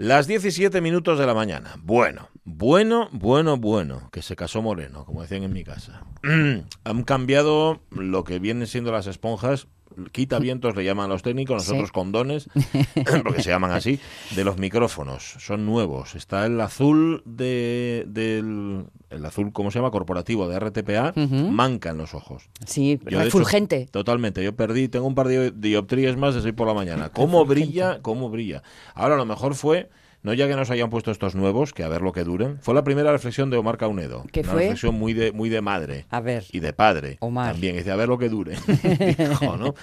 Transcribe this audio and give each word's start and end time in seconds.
Las 0.00 0.26
17 0.26 0.80
minutos 0.80 1.18
de 1.18 1.26
la 1.26 1.34
mañana. 1.34 1.74
Bueno, 1.82 2.30
bueno, 2.56 3.08
bueno, 3.12 3.56
bueno, 3.56 4.08
que 4.12 4.22
se 4.22 4.36
casó 4.36 4.62
Moreno, 4.62 5.04
como 5.04 5.22
decían 5.22 5.42
en 5.42 5.52
mi 5.52 5.64
casa. 5.64 6.04
Han 6.84 7.02
cambiado 7.04 7.80
lo 7.90 8.24
que 8.24 8.38
vienen 8.38 8.66
siendo 8.66 8.92
las 8.92 9.06
esponjas 9.06 9.68
quita 10.12 10.38
vientos 10.38 10.76
le 10.76 10.84
llaman 10.84 11.06
a 11.06 11.08
los 11.08 11.22
técnicos, 11.22 11.56
nosotros 11.56 11.92
condones, 11.92 12.48
porque 13.24 13.42
se 13.42 13.50
llaman 13.50 13.72
así, 13.72 13.98
de 14.34 14.44
los 14.44 14.58
micrófonos. 14.58 15.36
Son 15.38 15.66
nuevos. 15.66 16.14
Está 16.14 16.46
el 16.46 16.60
azul 16.60 17.22
de, 17.24 18.04
del 18.06 18.86
el 19.10 19.24
azul, 19.24 19.52
¿cómo 19.52 19.70
se 19.70 19.78
llama? 19.78 19.90
Corporativo 19.90 20.48
de 20.48 20.58
RTPA, 20.58 21.12
manca 21.50 21.90
en 21.90 21.98
los 21.98 22.14
ojos. 22.14 22.48
Sí, 22.66 23.00
refulgente. 23.04 23.86
totalmente. 23.90 24.42
Yo 24.42 24.54
perdí, 24.54 24.88
tengo 24.88 25.06
un 25.06 25.14
par 25.14 25.28
de 25.28 25.50
dioptrías 25.50 26.16
más 26.16 26.34
de 26.34 26.40
hoy 26.40 26.52
por 26.52 26.68
la 26.68 26.74
mañana. 26.74 27.10
¿Cómo 27.10 27.44
brilla? 27.44 28.00
¿Cómo 28.02 28.30
brilla? 28.30 28.62
Ahora, 28.94 29.16
lo 29.16 29.26
mejor 29.26 29.54
fue 29.54 29.90
no 30.22 30.34
ya 30.34 30.46
que 30.48 30.56
nos 30.56 30.70
hayan 30.70 30.90
puesto 30.90 31.10
estos 31.10 31.34
nuevos, 31.34 31.72
que 31.72 31.82
a 31.82 31.88
ver 31.88 32.02
lo 32.02 32.12
que 32.12 32.24
duren. 32.24 32.58
Fue 32.60 32.74
la 32.74 32.84
primera 32.84 33.10
reflexión 33.12 33.50
de 33.50 33.56
Omar 33.56 33.78
Caunedo. 33.78 34.24
¿Qué 34.32 34.40
una 34.40 34.52
fue? 34.52 34.60
reflexión 34.62 34.94
muy 34.94 35.14
de, 35.14 35.32
muy 35.32 35.48
de 35.48 35.60
madre. 35.60 36.06
A 36.10 36.20
ver. 36.20 36.44
Y 36.52 36.60
de 36.60 36.72
padre. 36.72 37.16
Omar. 37.20 37.52
También. 37.52 37.76
Dice, 37.76 37.90
a 37.90 37.96
ver 37.96 38.08
lo 38.08 38.18
que 38.18 38.28
dure. 38.28 38.56
¿no? 39.40 39.74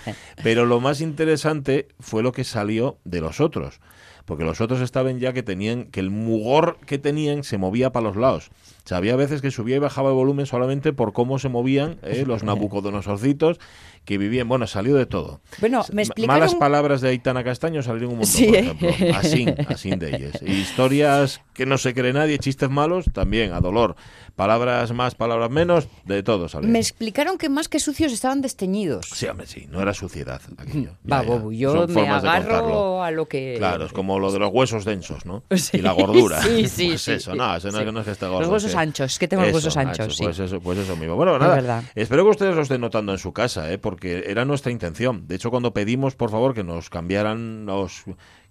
Pero 0.44 0.66
lo 0.66 0.80
más 0.80 1.02
interesante 1.02 1.88
fue 2.00 2.24
lo 2.24 2.32
que 2.32 2.44
salió 2.44 2.98
de 3.04 3.22
los 3.22 3.40
otros. 3.40 3.80
Porque 4.26 4.44
los 4.44 4.60
otros 4.60 4.82
estaban 4.82 5.20
ya 5.20 5.32
que 5.32 5.42
tenían, 5.42 5.86
que 5.86 6.02
el 6.02 6.10
mugor 6.10 6.80
que 6.86 6.98
tenían 6.98 7.46
se 7.46 7.58
movía 7.58 7.94
para 7.94 8.08
los 8.08 8.18
lados. 8.18 8.50
O 8.84 8.88
sea, 8.88 8.98
había 8.98 9.16
veces 9.16 9.42
que 9.42 9.52
subía 9.52 9.78
y 9.78 9.80
bajaba 9.80 10.10
el 10.10 10.16
volumen 10.16 10.46
solamente 10.46 10.92
por 10.92 11.14
cómo 11.14 11.40
se 11.40 11.48
movían 11.48 11.98
eh, 12.04 12.26
los 12.28 12.44
nabucodonosorcitos 12.44 13.58
que 14.08 14.18
vivían. 14.18 14.48
Bueno, 14.48 14.66
salió 14.68 14.96
de 14.96 15.06
todo. 15.06 15.42
Bueno, 15.60 15.84
me 15.92 16.02
explicaron... 16.04 16.40
Malas 16.40 16.56
palabras 16.56 17.02
de 17.02 17.10
Aitana 17.10 17.44
Castaño 17.44 17.84
salieron 17.84 18.12
un 18.14 18.20
montón, 18.20 18.32
Sí, 18.34 18.46
por 18.48 18.56
¿eh? 18.56 18.60
ejemplo. 18.90 19.18
Así, 19.18 19.46
así 19.68 19.90
de 19.92 20.16
ellas. 20.16 20.42
Historias 20.48 21.42
que 21.54 21.66
no 21.66 21.78
se 21.78 21.94
cree 21.94 22.14
nadie, 22.14 22.40
chistes 22.40 22.70
malos, 22.70 23.06
también, 23.14 23.52
a 23.52 23.60
dolor. 23.60 23.96
Palabras 24.38 24.94
más, 24.94 25.16
palabras 25.16 25.50
menos, 25.50 25.88
de 26.06 26.22
todo 26.24 26.48
salieron. 26.48 26.72
Me 26.72 26.80
explicaron 26.80 27.38
que 27.38 27.50
más 27.50 27.68
que 27.68 27.80
sucios 27.80 28.14
estaban 28.14 28.42
desteñidos. 28.42 29.08
Sí, 29.14 29.26
hombre, 29.26 29.46
sí, 29.48 29.68
no 29.72 29.82
era 29.82 29.94
suciedad 29.94 30.40
aquello. 30.58 30.92
Va, 31.12 31.22
Ya, 31.22 31.24
ya. 31.24 31.28
bobo, 31.28 31.52
yo 31.52 31.88
me 31.88 32.08
agarro 32.08 33.04
a 33.04 33.12
lo 33.12 33.26
que... 33.28 33.56
Claro, 33.58 33.86
es 33.88 33.92
como 33.92 34.20
lo 34.20 34.32
de 34.32 34.40
los 34.40 34.52
huesos 34.54 34.86
densos, 34.86 35.26
¿no? 35.26 35.44
Sí, 35.58 35.78
y 35.78 35.82
la 35.82 35.92
gordura. 35.92 36.42
sí, 36.42 36.68
sí, 36.70 36.88
Pues 36.98 37.02
sí, 37.02 37.12
eso, 37.14 37.36
no, 37.36 37.56
eso 37.58 37.72
no, 37.72 37.92
no 37.92 38.00
es 38.00 38.06
que 38.06 38.12
esté 38.12 38.28
gordo. 38.28 38.42
Los 38.42 38.50
huesos 38.52 38.76
anchos, 38.76 39.20
que 39.20 39.28
tengo 39.28 39.42
los 39.42 39.50
Eso, 39.50 39.58
huesos 39.58 39.76
anchos, 39.78 40.16
sí. 40.16 40.24
Pues 40.24 40.40
eso, 40.40 40.60
pues 40.62 40.78
eso 40.78 40.96
mismo. 40.96 41.16
Bueno, 41.16 41.38
nada, 41.40 41.84
espero 41.96 42.24
que 42.24 42.30
ustedes 42.30 42.56
lo 42.56 42.62
estén 42.62 42.80
notando 42.80 43.12
en 43.12 43.18
su 43.18 43.34
casa, 43.34 43.70
¿eh? 43.72 43.80
porque 43.80 43.97
era 44.04 44.46
nuestra 44.46 44.72
intención. 44.72 45.28
De 45.28 45.36
hecho, 45.36 45.50
cuando 45.52 45.74
pedimos, 45.74 46.16
por 46.16 46.30
favor, 46.32 46.54
que 46.54 46.64
nos 46.64 46.90
cambiaran 46.90 47.66
los... 47.66 48.04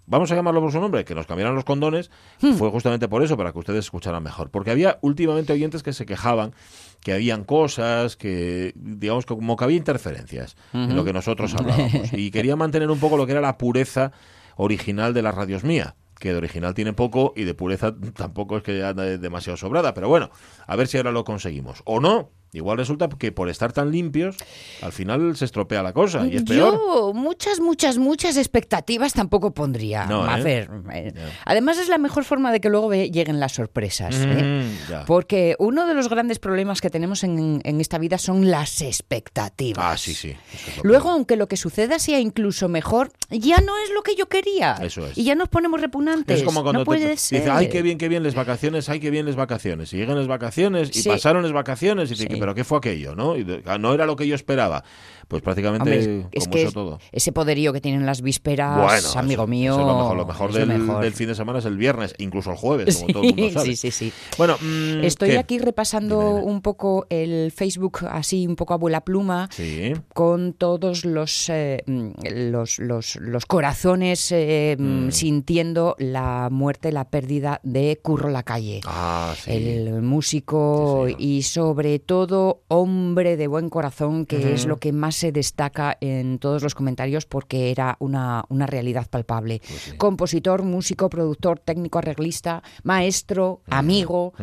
Vamos 0.09 0.31
a 0.31 0.35
llamarlo 0.35 0.61
por 0.61 0.71
su 0.71 0.79
nombre, 0.79 1.03
que 1.03 1.13
nos 1.15 1.25
cambiaran 1.27 1.53
los 1.53 1.65
condones, 1.65 2.09
Hmm. 2.41 2.53
fue 2.53 2.69
justamente 2.71 3.09
por 3.09 3.23
eso, 3.23 3.35
para 3.35 3.51
que 3.51 3.59
ustedes 3.59 3.85
escucharan 3.85 4.23
mejor. 4.23 4.49
Porque 4.51 4.71
había 4.71 4.99
últimamente 5.01 5.51
oyentes 5.51 5.83
que 5.83 5.91
se 5.91 6.05
quejaban 6.05 6.53
que 7.01 7.11
habían 7.13 7.43
cosas, 7.43 8.15
que 8.15 8.71
digamos 8.75 9.25
que 9.25 9.35
como 9.35 9.55
que 9.57 9.63
había 9.65 9.77
interferencias 9.77 10.55
en 10.73 10.95
lo 10.95 11.03
que 11.03 11.11
nosotros 11.13 11.53
hablábamos. 11.55 12.13
y 12.13 12.31
quería 12.31 12.55
mantener 12.55 12.89
un 12.89 12.99
poco 12.99 13.17
lo 13.17 13.25
que 13.25 13.33
era 13.33 13.41
la 13.41 13.57
pureza 13.57 14.11
original 14.55 15.13
de 15.13 15.21
las 15.21 15.35
radios 15.35 15.63
mía 15.63 15.95
que 16.19 16.31
de 16.31 16.37
original 16.37 16.73
tiene 16.73 16.93
poco 16.93 17.33
y 17.35 17.43
de 17.43 17.53
pureza 17.53 17.93
tampoco 18.15 18.57
es 18.57 18.63
que 18.63 18.83
ande 18.83 19.19
demasiado 19.19 19.55
sobrada, 19.55 19.93
pero 19.93 20.09
bueno, 20.09 20.31
a 20.65 20.75
ver 20.75 20.87
si 20.87 20.97
ahora 20.97 21.11
lo 21.11 21.23
conseguimos. 21.23 21.83
O 21.85 21.99
no, 21.99 22.31
igual 22.53 22.77
resulta 22.77 23.07
que 23.09 23.31
por 23.31 23.49
estar 23.49 23.73
tan 23.73 23.91
limpios, 23.91 24.35
al 24.81 24.91
final 24.91 25.35
se 25.35 25.45
estropea 25.45 25.83
la 25.83 25.93
cosa 25.93 26.25
y 26.27 26.35
es 26.37 26.43
peor. 26.43 26.73
Yo 26.73 27.13
muchas, 27.13 27.59
muchas, 27.59 27.97
muchas 27.97 28.37
expectativas 28.37 29.13
tampoco 29.13 29.51
pondría. 29.53 30.05
No, 30.05 30.23
A 30.25 30.39
¿eh? 30.39 30.43
ver, 30.43 30.69
eh, 30.93 31.13
además 31.45 31.77
es 31.77 31.87
la 31.89 31.97
mejor 31.97 32.23
forma 32.23 32.51
de 32.51 32.59
que 32.61 32.69
luego 32.69 32.93
lleguen 32.93 33.39
las 33.39 33.53
sorpresas. 33.53 34.15
¿eh? 34.19 34.63
Mm. 34.89 35.05
Porque 35.05 35.55
uno 35.59 35.85
de 35.87 35.93
los 35.93 36.09
grandes 36.09 36.39
problemas 36.39 36.81
que 36.81 36.89
tenemos 36.89 37.23
en, 37.23 37.61
en 37.63 37.81
esta 37.81 37.97
vida 37.97 38.17
son 38.17 38.49
las 38.49 38.81
expectativas. 38.81 39.83
Ah, 39.85 39.97
sí, 39.97 40.13
sí. 40.13 40.29
es 40.53 40.83
Luego, 40.83 41.09
aunque 41.09 41.35
lo 41.35 41.47
que 41.47 41.57
suceda 41.57 41.99
sea 41.99 42.19
incluso 42.19 42.67
mejor, 42.69 43.11
ya 43.29 43.57
no 43.57 43.77
es 43.77 43.89
lo 43.93 44.01
que 44.03 44.15
yo 44.15 44.27
quería. 44.27 44.73
Eso 44.81 45.05
es. 45.07 45.17
Y 45.17 45.23
ya 45.23 45.35
nos 45.35 45.49
ponemos 45.49 45.81
repugnantes. 45.81 46.39
es 46.39 46.43
como 46.45 46.61
cuando 46.63 46.79
no 46.79 46.83
te 46.83 46.85
puede 46.85 47.11
dice, 47.11 47.39
ser. 47.41 47.49
ay, 47.51 47.69
qué 47.69 47.81
bien, 47.81 47.97
qué 47.97 48.07
bien 48.09 48.23
las 48.23 48.35
vacaciones, 48.35 48.89
ay, 48.89 48.99
qué 48.99 49.09
bien 49.11 49.25
las 49.25 49.35
vacaciones. 49.35 49.93
Y 49.93 49.97
llegan 49.97 50.17
las 50.17 50.27
vacaciones 50.27 50.89
y 50.95 51.01
Sí. 51.01 51.09
pasaron 51.09 51.43
las 51.43 51.51
vacaciones 51.53 52.09
y 52.11 52.15
dice, 52.15 52.27
Sí. 52.37 52.39
pero 52.39 52.55
¿qué 52.55 52.63
fue 52.63 52.77
aquello? 52.77 53.15
¿no? 53.15 53.35
Y 53.35 53.43
de- 53.43 53.61
ah, 53.65 53.77
no 53.77 53.93
era 53.93 54.05
lo 54.05 54.15
que 54.15 54.27
yo 54.27 54.35
esperaba. 54.35 54.83
Pues 55.27 55.41
prácticamente 55.41 55.83
Hombre, 55.83 56.25
es 56.31 56.43
como 56.45 56.53
que 56.53 56.59
eso 56.61 56.67
es- 56.69 56.73
todo. 56.73 56.99
ese 57.11 57.31
poderío 57.33 57.73
que 57.73 57.81
tienen 57.81 58.05
las 58.05 58.21
vísperas, 58.21 58.77
Bueno, 58.77 59.19
amigo 59.19 59.43
eso- 59.43 59.47
mío. 59.47 59.71
eso 59.73 59.81
es 59.81 59.87
lo 59.87 59.97
mejor, 59.97 60.15
lo 60.17 60.25
mejor 60.25 60.49
es 60.51 60.55
del, 60.55 60.69
lo 60.69 60.77
mejor. 60.77 61.03
del 61.03 61.13
fin 61.13 61.27
de 61.27 61.35
semana 61.35 61.59
es 61.59 61.65
el 61.65 61.75
viernes, 61.75 62.15
incluso 62.17 62.51
el 62.51 62.55
jueves, 62.57 62.95
como 62.95 63.07
Sí, 63.07 63.13
todo 63.13 63.23
el 63.23 63.35
mundo 63.35 63.51
sabe. 63.59 63.65
sí, 63.65 63.75
sí, 63.75 63.91
sí. 63.91 64.13
Bueno, 64.37 64.55
mm, 64.61 65.03
Estoy 65.03 65.31
¿qué? 65.31 65.37
aquí 65.37 65.59
repasando 65.59 66.17
Dime, 66.19 66.39
dime. 66.39 66.51
un 66.53 66.61
poco 66.61 67.05
el 67.09 67.51
Facebook, 67.51 67.99
así 68.09 68.47
un 68.47 68.55
poco 68.55 68.73
abuela 68.73 69.01
pluma, 69.01 69.49
Sí. 69.51 69.93
con 70.13 70.53
todos 70.53 71.03
los, 71.03 71.49
eh, 71.49 71.83
mm, 71.85 72.09
los, 72.51 72.79
los, 72.79 73.17
los 73.17 73.45
corazones 73.45 74.31
eh, 74.31 74.77
mm, 74.79 75.09
sintiendo 75.11 75.95
la 75.99 76.47
muerte, 76.49 76.93
la 76.93 77.03
pérdida 77.09 77.59
de 77.63 77.99
Curro 78.01 78.29
la 78.29 78.43
calle. 78.43 78.79
Ah, 78.85 79.33
sí. 79.37 79.51
El 79.51 80.01
músico 80.03 81.07
y 81.17 81.41
sobre 81.43 81.99
todo 81.99 82.26
hombre 82.31 83.37
de 83.37 83.47
buen 83.47 83.69
corazón, 83.69 84.25
que 84.25 84.53
es 84.53 84.65
lo 84.65 84.77
que 84.77 84.91
más 84.91 85.15
se 85.15 85.31
destaca 85.31 85.97
en 86.01 86.39
todos 86.39 86.63
los 86.63 86.75
comentarios 86.75 87.25
porque 87.25 87.71
era 87.71 87.97
una, 87.99 88.43
una 88.49 88.65
realidad 88.67 89.07
palpable. 89.09 89.61
Pues 89.67 89.81
sí. 89.81 89.97
Compositor, 89.97 90.63
músico, 90.63 91.09
productor, 91.09 91.59
técnico, 91.59 91.99
arreglista, 91.99 92.63
maestro, 92.83 93.61
amigo. 93.69 94.33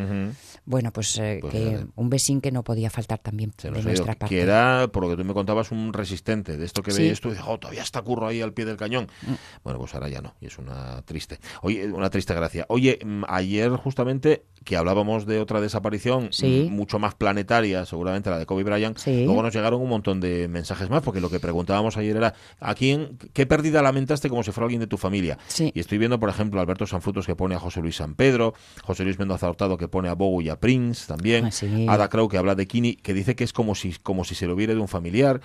Bueno, 0.65 0.91
pues, 0.91 1.17
eh, 1.19 1.37
Pues 1.41 1.53
que 1.53 1.85
un 1.95 2.09
besín 2.09 2.41
que 2.41 2.51
no 2.51 2.63
podía 2.63 2.89
faltar 2.89 3.19
también 3.19 3.53
Se 3.57 3.69
de 3.69 3.83
nuestra 3.83 4.15
parte. 4.15 4.33
Que 4.35 4.41
era, 4.41 4.87
por 4.91 5.03
lo 5.03 5.09
que 5.09 5.15
tú 5.17 5.23
me 5.23 5.33
contabas, 5.33 5.71
un 5.71 5.93
resistente. 5.93 6.57
De 6.57 6.65
esto 6.65 6.81
que 6.81 6.91
Sí. 6.91 7.03
veías 7.03 7.19
tú 7.21 7.33
oh, 7.45 7.59
todavía 7.59 7.83
está 7.83 8.01
curro 8.01 8.27
ahí 8.27 8.41
al 8.41 8.53
pie 8.53 8.65
del 8.65 8.77
cañón. 8.77 9.07
Bueno, 9.63 9.79
pues 9.79 9.93
ahora 9.93 10.09
ya 10.09 10.21
no. 10.21 10.33
Y 10.41 10.47
es 10.47 10.57
una 10.57 11.01
triste. 11.03 11.39
Oye, 11.61 11.91
una 11.91 12.09
triste 12.09 12.33
gracia. 12.33 12.65
Oye, 12.69 12.99
mm, 13.03 13.23
ayer 13.27 13.69
justamente 13.71 14.45
que 14.65 14.75
hablábamos 14.75 15.25
de 15.25 15.39
otra 15.39 15.61
desaparición 15.61 16.29
Sí. 16.31 16.67
mucho 16.69 16.99
más 16.99 17.15
planetaria, 17.15 17.85
seguramente 17.85 18.29
la 18.29 18.37
de 18.39 18.45
Kobe 18.45 18.63
Bryant, 18.63 18.97
Sí. 18.97 19.23
luego 19.25 19.41
nos 19.43 19.53
llegaron 19.53 19.79
un 19.81 19.87
montón 19.87 20.19
de 20.19 20.47
mensajes 20.49 20.89
más, 20.89 21.01
porque 21.03 21.21
lo 21.21 21.29
que 21.29 21.39
preguntábamos 21.39 21.95
ayer 21.97 22.17
era, 22.17 22.33
¿a 22.59 22.75
quién, 22.75 23.17
qué 23.33 23.45
pérdida 23.45 23.81
lamentaste 23.81 24.27
como 24.27 24.43
si 24.43 24.51
fuera 24.51 24.65
alguien 24.65 24.81
de 24.81 24.87
tu 24.87 24.97
familia? 24.97 25.37
Sí. 25.47 25.71
Y 25.73 25.79
estoy 25.79 25.97
viendo, 25.99 26.19
por 26.19 26.29
ejemplo, 26.29 26.59
a 26.59 26.63
Alberto 26.63 26.85
Sanfrutos 26.85 27.25
que 27.25 27.35
pone 27.35 27.55
a 27.55 27.59
José 27.59 27.79
Luis 27.81 27.95
San 27.95 28.15
Pedro, 28.15 28.53
José 28.83 29.03
Luis 29.05 29.19
Mendoza 29.19 29.49
Hurtado 29.49 29.77
que 29.77 29.87
pone 29.87 30.09
a 30.09 30.13
Bogo 30.15 30.41
y 30.41 30.49
a 30.49 30.59
Prince 30.59 31.05
también, 31.07 31.45
Ah. 31.45 31.93
Ada 31.93 32.09
Crow 32.09 32.27
que 32.27 32.37
habla 32.37 32.55
de 32.55 32.67
Kini, 32.67 32.95
que 32.95 33.13
dice 33.13 33.35
que 33.35 33.43
es 33.43 33.53
como 33.53 33.75
si, 33.75 33.93
como 34.01 34.23
si 34.25 34.33
se 34.35 34.47
lo 34.47 34.55
hubiera 34.55 34.73
de 34.73 34.79
un 34.79 34.87
familiar, 34.87 35.39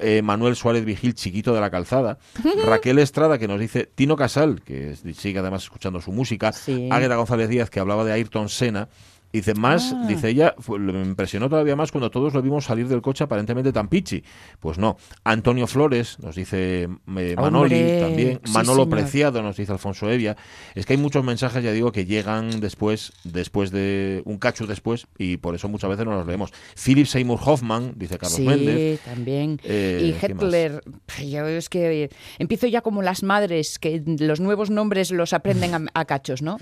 eh, 0.00 0.20
Manuel 0.22 0.56
Suárez 0.56 0.84
Vigil, 0.84 1.14
chiquito 1.14 1.54
de 1.54 1.60
la 1.60 1.70
calzada, 1.70 2.18
Raquel 2.66 2.98
Estrada 2.98 3.38
que 3.38 3.46
nos 3.46 3.60
dice, 3.60 3.88
Tino 3.94 4.16
Casal, 4.16 4.60
que 4.62 4.96
sigue 5.14 5.38
además 5.38 5.62
escuchando 5.62 6.00
su 6.00 6.10
música. 6.10 6.52
Águeda 6.90 7.14
González 7.16 7.48
Díaz 7.48 7.70
que 7.70 7.78
hablaba 7.78 8.04
de 8.04 8.12
Ayrton 8.12 8.48
Senna, 8.56 8.88
Dice, 9.36 9.52
más, 9.54 9.92
Ah. 9.92 10.06
dice 10.08 10.30
ella, 10.30 10.54
fue- 10.58 10.78
me 10.78 11.02
impresionó 11.02 11.50
todavía 11.50 11.76
más 11.76 11.92
cuando 11.92 12.10
todos 12.10 12.32
lo 12.32 12.40
vimos 12.40 12.64
salir 12.64 12.88
del 12.88 13.02
coche 13.02 13.22
aparentemente 13.24 13.70
tan 13.70 13.88
pichi. 13.88 14.22
Pues 14.60 14.78
no. 14.78 14.96
Antonio 15.24 15.66
Flores, 15.66 16.18
nos 16.20 16.34
dice 16.36 16.84
eh, 16.84 16.88
Manoli 17.36 17.74
Hombre, 17.74 18.00
también. 18.00 18.40
sí, 18.42 18.52
Manolo 18.52 18.84
señor. 18.84 18.88
Preciado, 18.98 19.42
nos 19.42 19.56
dice 19.58 19.72
Alfonso 19.72 20.10
Evia. 20.10 20.36
Es 20.74 20.86
que 20.86 20.94
hay 20.94 20.98
muchos 20.98 21.22
mensajes, 21.22 21.62
ya 21.62 21.70
digo, 21.72 21.92
que 21.92 22.06
llegan 22.06 22.60
después, 22.60 23.12
después 23.24 23.70
de 23.72 24.22
un 24.24 24.38
cacho 24.38 24.66
después, 24.66 25.06
y 25.18 25.36
por 25.36 25.54
eso 25.54 25.68
muchas 25.68 25.90
veces 25.90 26.06
no 26.06 26.12
los 26.12 26.26
leemos. 26.26 26.50
Philip 26.82 27.06
Seymour 27.06 27.38
Hoffman, 27.44 27.92
dice 27.96 28.16
Carlos 28.16 28.36
sí, 28.36 28.42
Méndez. 28.46 29.00
también. 29.00 29.60
Eh, 29.64 30.14
y. 30.22 30.26
Hitler, 30.26 30.82
yo 31.28 31.46
es 31.46 31.68
que 31.68 32.04
eh, 32.04 32.10
empiezo 32.38 32.66
ya 32.68 32.80
como 32.80 33.02
las 33.02 33.22
madres, 33.22 33.78
que 33.78 34.02
los 34.18 34.40
nuevos 34.40 34.70
nombres 34.70 35.10
los 35.10 35.34
aprenden 35.34 35.74
a, 35.74 35.80
a 35.92 36.04
cachos, 36.06 36.40
¿no? 36.40 36.56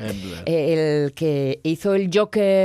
El 0.45 1.13
que 1.15 1.61
hizo 1.63 1.95
el 1.95 2.11
Joker 2.13 2.64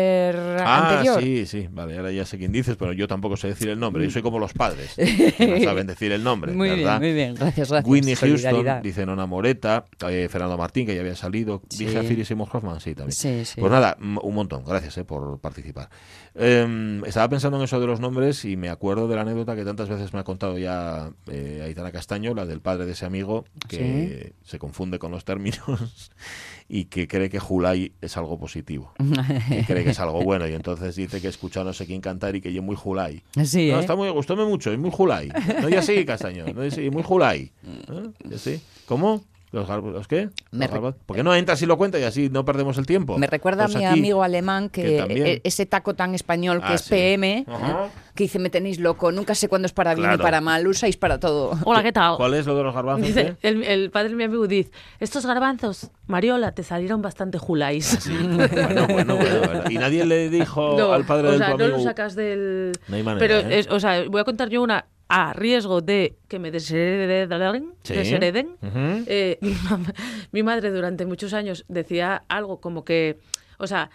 Ah, 0.59 0.89
anterior. 0.89 1.21
sí, 1.21 1.45
sí, 1.45 1.67
vale, 1.71 1.97
ahora 1.97 2.11
ya 2.11 2.25
sé 2.25 2.37
quién 2.37 2.51
dices, 2.51 2.75
pero 2.77 2.93
yo 2.93 3.07
tampoco 3.07 3.37
sé 3.37 3.47
decir 3.47 3.69
el 3.69 3.79
nombre. 3.79 4.03
Yo 4.03 4.11
soy 4.11 4.21
como 4.21 4.39
los 4.39 4.53
padres, 4.53 4.93
que 4.95 5.47
no 5.47 5.63
saben 5.63 5.87
decir 5.87 6.11
el 6.11 6.23
nombre, 6.23 6.53
Muy 6.53 6.69
¿verdad? 6.69 6.99
bien, 6.99 7.11
muy 7.11 7.13
bien, 7.13 7.35
gracias, 7.35 7.69
gracias. 7.69 7.89
Whitney 7.89 8.15
Houston, 8.15 8.81
dice 8.81 9.05
Nona 9.05 9.25
Moreta, 9.25 9.85
eh, 10.07 10.27
Fernando 10.29 10.57
Martín, 10.57 10.85
que 10.85 10.95
ya 10.95 11.01
había 11.01 11.15
salido. 11.15 11.61
Sí. 11.69 11.85
Dije 11.85 11.99
a 11.99 12.03
Philip 12.03 12.25
Seymour 12.25 12.49
Hoffman, 12.51 12.79
sí, 12.79 12.95
también. 12.95 13.11
Sí, 13.13 13.45
sí. 13.45 13.59
Pues 13.59 13.71
nada, 13.71 13.97
un 13.99 14.35
montón, 14.35 14.63
gracias 14.65 14.97
eh, 14.97 15.05
por 15.05 15.39
participar. 15.39 15.89
Eh, 16.35 17.01
estaba 17.05 17.27
pensando 17.29 17.57
en 17.57 17.63
eso 17.63 17.79
de 17.79 17.87
los 17.87 17.99
nombres 17.99 18.45
y 18.45 18.55
me 18.55 18.69
acuerdo 18.69 19.07
de 19.07 19.15
la 19.15 19.21
anécdota 19.21 19.55
que 19.55 19.65
tantas 19.65 19.89
veces 19.89 20.13
me 20.13 20.19
ha 20.19 20.23
contado 20.23 20.57
ya 20.57 21.11
eh, 21.27 21.61
Aitana 21.63 21.91
Castaño, 21.91 22.33
la 22.33 22.45
del 22.45 22.61
padre 22.61 22.85
de 22.85 22.93
ese 22.93 23.05
amigo, 23.05 23.45
que 23.67 24.33
se 24.43 24.59
confunde 24.59 24.99
con 24.99 25.11
los 25.11 25.25
términos 25.25 26.11
y 26.71 26.85
que 26.85 27.07
cree 27.07 27.29
que 27.31 27.39
Julai 27.39 27.91
es 27.99 28.15
algo 28.15 28.37
positivo, 28.39 28.93
que 29.49 29.65
cree 29.65 29.83
que 29.83 29.89
es 29.89 29.99
algo 29.99 30.21
bueno 30.21 30.47
y 30.47 30.53
entonces 30.53 30.95
dice 30.95 31.19
que 31.19 31.27
escucha 31.27 31.61
a 31.61 31.63
no 31.63 31.73
sé 31.73 31.87
quién 31.87 31.99
cantar 31.99 32.35
y 32.35 32.41
que 32.41 32.53
yo 32.53 32.61
muy 32.61 32.75
Julai. 32.75 33.23
Sí, 33.43 33.69
No, 33.71 33.77
¿eh? 33.77 33.79
está 33.81 33.95
muy, 33.95 34.07
gustóme 34.09 34.45
mucho, 34.45 34.71
es 34.71 34.77
muy 34.77 34.91
Julai. 34.91 35.29
No, 35.61 35.67
ya 35.67 35.81
sí, 35.81 36.05
Castaño, 36.05 36.45
no, 36.53 36.63
ya 36.63 36.71
sí, 36.71 36.89
muy 36.91 37.01
Julai. 37.03 37.51
¿Eh? 37.65 38.09
Ya 38.29 38.37
sí. 38.37 38.61
¿Cómo? 38.85 39.23
¿Los, 39.51 39.67
gar- 39.67 39.81
los 39.83 40.07
qué? 40.07 40.29
Me 40.51 40.67
Los 40.67 40.79
re- 40.79 40.93
¿Por 41.05 41.17
qué 41.17 41.23
no 41.23 41.33
entras 41.33 41.59
y 41.63 41.65
lo 41.65 41.75
cuentas 41.77 41.99
y 42.01 42.03
así 42.03 42.29
no 42.29 42.45
perdemos 42.45 42.77
el 42.77 42.85
tiempo? 42.85 43.17
Me 43.17 43.25
recuerda 43.25 43.63
Pues 43.65 43.75
a 43.77 43.79
mi 43.79 43.85
aquí- 43.85 43.99
amigo 43.99 44.21
alemán 44.21 44.69
que, 44.69 44.83
que 44.83 44.97
también. 44.99 45.25
e- 45.27 45.41
ese 45.43 45.65
taco 45.65 45.95
tan 45.95 46.13
español 46.13 46.59
que 46.61 46.67
Ah, 46.67 46.75
es 46.75 46.81
sí. 46.81 46.89
PM, 46.91 47.45
Ajá. 47.47 47.89
que 48.13 48.25
dice 48.25 48.37
me 48.37 48.51
tenéis 48.51 48.79
loco, 48.79 49.11
nunca 49.11 49.33
sé 49.33 49.47
cuándo 49.47 49.65
es 49.65 49.71
para 49.73 49.95
bien 49.95 50.05
Claro. 50.07 50.21
y 50.21 50.23
para 50.23 50.39
mal, 50.41 50.67
usáis 50.67 50.97
para 50.97 51.19
todo. 51.19 51.57
Hola, 51.65 51.81
¿qué 51.81 51.91
tal? 51.91 52.17
¿Cuál 52.17 52.35
es 52.35 52.45
lo 52.45 52.55
de 52.55 52.63
los 52.63 52.75
garbanzos? 52.75 53.07
Dice, 53.07 53.21
eh? 53.21 53.35
el, 53.41 53.63
el 53.63 53.89
padre 53.89 54.09
de 54.09 54.15
mi 54.15 54.23
amigo 54.25 54.45
dice, 54.45 54.69
estos 54.99 55.25
garbanzos, 55.25 55.89
Mariola, 56.05 56.51
te 56.51 56.61
salieron 56.61 57.01
bastante 57.01 57.39
juláis. 57.39 57.85
Sí. 57.99 58.15
Bueno, 58.21 58.85
bueno, 58.87 59.15
bueno, 59.17 59.39
bueno. 59.39 59.63
Y 59.71 59.79
nadie 59.79 60.05
le 60.05 60.29
dijo 60.29 60.75
No, 60.77 60.93
al 60.93 61.05
padre 61.05 61.27
o 61.27 61.31
del 61.31 61.39
sea, 61.39 61.51
tu 61.53 61.57
no 61.57 61.63
amigo. 61.63 61.77
lo 61.79 61.83
sacas 61.83 62.15
del... 62.15 62.71
No 62.87 62.95
hay 62.97 63.03
manera, 63.03 63.19
Pero, 63.19 63.49
¿eh? 63.49 63.59
es- 63.59 63.67
o 63.71 63.79
sea, 63.79 64.03
voy 64.07 64.21
a 64.21 64.23
contar 64.25 64.49
yo 64.49 64.61
una 64.61 64.85
a 65.09 65.33
riesgo 65.33 65.81
de 65.81 66.17
que 66.27 66.37
me 66.39 66.51
deshereden. 66.51 67.73
Sí. 67.83 67.95
deshereden. 67.95 68.57
Ujú. 68.61 69.03
Eh, 69.07 69.39
mi, 70.31 70.43
madre 70.43 70.71
durante 70.71 71.05
muchos 71.05 71.33
años 71.33 71.65
decía 71.67 72.23
algo 72.29 72.61
como 72.61 72.85
que, 72.85 73.17
o 73.57 73.65
sea, 73.67 73.89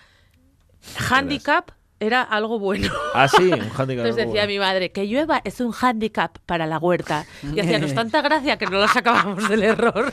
handicap 1.08 1.70
era 2.00 2.22
algo 2.22 2.58
bueno. 2.58 2.92
Ah, 3.14 3.28
sí, 3.28 3.44
un 3.44 3.52
handicap. 3.76 4.04
Entonces 4.04 4.26
decía 4.26 4.46
mi 4.48 4.58
madre 4.58 4.90
que 4.90 5.06
llueva 5.06 5.40
es 5.44 5.60
un 5.60 5.72
handicap 5.80 6.36
para 6.46 6.66
la 6.66 6.78
huerta. 6.78 7.24
Y 7.54 7.60
hacíanos 7.60 7.94
tanta 7.94 8.20
gracia 8.20 8.58
que 8.58 8.66
no 8.66 8.78
la 8.78 8.88
sacábamos 8.88 9.48
del 9.48 9.62
error. 9.62 10.12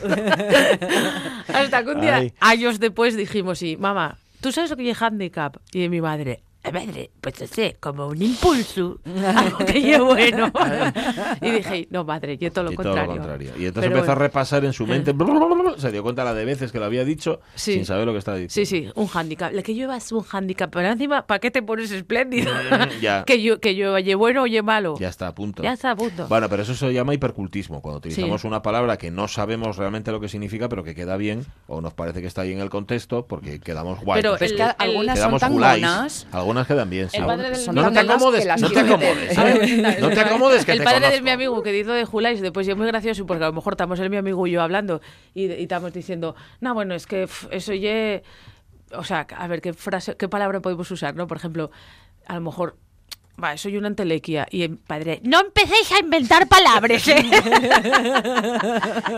Hasta 1.52 1.84
que 1.84 1.90
un 1.90 2.00
día, 2.00 2.16
Ay. 2.16 2.32
años 2.38 2.78
después, 2.78 3.16
dijimos, 3.16 3.58
sí, 3.58 3.76
mamá, 3.76 4.16
¿tú 4.40 4.52
sabes 4.52 4.70
lo 4.70 4.76
que 4.76 4.88
es 4.88 5.02
handicap? 5.02 5.56
Y 5.72 5.88
mi 5.88 6.00
madre, 6.00 6.32
"Eh, 6.32 6.42
madre, 6.70 7.10
pues 7.20 7.34
sé, 7.50 7.76
como 7.80 8.06
un 8.06 8.22
impulso, 8.22 8.98
algo 9.36 9.58
que 9.58 9.94
es 9.94 10.00
bueno. 10.00 10.52
y 11.40 11.50
dije, 11.50 11.88
no, 11.90 12.04
madre, 12.04 12.38
yo 12.38 12.52
todo 12.52 12.64
lo 12.64 12.72
Y 12.72 12.76
todo 12.76 12.84
contrario. 12.84 13.12
lo 13.14 13.18
contrario. 13.18 13.48
Y 13.58 13.66
entonces 13.66 13.88
Pero 13.88 13.96
empezó 13.96 14.12
a 14.12 14.14
bueno. 14.14 14.26
repasar 14.26 14.64
en 14.64 14.72
su 14.72 14.86
mente, 14.86 15.12
se 15.78 15.90
dio 15.90 16.02
cuenta 16.02 16.22
la 16.24 16.34
de 16.34 16.44
veces 16.44 16.70
que 16.70 16.78
lo 16.78 16.84
había 16.84 17.04
dicho 17.04 17.40
Sí. 17.54 17.74
sin 17.74 17.84
saber 17.86 18.06
lo 18.06 18.12
que 18.12 18.18
estaba 18.18 18.36
diciendo. 18.36 18.68
Sí, 18.68 18.84
sí, 18.84 18.92
un 18.94 19.08
handicap. 19.12 19.52
Lo 19.52 19.62
que 19.62 19.74
llueva 19.74 19.96
es 19.96 20.12
un 20.12 20.24
handicap. 20.30 20.70
Pero 20.72 20.88
encima, 20.88 21.26
¿para 21.26 21.40
qué 21.40 21.50
te 21.50 21.62
pones 21.62 21.90
espléndido? 21.90 22.52
Ya. 23.00 23.24
que, 23.24 23.38
llueva, 23.38 23.58
que 23.60 23.74
llueva, 23.74 24.00
ye 24.00 24.14
bueno 24.14 24.42
o 24.42 24.46
ye 24.46 24.62
malo. 24.62 24.94
Ya 24.98 25.08
está 25.08 25.26
a 25.28 25.34
punto. 25.34 25.62
Ya 25.62 25.72
está 25.72 25.90
a 25.90 25.96
punto. 25.96 26.26
Bueno, 26.28 26.48
pero 26.48 26.62
eso 26.62 26.74
se 26.74 26.92
llama 26.92 27.14
hipercultismo, 27.14 27.80
cuando 27.82 27.98
utilizamos 27.98 28.42
Sí. 28.42 28.46
una 28.46 28.62
palabra 28.62 28.96
que 28.98 29.10
no 29.10 29.26
sabemos 29.28 29.76
realmente 29.76 30.10
lo 30.12 30.20
que 30.20 30.28
significa, 30.28 30.68
pero 30.68 30.84
que 30.84 30.94
queda 30.94 31.16
bien, 31.16 31.44
o 31.66 31.80
nos 31.80 31.92
parece 31.94 32.20
que 32.20 32.26
está 32.26 32.42
ahí 32.42 32.52
en 32.52 32.60
el 32.60 32.70
contexto, 32.70 33.26
porque 33.26 33.60
quedamos 33.60 34.00
guay. 34.00 34.22
Pero 34.22 34.36
es 34.38 34.52
que 34.52 34.62
algunas 34.62 35.18
son 35.18 35.38
tan. 35.38 35.52
Algunas 36.52 36.66
quedan 36.66 36.90
bien, 36.90 37.08
sí. 37.10 37.16
El 37.16 37.26
padre 37.26 37.50
del- 37.50 37.56
Son 37.56 37.74
No, 37.74 37.82
no 37.82 37.92
te 37.92 37.98
acomodes, 38.00 38.46
no 38.60 38.70
te 38.70 38.80
acomodes. 38.80 39.38
¿eh? 39.38 39.96
No 40.00 40.10
te 40.10 40.20
acomodes, 40.20 40.64
que 40.64 40.72
el 40.72 40.82
padre 40.84 41.10
de 41.10 41.20
mi 41.22 41.30
amigo 41.30 41.62
que 41.62 41.72
dijo 41.72 41.92
de 41.92 42.04
Julais, 42.04 42.40
después 42.40 42.66
es 42.68 42.76
muy 42.76 42.86
gracioso 42.86 43.26
porque 43.26 43.44
a 43.44 43.48
lo 43.48 43.52
mejor 43.52 43.72
estamos 43.74 43.98
él, 44.00 44.10
mi 44.10 44.16
amigo 44.16 44.46
y 44.46 44.52
yo 44.52 44.62
hablando 44.62 45.00
y, 45.34 45.46
y 45.46 45.62
estamos 45.62 45.92
diciendo, 45.92 46.34
no, 46.60 46.74
bueno, 46.74 46.94
es 46.94 47.06
que 47.06 47.28
eso 47.50 47.72
ye... 47.74 48.22
O 48.94 49.04
sea, 49.04 49.26
a 49.36 49.46
ver, 49.48 49.60
¿qué 49.62 49.72
frase, 49.72 50.16
qué 50.16 50.28
palabra 50.28 50.60
podemos 50.60 50.90
usar, 50.90 51.14
no? 51.16 51.26
Por 51.26 51.36
ejemplo, 51.38 51.70
a 52.26 52.34
lo 52.34 52.40
mejor... 52.42 52.76
Va, 53.42 53.56
soy 53.56 53.76
una 53.76 53.88
entelequia. 53.88 54.46
Y 54.50 54.62
el 54.62 54.76
padre, 54.78 55.20
no 55.24 55.40
empecéis 55.40 55.90
a 55.92 55.98
inventar 56.00 56.48
palabras, 56.48 57.06
¿eh? 57.08 57.16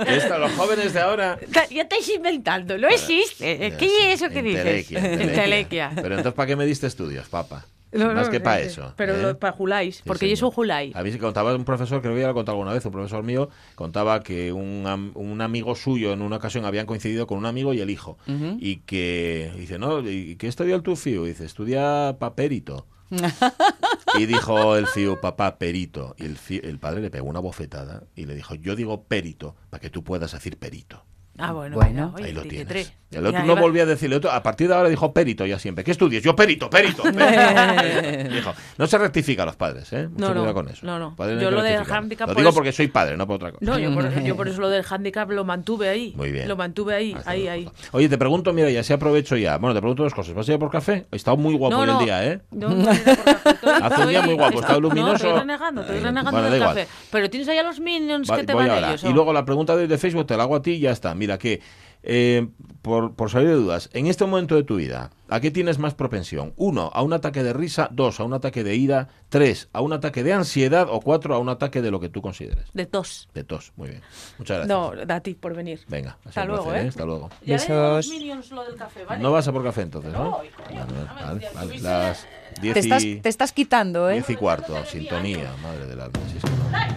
Esto, 0.06 0.38
los 0.38 0.52
jóvenes 0.52 0.92
de 0.94 1.00
ahora... 1.00 1.38
ya 1.70 1.82
estáis 1.82 2.08
inventando, 2.14 2.78
no 2.78 2.88
existe. 2.88 3.74
¿Qué 3.78 4.12
es 4.12 4.22
eso 4.22 4.30
que 4.32 4.42
dices? 4.42 4.90
Entelequia. 4.92 5.90
Pero 5.94 6.08
entonces, 6.16 6.32
¿para 6.34 6.46
qué 6.46 6.56
me 6.56 6.66
diste 6.66 6.86
estudios, 6.86 7.28
papá? 7.28 7.66
No, 7.92 8.12
Más 8.12 8.26
no, 8.26 8.32
que 8.32 8.40
para 8.40 8.58
sí. 8.62 8.66
eso. 8.66 8.92
Pero 8.96 9.14
¿eh? 9.14 9.22
lo- 9.22 9.38
para 9.38 9.52
Julais, 9.52 9.96
Sí, 9.98 10.02
porque 10.04 10.28
yo 10.28 10.34
soy 10.34 10.50
Julai. 10.52 10.90
A 10.96 11.04
mí 11.04 11.12
se 11.12 11.18
contaba 11.20 11.54
un 11.54 11.64
profesor, 11.64 12.02
creo 12.02 12.12
que 12.14 12.20
ya 12.22 12.26
lo 12.26 12.32
he 12.32 12.34
contado 12.34 12.56
alguna 12.56 12.72
vez, 12.72 12.84
un 12.84 12.90
profesor 12.90 13.22
mío 13.22 13.50
contaba 13.76 14.20
que 14.24 14.52
un, 14.52 15.12
un 15.14 15.40
amigo 15.40 15.76
suyo 15.76 16.12
en 16.12 16.20
una 16.20 16.36
ocasión 16.36 16.64
habían 16.64 16.86
coincidido 16.86 17.28
con 17.28 17.38
un 17.38 17.46
amigo 17.46 17.72
y 17.72 17.80
el 17.80 17.90
hijo. 17.90 18.18
Y 18.58 18.78
que 18.78 19.52
dice, 19.56 19.78
no, 19.78 20.00
¿y 20.00 20.34
qué 20.36 20.48
estudia 20.48 20.74
el 20.74 20.82
tu 20.82 20.96
fío? 20.96 21.24
Dice, 21.24 21.44
estudia 21.44 22.16
papérito. 22.18 22.86
y 24.18 24.26
dijo 24.26 24.76
el 24.76 24.86
fío, 24.86 25.20
papá, 25.20 25.58
perito. 25.58 26.14
Y 26.18 26.24
el, 26.24 26.36
fío- 26.38 26.62
el 26.64 26.78
padre 26.78 27.00
le 27.00 27.10
pegó 27.10 27.28
una 27.28 27.40
bofetada 27.40 28.04
y 28.14 28.26
le 28.26 28.34
dijo, 28.34 28.54
yo 28.54 28.76
digo 28.76 29.04
perito, 29.04 29.56
para 29.70 29.80
que 29.80 29.90
tú 29.90 30.02
puedas 30.04 30.32
decir 30.32 30.58
perito. 30.58 31.04
Ah, 31.38 31.52
bueno. 31.52 31.76
Bueno. 31.76 32.12
oye, 32.14 32.26
Ahí 32.26 32.32
lo 32.32 32.42
tiene 32.42 32.64
tienes. 32.64 32.92
El 33.14 33.26
otro 33.26 33.44
no 33.44 33.56
volvía 33.56 33.82
a 33.84 33.86
decirle, 33.86 34.16
otro, 34.16 34.30
a 34.30 34.42
partir 34.42 34.68
de 34.68 34.74
ahora 34.74 34.88
dijo 34.88 35.12
perito 35.12 35.46
ya 35.46 35.58
siempre. 35.58 35.84
¿Qué 35.84 35.90
estudias? 35.92 36.22
Yo 36.22 36.34
perito, 36.36 36.68
perito. 36.70 37.02
perito. 37.12 38.34
Dijo, 38.34 38.52
no 38.78 38.86
se 38.86 38.98
rectifica 38.98 39.42
a 39.42 39.46
los 39.46 39.56
padres, 39.56 39.92
¿eh? 39.92 40.08
Mucho 40.08 40.34
No, 40.34 40.44
no, 40.46 40.54
con 40.54 40.68
eso. 40.68 40.84
no, 40.86 40.98
no. 40.98 41.14
Padres 41.16 41.36
no 41.36 41.42
Yo 41.42 41.50
lo 41.50 41.62
del 41.62 41.84
hándicap 41.84 42.28
Lo 42.28 42.34
digo 42.34 42.48
eso- 42.48 42.54
porque 42.56 42.72
soy 42.72 42.88
padre, 42.88 43.16
no 43.16 43.26
por 43.26 43.36
otra 43.36 43.52
cosa. 43.52 43.64
No, 43.64 43.78
yo 43.78 43.92
por, 43.94 44.22
yo 44.22 44.36
por 44.36 44.48
eso 44.48 44.60
lo 44.60 44.68
del 44.68 44.84
handicap 44.88 45.30
lo 45.30 45.44
mantuve 45.44 45.88
ahí. 45.88 46.12
Muy 46.16 46.32
bien. 46.32 46.48
Lo 46.48 46.56
mantuve 46.56 46.94
ahí, 46.94 47.14
Hasta 47.14 47.30
ahí, 47.30 47.48
ahí. 47.48 47.70
Oye, 47.92 48.08
te 48.08 48.18
pregunto, 48.18 48.52
mira, 48.52 48.70
ya 48.70 48.82
se 48.82 48.92
aprovecho 48.94 49.36
ya. 49.36 49.58
Bueno, 49.58 49.74
te 49.74 49.80
pregunto 49.80 50.02
dos 50.02 50.14
cosas. 50.14 50.34
¿Vas 50.34 50.48
a 50.48 50.52
ir 50.52 50.58
por 50.58 50.70
café? 50.70 51.06
He 51.10 51.16
estado 51.16 51.36
muy 51.36 51.54
guapo 51.54 51.76
no, 51.76 51.80
hoy 51.82 51.86
no. 51.86 51.98
el 52.00 52.04
día, 52.04 52.26
¿eh? 52.26 52.40
No, 52.50 52.68
no, 52.70 52.76
no, 52.76 52.90
Hace 53.84 54.02
un 54.02 54.08
día 54.08 54.22
muy 54.22 54.34
guapo, 54.34 54.60
está 54.60 54.74
No, 54.74 54.80
luminoso. 54.80 55.14
estoy 55.14 55.32
renegando, 55.32 55.80
estoy 55.82 55.96
Venga, 55.96 56.08
renegando 56.08 56.42
del 56.50 56.60
café. 56.60 56.86
Pero 57.10 57.30
tienes 57.30 57.48
ahí 57.48 57.58
a 57.58 57.62
los 57.62 57.80
minions 57.80 58.30
que 58.30 58.44
te 58.44 58.54
van 58.54 58.70
ellos. 58.70 59.04
Y 59.04 59.12
luego 59.12 59.32
la 59.32 59.44
pregunta 59.44 59.76
de 59.76 59.98
Facebook 59.98 60.26
te 60.26 60.36
la 60.36 60.44
hago 60.44 60.56
a 60.56 60.62
ti 60.62 60.72
y 60.72 60.80
ya 60.80 60.90
está. 60.90 61.14
Mira 61.14 61.38
que, 61.38 61.60
eh, 62.06 62.48
por, 62.82 63.14
por 63.14 63.30
salir 63.30 63.48
de 63.48 63.54
dudas, 63.54 63.88
en 63.94 64.06
este 64.08 64.26
momento 64.26 64.56
de 64.56 64.62
tu 64.62 64.76
vida, 64.76 65.10
¿a 65.30 65.40
qué 65.40 65.50
tienes 65.50 65.78
más 65.78 65.94
propensión? 65.94 66.52
Uno, 66.56 66.90
a 66.92 67.02
un 67.02 67.14
ataque 67.14 67.42
de 67.42 67.54
risa. 67.54 67.88
Dos, 67.90 68.20
a 68.20 68.24
un 68.24 68.34
ataque 68.34 68.62
de 68.62 68.76
ira. 68.76 69.08
Tres, 69.30 69.70
a 69.72 69.80
un 69.80 69.94
ataque 69.94 70.22
de 70.22 70.34
ansiedad. 70.34 70.88
O 70.90 71.00
cuatro, 71.00 71.34
a 71.34 71.38
un 71.38 71.48
ataque 71.48 71.80
de 71.80 71.90
lo 71.90 71.98
que 71.98 72.10
tú 72.10 72.20
consideres. 72.20 72.66
De 72.74 72.84
tos. 72.84 73.30
De 73.32 73.42
tos. 73.42 73.72
Muy 73.76 73.88
bien. 73.88 74.02
Muchas 74.38 74.66
gracias. 74.66 74.68
No, 74.68 75.14
a 75.14 75.20
ti 75.20 75.32
por 75.32 75.54
venir. 75.54 75.80
Venga, 75.88 76.18
Hasta 76.26 76.44
luego, 76.44 76.64
placer, 76.64 76.84
¿eh? 76.84 76.88
Hasta 76.88 77.04
luego. 77.06 77.30
Ya 77.44 77.56
Besos. 77.56 78.08
minions 78.10 78.50
lo 78.50 78.64
del 78.64 78.74
café, 78.74 79.04
¿vale? 79.06 79.22
No 79.22 79.32
vas 79.32 79.48
a 79.48 79.52
por 79.52 79.64
café 79.64 79.80
entonces, 79.80 80.12
¿no? 80.12 80.24
No, 80.24 80.30
coño, 80.32 80.86
Vale, 80.86 81.24
vale, 81.24 81.50
vale. 81.54 81.78
Las 81.80 82.26
diez 82.60 82.74
Te 82.74 82.80
estás, 82.80 83.02
y, 83.02 83.16
te 83.16 83.28
estás 83.30 83.52
quitando, 83.52 84.10
¿eh? 84.10 84.14
diez 84.14 84.28
y 84.28 84.36
cuarto. 84.36 84.76
Sintonía, 84.84 85.54
madre 85.62 85.86
del 85.86 86.00
alma. 86.00 86.20
si 86.30 86.36
es 86.36 86.44
que 86.44 86.50
no. 86.50 86.64
Madre 86.70 86.94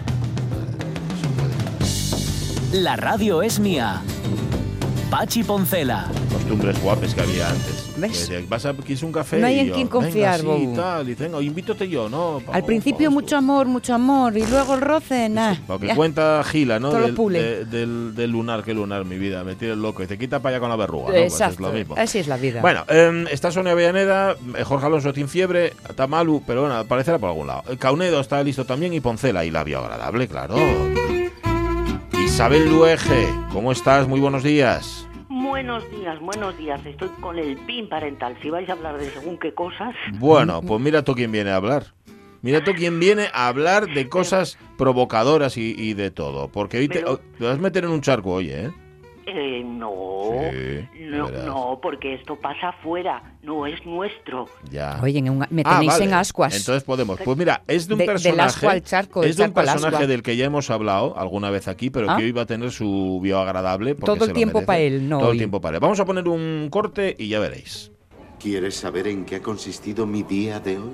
de 0.76 0.84
Dios, 0.84 1.18
eso 1.18 1.30
puede. 2.68 2.82
La 2.82 2.96
radio 2.96 3.40
es 3.40 3.58
mía. 3.58 4.02
Pachi 5.10 5.42
Poncela. 5.42 6.06
Costumbres 6.30 6.82
guapes 6.82 7.14
que 7.14 7.22
había 7.22 7.48
antes. 7.48 7.94
¿Ves? 7.96 8.28
Que 8.28 8.44
¿Vas 8.46 8.66
a, 8.66 8.74
¿Quieres 8.74 9.02
un 9.02 9.10
café? 9.10 9.38
No 9.38 9.46
hay 9.46 9.56
Y 9.56 9.58
en 9.60 9.66
yo, 9.68 9.74
quién 9.74 9.88
confiar, 9.88 10.42
venga, 10.42 10.56
sí, 10.58 10.72
tal. 10.76 11.08
Y 11.08 11.14
venga, 11.14 11.40
invítate 11.42 11.88
yo, 11.88 12.08
¿no? 12.10 12.42
Al 12.52 12.62
principio 12.64 13.10
mucho 13.10 13.36
amor, 13.38 13.66
mucho 13.66 13.94
amor, 13.94 14.36
y 14.36 14.44
luego 14.46 14.74
el 14.74 14.82
roce. 14.82 15.30
Lo 15.66 15.78
que 15.80 15.86
ya. 15.88 15.94
cuenta 15.96 16.44
Gila, 16.44 16.78
¿no? 16.78 16.90
Todo 16.90 17.00
lo 17.00 17.06
Del, 17.06 17.14
pule. 17.14 17.42
de- 17.42 17.64
del, 17.64 18.14
del 18.14 18.30
lunar, 18.30 18.62
que 18.62 18.74
lunar, 18.74 19.04
mi 19.06 19.16
vida. 19.16 19.42
Me 19.44 19.54
tienes 19.54 19.78
loco. 19.78 20.02
Y 20.02 20.06
te 20.06 20.18
quita 20.18 20.40
para 20.40 20.56
allá 20.56 20.60
con 20.60 20.68
la 20.68 20.76
verruga, 20.76 21.06
¿no? 21.06 21.12
Pues 21.12 21.24
es 21.26 21.32
Exacto, 21.40 21.62
lo 21.62 21.72
mismo. 21.72 21.94
así 21.96 22.18
es 22.18 22.28
la 22.28 22.36
vida. 22.36 22.60
Bueno, 22.60 22.84
eh, 22.88 23.24
está 23.30 23.50
Sonia 23.50 23.72
Avellaneda, 23.72 24.36
eh, 24.56 24.62
Jorge 24.64 24.86
Alonso 24.86 25.12
tiene 25.14 25.28
fiebre, 25.28 25.72
está 25.88 26.06
Malu, 26.06 26.42
pero 26.46 26.60
bueno, 26.62 26.76
aparecerá 26.76 27.18
por 27.18 27.30
algún 27.30 27.46
lado. 27.46 27.64
Eh, 27.70 27.78
Caunedo 27.78 28.20
está 28.20 28.42
listo 28.44 28.66
también 28.66 28.92
y 28.92 29.00
Poncela 29.00 29.44
y 29.44 29.50
la 29.50 29.64
bioagradable, 29.64 30.28
claro. 30.28 30.54
Isabel 32.38 32.70
Luege, 32.70 33.26
¿cómo 33.52 33.72
estás? 33.72 34.06
Muy 34.06 34.20
buenos 34.20 34.44
días. 34.44 35.08
Buenos 35.28 35.82
días, 35.90 36.20
buenos 36.20 36.56
días. 36.56 36.80
Estoy 36.86 37.08
con 37.20 37.36
el 37.36 37.56
PIN 37.66 37.88
parental. 37.88 38.38
Si 38.40 38.48
vais 38.48 38.68
a 38.68 38.74
hablar 38.74 38.96
de 38.96 39.10
según 39.10 39.38
qué 39.38 39.52
cosas, 39.54 39.92
Bueno, 40.20 40.62
pues 40.62 40.80
mira 40.80 41.02
tú 41.02 41.16
quién 41.16 41.32
viene 41.32 41.50
a 41.50 41.56
hablar. 41.56 41.86
Mira 42.42 42.62
tú 42.62 42.74
quién 42.74 43.00
viene 43.00 43.26
a 43.34 43.48
hablar 43.48 43.92
de 43.92 44.08
cosas 44.08 44.56
provocadoras 44.76 45.56
y, 45.56 45.74
y 45.76 45.94
de 45.94 46.12
todo. 46.12 46.46
Porque 46.46 46.78
hoy 46.78 46.86
te, 46.86 47.00
Pero- 47.00 47.18
te 47.18 47.44
vas 47.44 47.58
a 47.58 47.60
meter 47.60 47.82
en 47.82 47.90
un 47.90 48.02
charco, 48.02 48.34
oye, 48.34 48.66
¿eh? 48.66 48.70
Eh, 49.34 49.62
no, 49.64 49.92
Sí, 50.40 50.86
no, 51.00 51.28
no, 51.30 51.78
porque 51.82 52.14
esto 52.14 52.36
pasa 52.36 52.70
afuera, 52.70 53.36
no 53.42 53.66
es 53.66 53.84
nuestro. 53.86 54.46
Ya. 54.70 54.98
Oye, 55.02 55.18
en 55.18 55.30
un- 55.30 55.46
me 55.50 55.62
Ah, 55.64 55.74
tenéis 55.74 55.92
vale. 55.92 56.04
en 56.06 56.14
ascuas. 56.14 56.56
Entonces 56.56 56.84
podemos. 56.84 57.18
Pues 57.24 57.36
mira, 57.38 57.62
es 57.66 57.86
de 57.88 57.94
un 57.94 57.98
De- 57.98 58.04
del 58.06 58.14
personaje. 58.14 58.48
ascua 58.48 58.72
al 58.72 58.82
charco, 58.82 59.20
del 59.20 59.30
es 59.30 59.36
de 59.36 59.44
un 59.44 59.52
personaje 59.52 60.06
del 60.06 60.22
que 60.22 60.36
ya 60.36 60.44
hemos 60.46 60.70
hablado 60.70 61.16
alguna 61.18 61.50
vez 61.50 61.68
aquí, 61.68 61.90
pero 61.90 62.10
Ah. 62.10 62.16
que 62.16 62.24
hoy 62.24 62.32
va 62.32 62.42
a 62.42 62.46
tener 62.46 62.70
su 62.70 63.20
bioagradable. 63.22 63.94
porque 63.94 64.06
Todo 64.06 64.14
el 64.16 64.20
se 64.22 64.28
lo 64.28 64.34
tiempo 64.34 64.58
merece. 64.58 64.66
pa' 64.66 64.78
él, 64.78 65.08
no 65.08 65.18
Todo 65.20 65.32
el 65.32 65.38
tiempo 65.38 65.60
para 65.60 65.76
él. 65.76 65.80
Vamos 65.80 66.00
a 66.00 66.04
poner 66.04 66.26
un 66.28 66.68
corte 66.70 67.14
y 67.18 67.28
ya 67.28 67.38
veréis. 67.40 67.92
¿Quieres 68.40 68.76
saber 68.76 69.08
en 69.08 69.24
qué 69.24 69.36
ha 69.36 69.42
consistido 69.42 70.06
mi 70.06 70.22
día 70.22 70.60
de 70.60 70.78
hoy? 70.78 70.92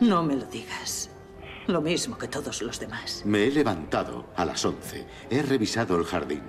No 0.00 0.22
me 0.22 0.36
lo 0.36 0.44
digas. 0.46 1.10
Lo 1.66 1.80
mismo 1.80 2.16
que 2.18 2.28
todos 2.28 2.62
los 2.62 2.78
demás. 2.78 3.22
Me 3.24 3.44
he 3.44 3.50
levantado 3.50 4.26
a 4.36 4.44
las 4.44 4.64
11. 4.64 5.04
He 5.30 5.42
revisado 5.42 5.96
el 5.98 6.04
jardín. 6.04 6.42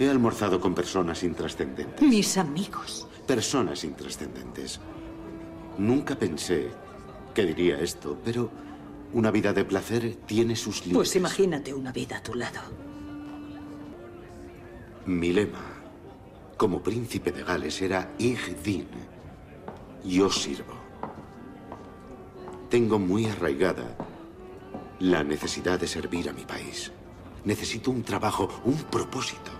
He 0.00 0.08
almorzado 0.08 0.58
con 0.58 0.74
personas 0.74 1.22
intrascendentes. 1.24 2.00
Mis 2.00 2.38
amigos. 2.38 3.06
Personas 3.26 3.84
intrascendentes. 3.84 4.80
Nunca 5.76 6.16
pensé 6.18 6.70
que 7.34 7.44
diría 7.44 7.78
esto, 7.78 8.18
pero 8.24 8.50
una 9.12 9.30
vida 9.30 9.52
de 9.52 9.62
placer 9.62 10.16
tiene 10.24 10.56
sus 10.56 10.86
límites. 10.86 10.96
Pues 10.96 11.16
imagínate 11.16 11.74
una 11.74 11.92
vida 11.92 12.16
a 12.16 12.22
tu 12.22 12.32
lado. 12.32 12.60
Mi 15.04 15.34
lema, 15.34 15.66
como 16.56 16.82
príncipe 16.82 17.30
de 17.30 17.44
Gales, 17.44 17.82
era 17.82 18.10
Ich 18.18 18.56
dien. 18.64 18.88
Yo 20.02 20.30
sirvo. 20.30 20.80
Tengo 22.70 22.98
muy 22.98 23.26
arraigada 23.26 23.98
la 24.98 25.22
necesidad 25.22 25.78
de 25.78 25.86
servir 25.86 26.30
a 26.30 26.32
mi 26.32 26.46
país. 26.46 26.90
Necesito 27.44 27.90
un 27.90 28.02
trabajo, 28.02 28.48
un 28.64 28.78
propósito. 28.84 29.59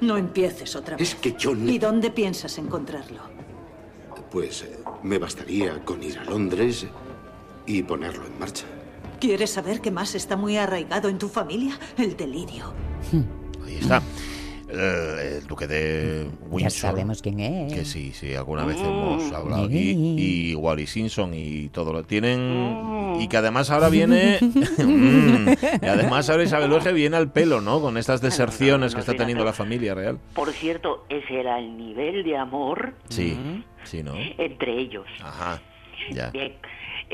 No 0.00 0.16
empieces 0.16 0.76
otra 0.76 0.96
vez. 0.96 1.08
Es 1.08 1.14
que 1.14 1.34
yo 1.38 1.54
no... 1.54 1.70
¿Y 1.70 1.78
dónde 1.78 2.10
piensas 2.10 2.58
encontrarlo? 2.58 3.20
Pues 4.30 4.62
eh, 4.62 4.78
me 5.02 5.18
bastaría 5.18 5.84
con 5.84 6.02
ir 6.02 6.18
a 6.18 6.24
Londres 6.24 6.86
y 7.66 7.82
ponerlo 7.82 8.26
en 8.26 8.38
marcha. 8.38 8.64
¿Quieres 9.20 9.50
saber 9.50 9.80
qué 9.80 9.90
más 9.90 10.14
está 10.14 10.36
muy 10.36 10.56
arraigado 10.56 11.08
en 11.08 11.18
tu 11.18 11.28
familia? 11.28 11.78
El 11.96 12.16
delirio. 12.16 12.72
Ahí 13.64 13.76
está. 13.76 14.02
El, 14.74 15.18
el 15.18 15.46
duque 15.46 15.66
de 15.66 16.28
Windsor. 16.50 16.60
Ya 16.60 16.70
sabemos 16.70 17.22
quién 17.22 17.40
es. 17.40 17.72
Que 17.72 17.84
sí, 17.84 18.12
sí, 18.12 18.34
alguna 18.34 18.64
vez 18.64 18.78
hemos 18.78 19.32
hablado 19.32 19.64
aquí. 19.64 19.92
Y 20.18 20.54
Wally 20.54 20.86
Simpson 20.86 21.32
y 21.34 21.68
todo 21.68 21.92
lo 21.92 22.04
tienen. 22.04 23.16
Y 23.20 23.28
que 23.28 23.36
además 23.36 23.70
ahora 23.70 23.88
viene. 23.88 24.38
Mm, 24.84 25.48
y 25.82 25.86
además 25.86 26.28
ahora 26.28 26.42
Isabel 26.42 26.72
Oje 26.72 26.92
viene 26.92 27.16
al 27.16 27.30
pelo, 27.30 27.60
¿no? 27.60 27.80
Con 27.80 27.96
estas 27.96 28.20
deserciones 28.20 28.92
no, 28.92 28.96
que 28.96 29.00
está 29.00 29.14
teniendo 29.14 29.44
no. 29.44 29.50
la 29.50 29.52
familia 29.52 29.94
real. 29.94 30.18
Por 30.34 30.52
cierto, 30.52 31.04
ese 31.08 31.40
era 31.40 31.58
el 31.58 31.76
nivel 31.76 32.24
de 32.24 32.36
amor 32.36 32.94
Sí, 33.08 33.38
sí, 33.84 34.02
¿no? 34.02 34.14
entre 34.38 34.78
ellos. 34.78 35.06
Ajá, 35.22 35.60
ya. 36.12 36.30
Bien. 36.30 36.54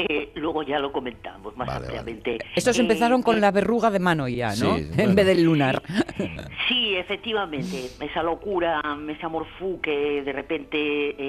Eh, 0.09 0.33
luego 0.35 0.63
ya 0.63 0.79
lo 0.79 0.93
comentamos 0.93 1.57
más 1.57 1.67
Vale, 1.69 1.87
vale. 1.87 1.99
ampliamente. 1.99 2.39
Estos 2.55 2.79
Eh, 2.79 2.83
empezaron 2.83 3.23
con 3.23 3.37
eh, 3.37 3.41
la 3.41 3.51
verruga 3.51 3.91
de 3.91 3.99
mano 3.99 4.29
ya, 4.29 4.49
¿no? 4.51 4.77
Sí, 4.77 4.89
en 4.91 4.97
bueno. 4.97 5.15
vez 5.15 5.27
del 5.27 5.43
lunar. 5.45 5.83
Sí, 6.69 6.95
efectivamente, 6.97 7.91
esa 8.01 8.23
locura, 8.23 8.81
ese 9.09 9.27
amor 9.27 9.47
fu 9.59 9.81
que 9.81 10.23
de 10.23 10.33
repente 10.33 10.77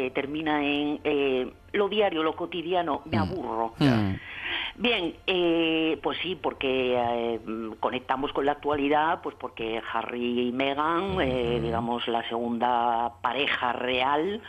eh, 0.07 0.11
termina 0.11 0.63
en 0.63 0.99
eh, 1.03 1.51
lo 1.73 1.89
diario, 1.89 2.23
lo 2.23 2.35
cotidiano, 2.35 3.01
me 3.05 3.17
aburro. 3.17 3.73
Mm. 3.79 4.13
Bien, 4.75 5.15
eh, 5.27 5.99
pues 6.01 6.17
sí, 6.23 6.37
porque 6.41 6.95
eh, 6.97 7.39
conectamos 7.79 8.31
con 8.33 8.45
la 8.45 8.53
actualidad, 8.53 9.21
pues 9.21 9.35
porque 9.39 9.81
Harry 9.93 10.47
y 10.47 10.51
Meghan, 10.51 11.17
eh, 11.21 11.59
digamos 11.61 12.07
la 12.07 12.27
segunda 12.29 13.11
pareja 13.21 13.73
real, 13.73 14.41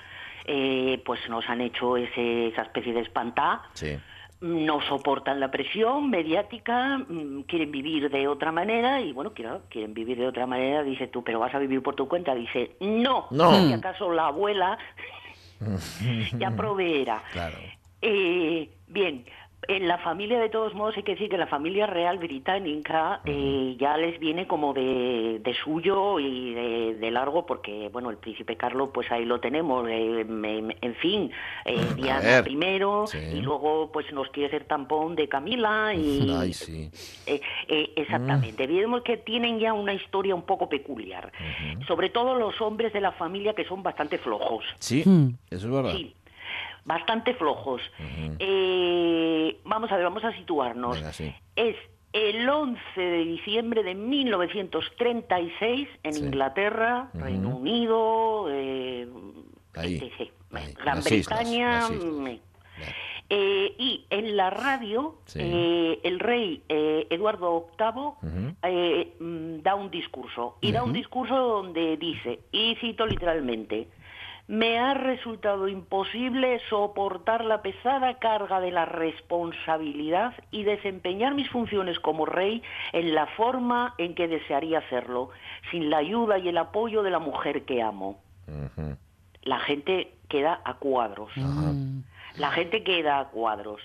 eh, 0.44 1.00
pues 1.04 1.20
nos 1.28 1.48
han 1.48 1.60
hecho 1.60 1.96
ese, 1.96 2.48
esa 2.48 2.62
especie 2.62 2.92
de 2.92 3.00
espantá 3.00 3.62
Sí. 3.74 3.96
No 4.42 4.80
soportan 4.82 5.38
la 5.40 5.50
presión 5.50 6.10
mediática, 6.10 6.98
mm, 6.98 7.42
quieren 7.42 7.70
vivir 7.70 8.10
de 8.10 8.26
otra 8.28 8.50
manera 8.52 9.00
y 9.00 9.12
bueno, 9.12 9.32
claro, 9.32 9.62
quieren 9.70 9.94
vivir 9.94 10.18
de 10.18 10.26
otra 10.26 10.46
manera, 10.46 10.82
dice 10.82 11.06
tú, 11.06 11.22
pero 11.22 11.38
vas 11.38 11.54
a 11.54 11.58
vivir 11.60 11.80
por 11.82 11.94
tu 11.94 12.08
cuenta, 12.08 12.34
dice, 12.34 12.76
no, 12.80 13.28
No. 13.30 13.52
si 13.54 13.72
acaso 13.72 14.12
la 14.12 14.26
abuela 14.26 14.76
ya 16.38 16.50
proveerá. 16.50 17.22
Claro. 17.32 17.56
Eh, 18.00 18.68
bien, 18.88 19.24
en 19.68 19.86
la 19.86 19.98
familia 19.98 20.40
de 20.40 20.48
todos 20.48 20.74
modos 20.74 20.96
hay 20.96 21.04
que 21.04 21.12
decir 21.12 21.28
que 21.28 21.38
la 21.38 21.46
familia 21.46 21.86
real 21.86 22.18
británica 22.18 23.20
eh, 23.24 23.76
ya 23.78 23.96
les 23.96 24.18
viene 24.18 24.46
como 24.46 24.74
de, 24.74 25.40
de 25.42 25.54
suyo 25.62 26.18
y 26.18 26.52
de, 26.52 26.94
de 26.96 27.10
largo 27.12 27.46
porque 27.46 27.88
bueno 27.92 28.10
el 28.10 28.16
príncipe 28.16 28.56
Carlos 28.56 28.90
pues 28.92 29.10
ahí 29.12 29.24
lo 29.24 29.38
tenemos 29.40 29.86
eh, 29.88 30.26
en 30.28 30.94
fin 30.96 31.30
eh, 31.64 31.76
Diana 31.96 32.20
ver, 32.20 32.44
primero 32.44 33.06
sí. 33.06 33.18
y 33.34 33.40
luego 33.40 33.90
pues 33.92 34.12
nos 34.12 34.28
quiere 34.30 34.50
ser 34.50 34.64
tampón 34.64 35.14
de 35.14 35.28
Camila 35.28 35.94
y 35.94 36.34
Ay, 36.36 36.52
sí. 36.52 36.90
eh, 37.26 37.40
eh, 37.68 37.92
exactamente. 37.96 38.66
Vemos 38.66 39.02
que 39.02 39.16
tienen 39.18 39.58
ya 39.60 39.72
una 39.72 39.94
historia 39.94 40.34
un 40.34 40.42
poco 40.42 40.68
peculiar. 40.68 41.30
Sobre 41.86 42.08
todo 42.10 42.34
los 42.34 42.60
hombres 42.60 42.92
de 42.92 43.00
la 43.00 43.12
familia 43.12 43.54
que 43.54 43.64
son 43.64 43.82
bastante 43.82 44.18
flojos. 44.18 44.64
Sí, 44.78 45.02
Mm. 45.06 45.34
eso 45.50 45.66
es 45.66 45.72
verdad. 45.72 45.92
Sí, 45.92 46.14
bastante 46.84 47.34
flojos. 47.34 47.80
Eh, 48.38 49.58
vamos 49.64 49.90
a 49.92 49.96
ver, 49.96 50.04
vamos 50.04 50.24
a 50.24 50.32
situarnos. 50.32 50.96
Venga, 50.96 51.12
sí. 51.12 51.32
Es 51.56 51.76
el 52.12 52.48
11 52.48 52.80
de 53.00 53.24
diciembre 53.24 53.82
de 53.82 53.94
1936 53.94 55.88
en 56.02 56.12
Sí. 56.12 56.24
Inglaterra, 56.24 57.08
Reino 57.14 57.56
Unido, 57.56 58.46
eh, 58.50 59.08
Ahí, 59.74 59.96
etc. 59.96 60.30
ahí, 60.52 60.72
Gran 60.74 60.96
las 60.96 61.04
Bretaña. 61.04 61.78
islas. 61.88 62.04
mm, 62.04 62.26
eh, 63.30 63.74
y 63.78 64.04
en 64.10 64.36
la 64.36 64.50
radio, 64.50 65.16
Sí. 65.24 65.38
eh, 65.42 66.00
el 66.02 66.20
rey 66.20 66.62
eh, 66.68 67.06
Eduardo 67.08 67.68
VIII 67.78 68.54
eh, 68.62 69.14
mm, 69.18 69.62
da 69.62 69.74
un 69.74 69.90
discurso. 69.90 70.58
Y 70.60 70.72
da 70.72 70.82
un 70.82 70.92
discurso 70.92 71.34
donde 71.34 71.96
dice, 71.96 72.40
y 72.52 72.74
cito 72.80 73.06
literalmente, 73.06 73.88
me 74.48 74.78
ha 74.78 74.92
resultado 74.94 75.68
imposible 75.68 76.60
soportar 76.68 77.44
la 77.44 77.62
pesada 77.62 78.18
carga 78.18 78.60
de 78.60 78.70
la 78.70 78.84
responsabilidad 78.84 80.34
y 80.50 80.64
desempeñar 80.64 81.34
mis 81.34 81.48
funciones 81.50 81.98
como 82.00 82.26
rey 82.26 82.62
en 82.92 83.14
la 83.14 83.26
forma 83.28 83.94
en 83.98 84.14
que 84.14 84.28
desearía 84.28 84.78
hacerlo, 84.78 85.30
sin 85.70 85.90
la 85.90 85.98
ayuda 85.98 86.38
y 86.38 86.48
el 86.48 86.58
apoyo 86.58 87.02
de 87.02 87.10
la 87.10 87.18
mujer 87.18 87.64
que 87.64 87.82
amo. 87.82 88.20
La 89.44 89.58
gente 89.60 90.12
queda 90.28 90.60
a 90.64 90.74
cuadros. 90.74 91.30
La 92.38 92.50
gente 92.50 92.82
queda 92.82 93.20
a 93.20 93.28
cuadros. 93.28 93.80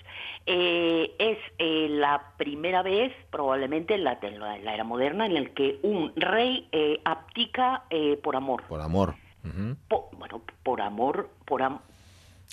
Eh, 0.46 1.14
es 1.18 1.38
eh, 1.58 1.88
la 1.90 2.32
primera 2.38 2.82
vez, 2.82 3.12
probablemente 3.30 3.94
en 3.94 4.04
la, 4.04 4.18
en 4.22 4.40
la- 4.40 4.56
en 4.56 4.64
la 4.64 4.74
era 4.74 4.84
moderna, 4.84 5.26
en 5.26 5.36
el 5.36 5.50
que 5.50 5.78
un 5.82 6.12
rey 6.16 6.66
eh, 6.72 7.00
abdica 7.04 7.82
eh, 7.90 8.18
por 8.22 8.36
amor. 8.36 8.62
Por 8.68 8.80
amor. 8.80 9.14
Bueno, 9.42 10.42
por 10.62 10.80
amor, 10.80 11.30
por 11.44 11.62
am- 11.62 11.78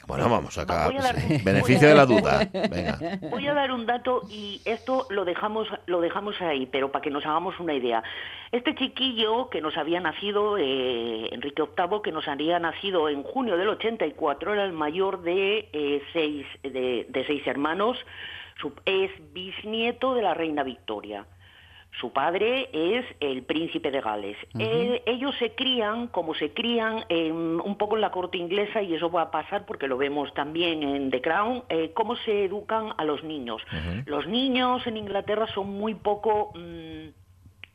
Bueno, 0.08 0.30
vamos 0.30 0.58
acá. 0.58 0.88
Voy 0.88 0.98
a 0.98 1.01
dar- 1.01 1.15
sí. 1.20 1.38
Beneficio 1.44 1.88
de 1.88 1.96
la 1.96 2.06
duda. 2.06 2.48
Venga. 2.54 3.00
Voy 3.32 3.48
a 3.48 3.54
dar 3.54 3.72
un 3.72 3.86
dato 3.86 4.22
y 4.30 4.62
esto 4.65 5.08
lo 5.10 5.25
dejamos, 5.25 5.68
lo 5.88 6.00
dejamos 6.01 6.39
ahí, 6.42 6.65
pero 6.68 6.92
para 6.92 7.01
que 7.01 7.10
nos 7.10 7.25
hagamos 7.25 7.60
una 7.60 7.74
idea. 7.74 8.04
Este 8.51 8.75
chiquillo 8.75 9.50
que 9.50 9.62
nos 9.62 9.75
había 9.77 10.00
nacido, 10.00 10.58
eh, 10.58 11.30
Enrique 11.34 11.63
VIII, 11.63 12.01
que 12.04 12.12
nos 12.12 12.27
había 12.27 12.60
nacido 12.60 13.10
en 13.10 13.24
junio 13.24 13.58
del 13.58 13.70
84, 13.70 14.54
era 14.54 14.63
el 14.65 14.74
mayor 14.74 15.22
de, 15.24 15.70
eh, 15.74 16.01
seis, 16.13 16.46
de, 16.62 17.08
de 17.10 17.25
seis 17.25 17.46
hermanos, 17.48 17.98
es 18.86 19.12
bisnieto 19.34 20.13
de 20.13 20.22
la 20.22 20.34
reina 20.34 20.63
Victoria. 20.63 21.25
Su 22.00 22.12
padre 22.12 22.70
es 22.74 23.06
el 23.20 23.44
príncipe 23.44 23.90
de 23.90 24.02
Gales. 24.02 24.38
Eh, 24.60 25.02
ellos 25.06 25.36
se 25.40 25.56
crían 25.56 26.08
como 26.08 26.36
se 26.36 26.54
crían 26.54 27.06
un 27.10 27.78
poco 27.78 27.96
en 27.96 28.02
la 28.02 28.12
corte 28.12 28.38
inglesa 28.38 28.82
y 28.82 28.94
eso 28.94 29.10
va 29.10 29.24
a 29.24 29.32
pasar 29.32 29.66
porque 29.66 29.88
lo 29.88 29.98
vemos 29.98 30.34
también 30.34 30.84
en 30.84 31.10
The 31.10 31.22
Crown, 31.22 31.64
eh, 31.70 31.92
cómo 31.94 32.16
se 32.18 32.46
educan 32.46 32.94
a 32.98 33.06
los 33.06 33.24
niños. 33.24 33.62
Los 34.06 34.28
niños 34.28 34.86
en 34.88 34.98
Inglaterra 34.98 35.48
son 35.54 35.70
muy 35.70 35.96
poco... 35.96 36.52
mm, 36.56 37.25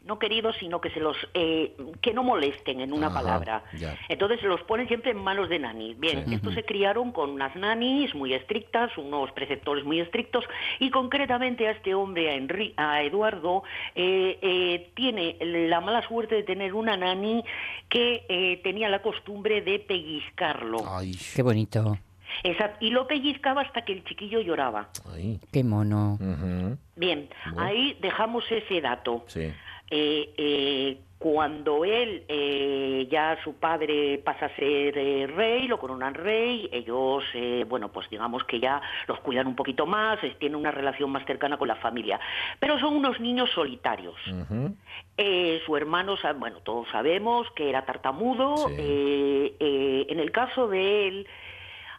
no 0.05 0.19
queridos, 0.19 0.57
sino 0.59 0.81
que 0.81 0.91
se 0.91 1.01
los 1.01 1.17
eh, 1.35 1.77
que 2.01 2.13
no 2.15 2.23
molesten 2.23 2.81
en 2.81 2.93
una 2.93 3.09
Ajá, 3.09 3.21
palabra. 3.21 3.65
ya. 3.79 3.97
Entonces 4.09 4.41
se 4.41 4.47
los 4.47 4.61
ponen 4.63 4.89
siempre 4.89 5.11
en 5.11 5.19
manos 5.19 5.49
de 5.49 5.59
nanis. 5.59 5.99
Bien, 6.01 6.25
Sí. 6.27 6.35
estos 6.35 6.55
se 6.55 6.65
criaron 6.65 7.13
con 7.13 7.31
unas 7.31 7.55
nanis 7.57 8.15
muy 8.15 8.33
estrictas, 8.35 8.97
unos 8.99 9.31
preceptores 9.33 9.85
muy 9.85 10.01
estrictos, 10.01 10.45
y 10.79 10.91
concretamente 10.91 11.69
a 11.69 11.73
este 11.73 11.95
hombre, 11.95 12.31
a, 12.31 12.37
Enri- 12.37 12.75
a 12.77 13.03
Eduardo, 13.03 13.63
eh, 13.95 14.39
eh, 14.43 14.91
tiene 14.95 15.37
la 15.41 15.81
mala 15.81 16.07
suerte 16.09 16.35
de 16.35 16.43
tener 16.45 16.75
una 16.75 16.97
nani 16.97 17.45
que 17.89 18.25
eh, 18.29 18.61
tenía 18.63 18.89
la 18.89 19.03
costumbre 19.03 19.61
de 19.63 19.79
pellizcarlo. 19.81 20.79
Ay, 20.89 21.13
Qué 21.35 21.43
bonito. 21.43 21.97
Esa- 22.43 22.77
y 22.81 22.91
lo 22.91 23.07
pellizcaba 23.07 23.63
hasta 23.63 23.85
que 23.85 23.93
el 23.93 24.05
chiquillo 24.05 24.41
lloraba. 24.41 24.89
ay. 25.13 25.41
Qué 25.53 25.65
mono. 25.65 26.17
Bien, 26.97 27.29
ahí 27.59 27.97
dejamos 28.01 28.45
ese 28.51 28.81
dato. 28.81 29.25
Sí. 29.27 29.53
Eh, 29.91 30.33
eh, 30.37 30.99
cuando 31.21 31.85
él, 31.85 32.25
eh, 32.29 33.07
ya 33.11 33.37
su 33.45 33.53
padre 33.57 34.23
pasa 34.25 34.47
a 34.47 34.57
ser 34.57 34.97
eh, 34.97 35.27
rey, 35.27 35.69
lo 35.69 35.79
coronan 35.79 36.15
rey, 36.15 36.67
ellos, 36.73 37.23
eh, 37.35 37.67
bueno, 37.69 37.93
pues 37.93 38.09
digamos 38.09 38.43
que 38.45 38.59
ya 38.59 38.81
los 39.07 39.21
cuidan 39.21 39.47
un 39.47 39.55
poquito 39.55 39.85
más, 39.85 40.19
tienen 40.39 40.57
una 40.57 40.71
relación 40.71 41.11
más 41.11 41.27
cercana 41.27 41.59
con 41.59 41.69
la 41.69 41.77
familia. 41.77 42.19
Pero 42.59 42.79
son 42.79 42.97
unos 42.97 43.21
niños 43.21 43.51
solitarios. 43.51 44.17
Ujú. 44.29 44.75
Eh, 45.19 45.61
su 45.67 45.77
hermano, 45.77 46.17
bueno, 46.39 46.61
todos 46.61 46.89
sabemos 46.89 47.47
que 47.51 47.69
era 47.69 47.85
tartamudo. 47.85 48.57
Sí. 48.69 49.57
en 49.61 50.21
el 50.21 50.33
caso 50.33 50.69
de 50.69 51.07
él, 51.07 51.27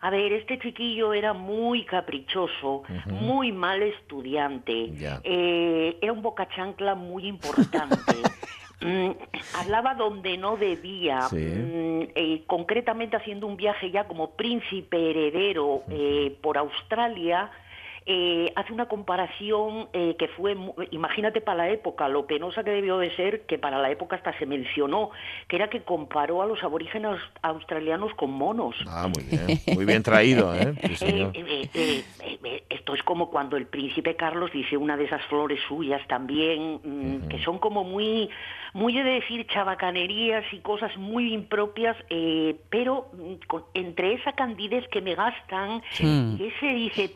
a 0.01 0.09
ver, 0.09 0.33
este 0.33 0.57
chiquillo 0.59 1.13
era 1.13 1.33
muy 1.33 1.85
caprichoso, 1.85 2.83
muy 3.05 3.51
mal 3.51 3.81
estudiante, 3.83 4.91
eh, 5.23 5.97
era 6.01 6.11
un 6.11 6.21
boca 6.21 6.47
chancla 6.55 6.95
muy 6.95 7.27
importante. 7.27 7.95
Mm, 8.83 9.11
hablaba 9.59 9.93
donde 9.93 10.39
no 10.39 10.57
debía, 10.57 11.21
Sí. 11.29 11.35
mm, 11.35 12.01
eh, 12.15 12.41
concretamente 12.47 13.15
haciendo 13.15 13.45
un 13.45 13.55
viaje 13.55 13.91
ya 13.91 14.07
como 14.07 14.31
príncipe 14.31 15.11
heredero 15.11 15.83
eh, 15.91 16.35
por 16.41 16.57
Australia, 16.57 17.51
eh, 18.05 18.51
hace 18.55 18.73
una 18.73 18.87
comparación 18.87 19.87
eh, 19.93 20.15
que 20.17 20.27
fue, 20.29 20.55
imagínate 20.91 21.41
para 21.41 21.65
la 21.65 21.69
época, 21.69 22.09
lo 22.09 22.25
penosa 22.25 22.63
que 22.63 22.71
debió 22.71 22.97
de 22.97 23.15
ser, 23.15 23.41
que 23.45 23.59
para 23.59 23.79
la 23.79 23.91
época 23.91 24.15
hasta 24.15 24.37
se 24.39 24.45
mencionó, 24.45 25.11
que 25.47 25.55
era 25.57 25.69
que 25.69 25.83
comparó 25.83 26.41
a 26.41 26.45
los 26.45 26.63
aborígenes 26.63 27.19
australianos 27.41 28.13
con 28.15 28.31
monos. 28.31 28.75
Ah, 28.87 29.07
muy 29.07 29.23
bien. 29.23 29.59
Muy 29.75 29.85
bien 29.85 30.03
traído, 30.03 30.53
¿eh? 30.55 30.73
Sí, 30.97 31.05
Eh, 31.05 31.31
eh, 31.33 31.69
eh, 31.73 32.03
es 32.43 32.61
esto 32.69 32.95
es 32.95 33.03
como 33.03 33.29
cuando 33.29 33.57
el 33.57 33.67
príncipe 33.67 34.15
Carlos 34.15 34.51
dice 34.51 34.75
una 34.77 34.97
de 34.97 35.05
esas 35.05 35.23
flores 35.25 35.59
suyas 35.67 36.01
también, 36.07 36.79
mm, 36.83 37.29
que 37.29 37.43
son 37.43 37.59
como 37.59 37.83
muy, 37.83 38.29
muy 38.73 38.93
de 38.93 39.03
decir 39.03 39.45
chabacanerías 39.47 40.43
y 40.51 40.59
cosas 40.59 40.95
muy 40.97 41.33
impropias, 41.33 41.95
eh, 42.09 42.55
pero 42.69 43.07
mm, 43.13 43.33
con- 43.47 43.65
entre 43.75 44.13
esa 44.13 44.33
candidez 44.33 44.87
que 44.87 45.01
me 45.01 45.13
gastan, 45.15 45.81
y 46.39 46.45
ese 46.47 46.65
dice, 46.73 47.11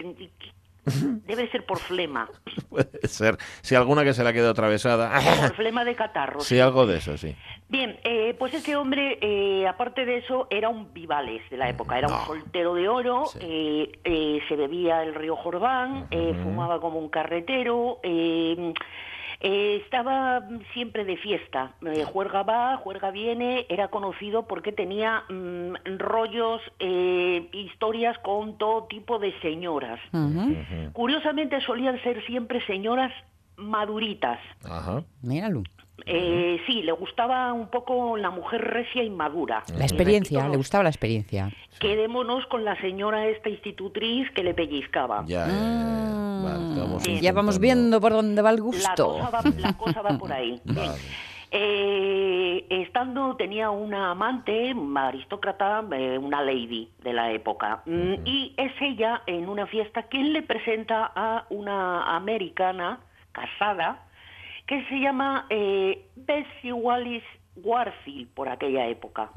debe 1.25 1.49
ser 1.51 1.65
por 1.65 1.79
flema, 1.79 2.29
Puede 2.69 3.07
ser. 3.07 3.37
Si 3.61 3.75
alguna 3.75 4.03
que 4.03 4.13
se 4.13 4.23
la 4.23 4.33
quede 4.33 4.49
atravesada. 4.49 5.11
por 5.41 5.55
flema 5.55 5.83
de 5.85 5.95
catarro. 5.95 6.41
Sí, 6.41 6.59
algo 6.59 6.85
de 6.85 6.97
eso, 6.97 7.17
sí. 7.17 7.35
Bien, 7.67 7.97
eh, 8.03 8.35
pues 8.37 8.53
este 8.53 8.75
hombre, 8.75 9.17
eh, 9.21 9.67
aparte 9.67 10.05
de 10.05 10.17
eso, 10.17 10.47
era 10.49 10.69
un 10.69 10.93
vivales 10.93 11.41
de 11.49 11.57
la 11.57 11.67
época, 11.69 11.97
era 11.97 12.07
un 12.07 12.25
soltero 12.25 12.75
de 12.75 12.87
oro, 12.87 13.23
eh, 13.39 13.91
eh, 14.03 14.39
se 14.47 14.55
bebía 14.55 15.01
el 15.03 15.15
río 15.15 15.35
Jordán, 15.35 16.07
eh, 16.11 16.35
fumaba 16.43 16.79
como 16.79 16.99
un 16.99 17.09
carretero, 17.09 17.99
eh, 19.39 19.81
estaba 19.83 20.47
siempre 20.73 21.05
de 21.05 21.17
fiesta, 21.17 21.73
eh, 21.85 22.03
juerga 22.03 22.43
va, 22.43 22.77
juerga 22.77 23.11
viene, 23.11 23.65
era 23.69 23.89
conocido 23.89 24.47
porque 24.47 24.71
tenía 24.71 25.23
mm, 25.29 25.97
rollos, 25.97 26.61
eh, 26.79 27.49
historias 27.51 28.17
con 28.19 28.57
todo 28.57 28.85
tipo 28.85 29.19
de 29.19 29.37
señoras. 29.41 29.99
Curiosamente 30.93 31.61
solían 31.61 32.01
ser 32.03 32.25
siempre 32.25 32.65
señoras 32.65 33.11
maduritas. 33.57 34.39
Ajá. 34.63 35.03
Míralo. 35.21 35.63
Eh, 36.05 36.59
sí, 36.67 36.83
le 36.83 36.91
gustaba 36.91 37.51
un 37.53 37.67
poco 37.69 38.17
la 38.17 38.29
mujer 38.29 38.61
recia 38.61 39.01
y 39.03 39.09
madura. 39.09 39.63
La 39.77 39.85
experiencia, 39.85 40.47
le 40.49 40.57
gustaba 40.57 40.83
la 40.83 40.89
experiencia. 40.89 41.49
Quedémonos 41.79 42.45
con 42.47 42.63
la 42.65 42.79
señora 42.81 43.27
esta 43.27 43.49
institutriz 43.49 44.29
que 44.31 44.43
le 44.43 44.53
pellizcaba. 44.53 45.23
Ya. 45.25 45.45
Vale, 45.47 46.69
estamos 46.73 47.03
Sí. 47.03 47.19
Ya 47.21 47.31
vamos 47.33 47.59
viendo 47.59 47.99
por 48.01 48.11
dónde 48.11 48.41
va 48.41 48.49
el 48.51 48.57
La 48.57 48.61
gusto. 48.61 49.07
cosa 49.19 49.29
va, 49.29 49.41
la 49.57 49.77
cosa 49.77 50.01
va 50.01 50.17
por 50.17 50.31
ahí. 50.33 50.59
Bien. 50.65 50.75
Vale. 50.75 50.99
Eh, 51.57 52.65
estando 52.69 53.35
tenía 53.37 53.69
una 53.69 54.11
amante, 54.11 54.73
una 54.73 55.07
aristócrata, 55.07 55.85
eh, 55.93 56.17
una 56.17 56.41
lady 56.41 56.89
de 57.01 57.13
la 57.13 57.31
época, 57.31 57.81
Mm, 57.85 58.13
y 58.25 58.53
es 58.57 58.73
ella 58.81 59.21
en 59.25 59.47
una 59.47 59.65
fiesta 59.65 60.03
quien 60.03 60.33
le 60.33 60.41
presenta 60.41 61.11
a 61.15 61.45
una 61.49 62.15
americana 62.15 62.99
casada 63.31 64.03
que 64.67 64.83
se 64.85 64.99
llama 64.99 65.45
eh, 65.49 66.07
Bessie 66.15 66.73
Wallis 66.73 67.23
Warfield 67.57 68.29
por 68.33 68.49
aquella 68.49 68.87
época. 68.87 69.29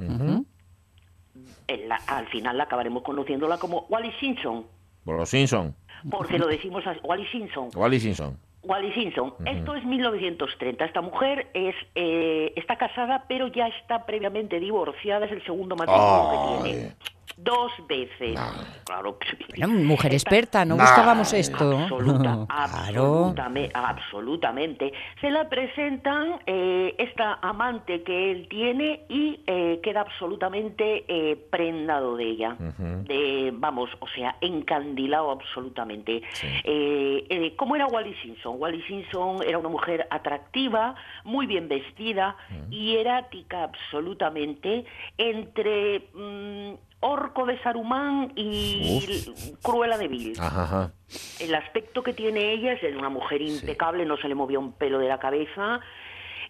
En 1.68 1.88
la- 1.88 2.00
al 2.06 2.26
final 2.28 2.56
la 2.58 2.64
acabaremos 2.64 3.02
conociéndola 3.02 3.58
como 3.58 3.86
Wallis 3.88 4.14
Simpson, 4.18 4.66
Por 5.04 5.16
los 5.16 5.28
Simpson. 5.28 5.74
porque 6.10 6.38
lo 6.38 6.46
decimos 6.46 6.86
así, 6.86 6.98
Wallis 7.04 7.30
Simpson. 7.30 7.68
Wally 7.74 8.00
Simpson. 8.00 8.38
Wally 8.62 8.92
Simpson. 8.92 9.34
Esto 9.46 9.74
es 9.76 9.84
1930. 9.84 10.84
Esta 10.84 11.00
mujer 11.00 11.48
es 11.54 11.74
eh, 11.94 12.52
está 12.56 12.76
casada, 12.76 13.24
pero 13.28 13.46
ya 13.48 13.68
está 13.68 14.04
previamente 14.04 14.58
divorciada. 14.60 15.26
Es 15.26 15.32
el 15.32 15.42
segundo 15.44 15.76
matrimonio 15.76 16.62
que 16.64 16.70
tiene. 16.70 16.94
Dos 17.40 17.70
veces. 17.88 18.38
Claro. 18.84 19.16
Bueno, 19.56 19.68
mujer 19.84 20.12
Esta- 20.12 20.28
experta, 20.30 20.64
no 20.64 20.76
buscábamos 20.76 21.32
esto. 21.32 21.78
Absoluta, 21.78 22.18
claro. 22.46 22.46
absolutame- 22.48 23.70
absolutamente. 23.72 24.92
Se 25.20 25.30
la 25.30 25.48
presentan 25.48 26.40
eh, 26.46 26.94
esta 26.98 27.34
amante 27.40 28.02
que 28.02 28.32
él 28.32 28.48
tiene 28.48 29.02
y 29.08 29.40
eh, 29.46 29.78
queda 29.84 30.00
absolutamente 30.00 31.04
eh, 31.08 31.36
prendado 31.50 32.16
de 32.16 32.24
ella. 32.24 32.56
de, 32.58 33.52
vamos, 33.54 33.88
o 34.00 34.08
sea, 34.08 34.36
encandilado 34.40 35.30
absolutamente. 35.30 36.22
Eh, 36.64 37.24
eh, 37.30 37.54
¿Cómo 37.56 37.76
era 37.76 37.86
Wally 37.86 38.14
Simpson? 38.22 38.56
Wally 38.58 38.82
Simpson 38.82 39.42
era 39.46 39.58
una 39.58 39.68
mujer 39.68 40.06
atractiva, 40.10 40.94
muy 41.24 41.46
bien 41.46 41.68
vestida 41.68 42.36
y 42.70 42.96
erática 42.96 43.62
absolutamente 43.62 44.84
entre... 45.16 46.00
mm, 46.14 46.74
Orco 47.00 47.46
de 47.46 47.58
Sarumán 47.62 48.32
y 48.34 49.54
Cruella 49.62 49.96
de 49.98 50.08
Vil. 50.08 50.32
Ajá, 50.38 50.62
ajá. 50.64 50.92
El 51.40 51.54
aspecto 51.54 52.02
que 52.02 52.12
tiene 52.12 52.52
ella 52.52 52.72
es 52.72 52.82
de 52.82 52.96
una 52.96 53.08
mujer 53.08 53.40
impecable, 53.40 54.04
no 54.04 54.16
se 54.16 54.28
le 54.28 54.34
movía 54.34 54.58
un 54.58 54.72
pelo 54.72 54.98
de 54.98 55.08
la 55.08 55.18
cabeza 55.18 55.80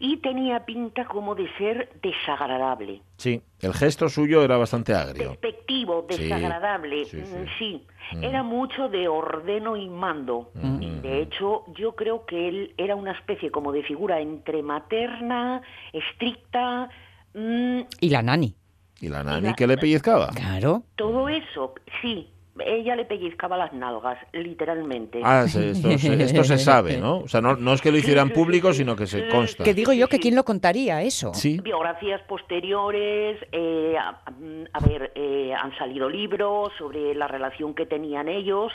y 0.00 0.18
tenía 0.18 0.64
pinta 0.64 1.04
como 1.06 1.34
de 1.34 1.48
ser 1.58 1.90
desagradable. 2.02 3.02
Sí, 3.16 3.42
el 3.60 3.74
gesto 3.74 4.08
suyo 4.08 4.42
era 4.44 4.56
bastante 4.56 4.94
agrio. 4.94 5.30
Despectivo, 5.30 6.06
Sí, 6.08 6.22
desagradable, 6.22 7.04
sí, 7.04 7.20
sí. 7.24 7.34
mm, 7.34 7.46
sí. 7.58 7.86
Era 8.22 8.42
mucho 8.42 8.88
de 8.88 9.06
ordeno 9.08 9.76
y 9.76 9.88
mando. 9.90 10.50
Y 10.80 10.88
de 11.00 11.20
hecho, 11.20 11.64
yo 11.76 11.94
creo 11.94 12.24
que 12.24 12.48
él 12.48 12.74
era 12.78 12.94
una 12.96 13.12
especie 13.12 13.50
como 13.50 13.70
de 13.72 13.82
figura 13.82 14.20
entre 14.20 14.62
materna, 14.62 15.60
estricta, 15.92 16.88
mm, 17.34 17.80
Y 18.00 18.08
la 18.10 18.22
nani. 18.22 18.54
¿Y 19.00 19.08
la 19.08 19.22
nani 19.22 19.54
que 19.54 19.66
le 19.66 19.76
pellizcaba? 19.76 20.28
Claro. 20.34 20.82
todo 20.96 21.28
eso, 21.28 21.74
sí. 22.02 22.28
Ella 22.66 22.96
le 22.96 23.04
pellizcaba 23.04 23.56
las 23.56 23.72
nalgas, 23.72 24.18
literalmente. 24.32 25.20
Ah, 25.22 25.44
esto, 25.46 25.60
se, 25.96 26.24
esto 26.24 26.42
se 26.42 26.58
sabe, 26.58 26.96
¿no? 26.96 27.18
O 27.18 27.28
sea, 27.28 27.40
no, 27.40 27.54
no 27.54 27.72
es 27.72 27.80
que 27.80 27.92
lo 27.92 27.98
hicieran 27.98 28.26
Sí, 28.26 28.34
sí, 28.34 28.34
sí, 28.34 28.44
público, 28.44 28.72
sí. 28.72 28.78
sino 28.78 28.96
que 28.96 29.06
se 29.06 29.28
consta. 29.28 29.62
Que 29.62 29.74
digo 29.74 29.92
yo 29.92 30.08
que 30.08 30.16
Sí. 30.16 30.22
quién 30.22 30.34
lo 30.34 30.44
contaría 30.44 31.00
eso. 31.02 31.32
Sí, 31.34 31.60
biografías 31.62 32.20
posteriores, 32.22 33.38
eh, 33.52 33.94
a, 33.96 34.20
a 34.72 34.80
ver, 34.80 35.12
eh, 35.14 35.52
han 35.54 35.76
salido 35.78 36.08
libros 36.08 36.72
sobre 36.78 37.14
la 37.14 37.28
relación 37.28 37.74
que 37.74 37.86
tenían 37.86 38.28
ellos. 38.28 38.72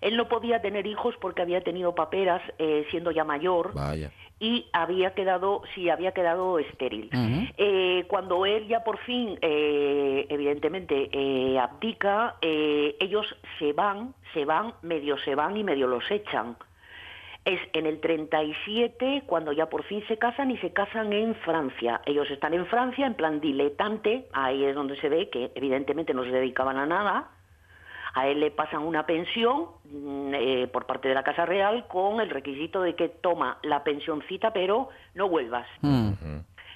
Él 0.00 0.16
no 0.16 0.28
podía 0.28 0.62
tener 0.62 0.86
hijos 0.86 1.14
porque 1.20 1.42
había 1.42 1.62
tenido 1.62 1.94
paperas 1.94 2.40
eh, 2.58 2.86
siendo 2.90 3.10
ya 3.10 3.24
mayor 3.24 3.72
vaya. 3.74 4.10
Y 4.38 4.66
había 4.72 5.14
quedado, 5.14 5.62
sí, 5.74 5.88
había 5.88 6.12
quedado 6.12 6.58
estéril. 6.58 7.08
Eh, 7.56 8.04
cuando 8.06 8.44
él 8.44 8.68
ya 8.68 8.84
por 8.84 8.98
fin, 8.98 9.38
eh, 9.40 10.26
evidentemente, 10.28 11.08
eh, 11.10 11.58
abdica, 11.58 12.36
eh, 12.42 12.96
ellos 13.00 13.26
se 13.58 13.72
van, 13.72 14.14
se 14.34 14.44
van, 14.44 14.74
medio 14.82 15.16
se 15.18 15.34
van 15.34 15.56
y 15.56 15.64
medio 15.64 15.86
los 15.86 16.10
echan. 16.10 16.56
Es 17.46 17.60
en 17.72 17.86
el 17.86 18.00
37 18.00 19.22
cuando 19.24 19.52
ya 19.52 19.66
por 19.66 19.84
fin 19.84 20.04
se 20.08 20.18
casan 20.18 20.50
y 20.50 20.58
se 20.58 20.72
casan 20.72 21.12
en 21.12 21.34
Francia. 21.36 22.02
Ellos 22.04 22.30
están 22.30 22.52
en 22.52 22.66
Francia 22.66 23.06
en 23.06 23.14
plan 23.14 23.40
diletante, 23.40 24.26
ahí 24.32 24.64
es 24.64 24.74
donde 24.74 25.00
se 25.00 25.08
ve 25.08 25.30
que 25.30 25.52
evidentemente 25.54 26.12
no 26.12 26.24
se 26.24 26.30
dedicaban 26.30 26.76
a 26.76 26.86
nada. 26.86 27.30
A 28.16 28.26
él 28.28 28.40
le 28.40 28.50
pasan 28.50 28.82
una 28.82 29.04
pensión 29.04 29.66
mm, 29.84 30.34
eh, 30.34 30.68
por 30.72 30.86
parte 30.86 31.06
de 31.06 31.14
la 31.14 31.22
Casa 31.22 31.44
Real 31.44 31.86
con 31.86 32.18
el 32.18 32.30
requisito 32.30 32.80
de 32.80 32.94
que 32.94 33.10
toma 33.10 33.58
la 33.62 33.84
pensioncita, 33.84 34.54
pero 34.54 34.88
no 35.14 35.28
vuelvas. 35.28 35.68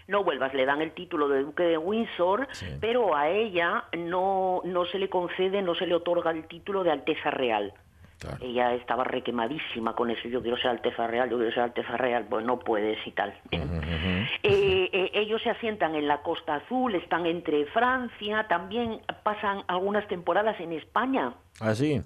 No 0.07 0.23
vuelvas, 0.23 0.53
le 0.53 0.67
dan 0.67 0.83
el 0.83 0.93
título 0.93 1.29
de 1.29 1.43
Duque 1.43 1.63
de 1.63 1.79
Windsor, 1.79 2.47
pero 2.79 3.17
a 3.17 3.31
ella 3.31 3.85
no, 3.97 4.61
no 4.65 4.85
se 4.85 4.99
le 4.99 5.09
concede, 5.09 5.63
no 5.63 5.75
se 5.75 5.87
le 5.87 5.95
otorga 5.95 6.31
el 6.31 6.47
título 6.47 6.85
de 6.85 6.91
Alteza 6.91 7.31
Real. 7.31 7.73
Claro. 8.21 8.37
Ella 8.43 8.75
estaba 8.75 9.03
requemadísima 9.03 9.95
con 9.95 10.11
eso. 10.11 10.29
Yo 10.29 10.43
quiero 10.43 10.57
ser 10.59 10.69
Alteza 10.71 11.07
Real, 11.07 11.31
yo 11.31 11.39
quiero 11.39 11.53
ser 11.53 11.63
Alteza 11.63 11.97
Real. 11.97 12.27
Pues 12.29 12.45
no 12.45 12.59
puedes 12.59 12.99
y 13.07 13.13
tal. 13.13 13.35
Eh, 13.51 14.91
eh, 14.93 15.11
ellos 15.15 15.43
se 15.43 15.51
asientan 15.51 15.95
en 15.95 16.07
la 16.07 16.23
Costa 16.23 16.57
Azul, 16.57 16.95
están 16.95 17.25
entre 17.25 17.65
Francia, 17.67 18.47
también 18.49 19.01
pasan 19.23 19.65
algunas 19.69 20.07
temporadas 20.09 20.61
en 20.61 20.73
España. 20.73 21.35
Ah, 21.61 21.75
sí. 21.75 22.03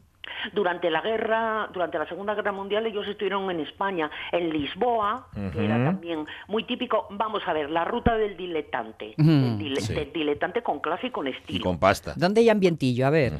Durante 0.52 0.90
la 0.90 1.00
guerra, 1.00 1.68
durante 1.72 1.98
la 1.98 2.06
Segunda 2.06 2.34
Guerra 2.34 2.52
Mundial, 2.52 2.86
ellos 2.86 3.06
estuvieron 3.08 3.50
en 3.50 3.60
España, 3.60 4.10
en 4.32 4.50
Lisboa, 4.50 5.28
que 5.52 5.64
era 5.64 5.76
también 5.84 6.26
muy 6.48 6.64
típico. 6.64 7.06
Vamos 7.10 7.42
a 7.46 7.52
ver, 7.52 7.70
la 7.70 7.84
ruta 7.84 8.16
del 8.16 8.36
diletante, 8.36 9.14
del, 9.16 9.58
dile- 9.58 9.80
Sí. 9.80 9.94
del 9.94 10.12
diletante 10.12 10.62
con 10.62 10.80
clase 10.80 11.06
y 11.08 11.10
con 11.10 11.26
Y 11.26 11.30
estilo. 11.30 11.64
con 11.64 11.78
pasta. 11.78 12.12
¿Dónde 12.16 12.40
hay 12.40 12.48
ambientillo? 12.50 13.06
A 13.06 13.10
ver. 13.10 13.32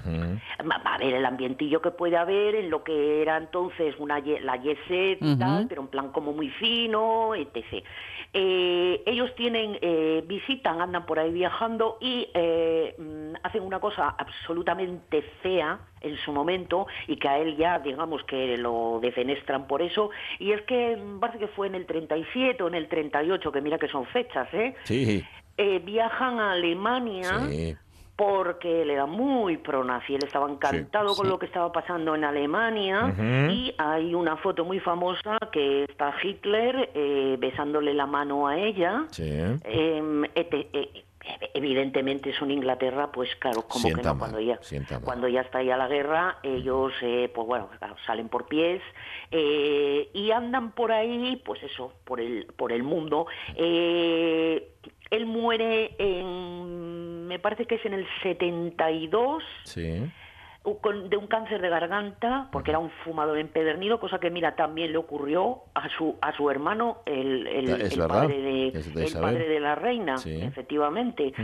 A 0.94 0.98
ver 0.98 1.14
el 1.14 1.26
ambientillo 1.26 1.82
que 1.82 1.90
puede 1.90 2.16
haber 2.16 2.54
en 2.54 2.70
lo 2.70 2.84
que 2.84 3.20
era 3.22 3.36
entonces 3.36 3.94
una 3.98 4.18
ye- 4.20 4.40
la 4.40 4.56
Yeset 4.56 5.18
y 5.20 5.36
tal, 5.36 5.66
pero 5.68 5.82
en 5.82 5.88
plan 5.88 6.10
como 6.12 6.32
muy 6.32 6.48
fino, 6.50 7.34
etc. 7.34 7.84
Eh, 8.32 9.02
ellos 9.06 9.34
tienen, 9.36 9.78
eh, 9.80 10.24
visitan, 10.26 10.80
andan 10.80 11.04
por 11.06 11.18
ahí 11.18 11.32
viajando 11.32 11.98
y 12.00 12.28
eh, 12.34 12.94
mm, 12.98 13.34
hacen 13.42 13.62
una 13.62 13.78
cosa 13.80 14.14
absolutamente 14.18 15.22
fea 15.42 15.78
en 16.04 16.16
su 16.18 16.32
momento 16.32 16.86
y 17.08 17.16
que 17.16 17.28
a 17.28 17.38
él 17.38 17.56
ya, 17.56 17.78
digamos, 17.78 18.22
que 18.24 18.56
lo 18.56 18.98
defenestran 19.02 19.66
por 19.66 19.82
eso. 19.82 20.10
Y 20.38 20.52
es 20.52 20.62
que 20.62 20.96
mm, 20.96 21.20
parece 21.20 21.38
que 21.38 21.48
fue 21.48 21.66
en 21.66 21.74
el 21.74 21.86
37 21.86 22.62
o 22.62 22.68
en 22.68 22.74
el 22.74 22.88
38, 22.88 23.50
que 23.52 23.60
mira 23.60 23.78
que 23.78 23.88
son 23.88 24.06
fechas, 24.06 24.48
¿eh? 24.52 24.74
Sí, 24.84 25.24
Eh, 25.56 25.80
viajan 25.84 26.40
a 26.40 26.50
Alemania 26.52 27.46
sí. 27.48 27.76
porque 28.16 28.82
él 28.82 28.90
era 28.90 29.06
muy 29.06 29.56
pronazi, 29.56 30.16
él 30.16 30.24
estaba 30.24 30.50
encantado 30.50 31.14
con 31.14 31.28
lo 31.28 31.38
que 31.38 31.46
estaba 31.46 31.70
pasando 31.70 32.14
en 32.16 32.24
Alemania 32.24 33.14
y 33.50 33.72
hay 33.78 34.14
una 34.16 34.36
foto 34.36 34.64
muy 34.64 34.80
famosa 34.80 35.38
que 35.52 35.84
está 35.84 36.12
Hitler 36.22 36.90
eh, 36.94 37.36
besándole 37.38 37.94
la 37.94 38.06
mano 38.06 38.48
a 38.48 38.56
ella. 38.58 39.04
Sí. 39.10 39.22
Eh, 39.64 40.02
ete- 40.34 40.68
eh, 40.72 41.03
evidentemente 41.64 42.32
son 42.34 42.50
Inglaterra, 42.50 43.10
pues 43.10 43.34
claro, 43.36 43.62
como 43.62 43.88
que 43.88 44.02
no, 44.02 44.14
mal, 44.14 44.18
cuando 44.18 44.40
ya, 44.40 44.58
cuando 45.02 45.28
ya 45.28 45.40
está 45.40 45.62
ya 45.62 45.76
la 45.76 45.88
guerra, 45.88 46.38
ellos, 46.42 46.92
eh, 47.00 47.30
pues 47.34 47.46
bueno, 47.46 47.70
salen 48.06 48.28
por 48.28 48.46
pies 48.46 48.82
eh, 49.30 50.10
y 50.12 50.30
andan 50.30 50.72
por 50.72 50.92
ahí, 50.92 51.40
pues 51.44 51.62
eso, 51.62 51.94
por 52.04 52.20
el, 52.20 52.46
por 52.56 52.72
el 52.72 52.82
mundo. 52.82 53.26
Eh, 53.56 54.70
él 55.10 55.26
muere 55.26 55.94
en, 55.98 57.26
me 57.26 57.38
parece 57.38 57.66
que 57.66 57.76
es 57.76 57.86
en 57.86 57.94
el 57.94 58.06
72, 58.22 59.42
Sí. 59.64 60.02
De 60.64 61.16
un 61.18 61.26
cáncer 61.26 61.60
de 61.60 61.68
garganta, 61.68 62.48
porque 62.50 62.70
era 62.70 62.78
un 62.78 62.90
fumador 63.04 63.38
empedernido, 63.38 64.00
cosa 64.00 64.18
que 64.18 64.30
mira 64.30 64.56
también 64.56 64.92
le 64.92 64.98
ocurrió 64.98 65.64
a 65.74 65.90
su 65.90 66.16
a 66.22 66.34
su 66.34 66.50
hermano, 66.50 66.98
el, 67.04 67.46
el, 67.46 67.98
padre 68.08 68.40
de, 68.40 68.68
el 68.68 69.12
padre 69.20 69.46
de 69.48 69.60
la 69.60 69.74
reina, 69.74 70.16
Sí. 70.16 70.40
efectivamente. 70.40 71.34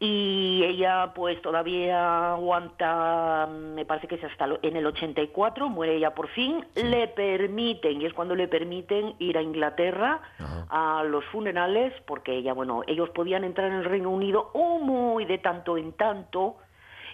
Y 0.00 0.62
ella 0.64 1.12
pues 1.14 1.40
todavía 1.40 2.32
aguanta, 2.32 3.46
me 3.48 3.84
parece 3.84 4.08
que 4.08 4.16
es 4.16 4.24
hasta 4.24 4.48
en 4.62 4.76
el 4.76 4.86
84, 4.86 5.68
muere 5.68 5.94
ella 5.96 6.14
por 6.14 6.28
fin, 6.28 6.64
le 6.74 7.06
permiten, 7.08 8.02
y 8.02 8.06
es 8.06 8.12
cuando 8.12 8.34
le 8.34 8.48
permiten 8.48 9.14
ir 9.20 9.38
a 9.38 9.42
Inglaterra 9.42 10.20
a 10.68 11.04
los 11.04 11.24
funerales, 11.26 11.92
porque 12.06 12.32
ella, 12.32 12.52
bueno, 12.54 12.82
ellos 12.88 13.10
podían 13.10 13.44
entrar 13.44 13.68
en 13.68 13.78
el 13.78 13.84
Reino 13.84 14.10
Unido 14.10 14.50
oh, 14.54 14.78
muy 14.80 15.24
de 15.26 15.38
tanto 15.38 15.76
en 15.78 15.92
tanto, 15.92 16.56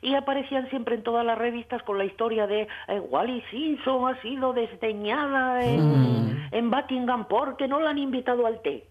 y 0.03 0.15
aparecían 0.15 0.69
siempre 0.71 0.97
en 0.97 1.03
todas 1.03 1.25
las 1.25 1.39
revistas 1.39 1.83
con 1.83 1.99
la 1.99 2.05
historia 2.05 2.47
de 2.47 2.69
eh, 2.89 3.01
Wally 3.01 3.43
Simpson 3.51 4.09
ha 4.09 4.21
sido 4.23 4.53
desdeñada 4.53 5.65
en, 5.65 6.49
en 6.51 6.71
Buckingham 6.71 7.27
porque 7.29 7.69
no 7.69 7.81
la 7.81 7.91
han 7.91 7.99
invitado 7.99 8.47
al 8.47 8.61
té. 8.63 8.85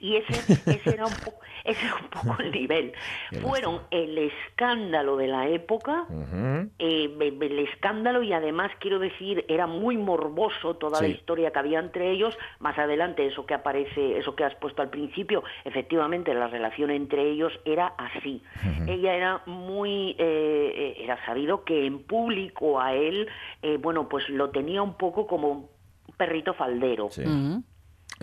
Y 0.00 0.16
ese, 0.16 0.54
ese, 0.70 0.94
era 0.94 1.06
un 1.06 1.14
poco, 1.24 1.40
ese 1.64 1.84
era 1.84 1.96
un 1.96 2.08
poco 2.08 2.42
el 2.42 2.52
nivel. 2.52 2.92
Fueron 3.40 3.80
el 3.90 4.18
escándalo 4.18 5.16
de 5.16 5.28
la 5.28 5.48
época, 5.48 6.06
eh, 6.78 7.10
el 7.18 7.58
escándalo 7.58 8.22
y 8.22 8.32
además 8.32 8.70
quiero 8.78 8.98
decir 8.98 9.44
era 9.48 9.66
muy 9.66 9.96
morboso 9.96 10.74
toda 10.76 11.00
la 11.00 11.08
historia 11.08 11.50
que 11.50 11.58
había 11.58 11.78
entre 11.78 12.10
ellos. 12.10 12.36
Más 12.60 12.78
adelante 12.78 13.26
eso 13.26 13.46
que 13.46 13.54
aparece 13.54 14.18
eso 14.18 14.34
que 14.34 14.44
has 14.44 14.54
puesto 14.56 14.82
al 14.82 14.90
principio 14.90 15.42
efectivamente 15.64 16.34
la 16.34 16.48
relación 16.48 16.90
entre 16.90 17.30
ellos 17.30 17.52
era 17.64 17.94
así. 17.98 18.42
Ella 18.86 19.14
era 19.14 19.42
muy 19.46 20.10
eh, 20.18 20.72
eh, 20.74 20.94
era 20.98 21.24
sabido 21.24 21.64
que 21.64 21.86
en 21.86 22.02
público 22.04 22.80
a 22.80 22.94
él 22.94 23.28
eh, 23.62 23.78
bueno 23.78 24.08
pues 24.08 24.28
lo 24.28 24.50
tenía 24.50 24.82
un 24.82 24.94
poco 24.94 25.26
como 25.26 25.48
un 25.48 25.68
perrito 26.16 26.54
faldero. 26.54 27.10
Sí. 27.10 27.24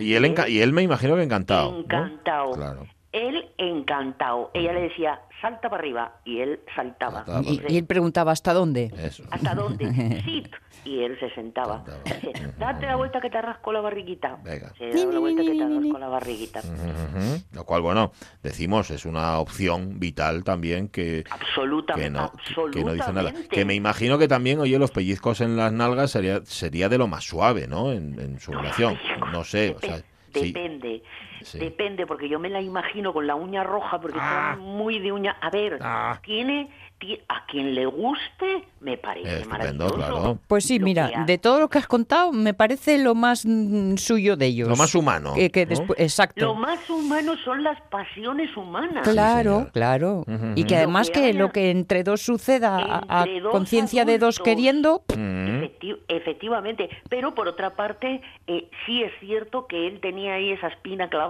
Y 0.00 0.14
él, 0.14 0.24
enca- 0.24 0.48
y 0.48 0.60
él 0.60 0.72
me 0.72 0.82
imagino 0.82 1.16
que 1.16 1.22
encantado. 1.22 1.72
¿no? 1.72 1.78
encantado 1.80 2.52
Claro. 2.52 2.86
él 3.12 3.48
encantado 3.58 4.50
ella 4.54 4.72
le 4.72 4.82
decía 4.82 5.20
salta 5.40 5.68
para 5.70 5.80
arriba 5.80 6.20
y 6.24 6.40
él 6.40 6.60
saltaba 6.74 7.24
Saltaba 7.24 7.42
Y, 7.42 7.62
y 7.72 7.76
él 7.78 7.86
preguntaba 7.86 8.32
hasta 8.32 8.52
dónde. 8.52 8.92
Eso. 8.96 9.24
¿Hasta 9.30 9.54
dónde? 9.54 10.22
Sit. 10.24 10.48
Y 10.84 11.02
él 11.02 11.18
se 11.20 11.28
sentaba. 11.34 11.84
Sentaba. 12.04 12.52
Date 12.58 12.86
la 12.86 12.96
vuelta 12.96 13.20
que 13.20 13.28
te 13.30 13.40
rasco 13.42 13.72
la 13.72 13.80
barriguita. 13.80 14.38
Venga. 14.42 14.72
Se 14.78 14.88
daba 14.90 15.12
la 15.12 15.18
vuelta 15.18 15.42
que 15.42 15.50
te 15.54 15.68
rasco 15.68 15.98
la 15.98 16.08
barriguita. 16.08 16.60
Ujú. 16.60 17.42
Lo 17.52 17.64
cual, 17.64 17.82
bueno, 17.82 18.12
decimos, 18.42 18.90
es 18.90 19.04
una 19.04 19.38
opción 19.38 19.98
vital 20.00 20.42
también 20.44 20.88
que, 20.88 21.24
Absolutamente. 21.30 22.04
que, 22.04 22.10
no, 22.10 22.70
que 22.70 22.84
no 22.84 22.92
dice 22.94 23.12
nada. 23.12 23.20
absolutamente. 23.28 23.48
Que 23.48 23.64
me 23.64 23.74
imagino 23.74 24.18
que 24.18 24.28
también, 24.28 24.58
oye, 24.60 24.78
los 24.78 24.90
pellizcos 24.90 25.40
en 25.42 25.56
las 25.56 25.72
nalgas 25.72 26.10
sería, 26.12 26.40
sería 26.44 26.88
de 26.88 26.96
lo 26.98 27.06
más 27.08 27.24
suave, 27.24 27.66
¿no? 27.68 27.92
En, 27.92 28.18
en 28.18 28.40
su 28.40 28.52
relación. 28.52 28.98
No 29.32 29.44
sé, 29.44 29.74
o 29.76 29.80
sea, 29.80 29.98
Depe- 30.32 30.40
sí. 30.80 31.02
Depende, 31.40 31.44
Sí. 31.44 31.58
depende, 31.58 32.06
porque 32.06 32.28
yo 32.28 32.38
me 32.38 32.48
la 32.50 32.60
imagino 32.60 33.12
con 33.12 33.26
la 33.26 33.34
uña 33.34 33.64
roja, 33.64 34.00
porque 34.00 34.18
Ah. 34.20 34.54
son 34.56 34.64
muy 34.64 34.98
de 34.98 35.12
uña. 35.12 35.36
A 35.40 35.50
ver, 35.50 35.78
Ah. 35.80 36.18
tiene, 36.22 36.68
ti- 36.98 37.18
a 37.28 37.46
quien 37.46 37.74
le 37.74 37.86
guste, 37.86 38.64
me 38.80 38.98
parece 38.98 39.44
maravilloso. 39.46 39.94
claro. 39.94 40.38
Pues 40.46 40.64
sí, 40.64 40.78
mira, 40.78 41.24
de 41.26 41.38
todo 41.38 41.58
lo 41.60 41.68
que 41.68 41.78
has 41.78 41.86
contado, 41.86 42.32
me 42.32 42.52
parece 42.54 42.98
lo 42.98 43.14
más 43.14 43.44
mm, 43.46 43.96
suyo 43.96 44.36
de 44.36 44.46
ellos. 44.46 44.68
Lo 44.68 44.76
más 44.76 44.94
humano, 44.94 45.32
Que, 45.34 45.50
que 45.50 45.64
¿no? 45.66 45.72
despu- 45.72 45.94
exacto. 45.98 46.44
Lo 46.44 46.54
más 46.54 46.88
humano 46.90 47.34
son 47.44 47.62
las 47.62 47.80
pasiones 47.90 48.54
humanas. 48.56 49.06
Claro, 49.08 49.68
claro. 49.72 50.24
Y 50.54 50.64
que 50.64 50.76
además 50.76 51.08
Lo 51.08 51.14
que 51.14 51.32
lo 51.34 51.52
que 51.52 51.70
entre 51.70 52.02
dos 52.04 52.20
suceda 52.22 52.76
a- 52.78 53.04
a 53.08 53.22
Entre 53.24 53.40
dos 53.40 53.52
conciencia 53.52 54.04
de 54.04 54.18
dos 54.18 54.38
queriendo. 54.38 55.02
Efecti- 55.08 55.98
efectivamente, 56.08 56.88
pero 57.08 57.34
por 57.34 57.48
otra 57.48 57.70
parte, 57.76 58.20
eh, 58.46 58.68
sí 58.86 59.02
es 59.02 59.12
cierto 59.20 59.66
que 59.66 59.86
él 59.86 60.00
tenía 60.00 60.34
ahí 60.34 60.50
esa 60.52 60.68
espina 60.68 61.08
clavada 61.08 61.29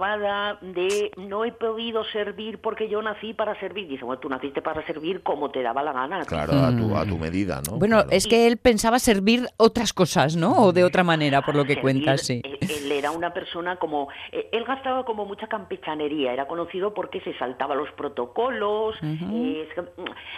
de 0.61 1.11
no 1.17 1.45
he 1.45 1.51
podido 1.51 2.03
servir 2.05 2.59
porque 2.59 2.89
yo 2.89 3.01
nací 3.01 3.33
para 3.33 3.59
servir. 3.59 3.87
Dice, 3.87 4.03
bueno, 4.03 4.19
tú 4.19 4.29
naciste 4.29 4.61
para 4.61 4.85
servir 4.85 5.21
como 5.21 5.51
te 5.51 5.61
daba 5.61 5.83
la 5.83 5.93
gana. 5.93 6.25
Claro, 6.25 6.53
a 6.53 6.75
tu, 6.75 6.95
a 6.95 7.05
tu 7.05 7.17
medida, 7.17 7.61
¿no? 7.69 7.77
bueno, 7.77 7.97
Claro. 7.97 8.09
es 8.11 8.27
que 8.27 8.47
él 8.47 8.57
pensaba 8.57 8.99
servir 8.99 9.47
otras 9.57 9.93
cosas, 9.93 10.35
¿no? 10.35 10.55
O 10.63 10.71
de 10.73 10.83
otra 10.83 11.03
manera, 11.03 11.41
por 11.41 11.55
lo 11.55 11.65
que 11.65 11.75
Servir, 11.75 11.81
cuentas, 12.05 12.21
sí. 12.25 12.41
Él, 12.43 12.57
él 12.69 12.91
era 12.91 13.11
una 13.11 13.33
persona 13.33 13.75
como... 13.77 14.07
eh, 14.31 14.49
él 14.51 14.63
gastaba 14.65 15.05
como 15.05 15.25
mucha 15.25 15.47
campechanería, 15.47 16.33
era 16.33 16.47
conocido 16.47 16.93
porque 16.93 17.21
se 17.21 17.37
saltaba 17.37 17.75
los 17.75 17.91
protocolos, 17.91 18.95
eh, 19.03 19.67
es- 19.69 19.83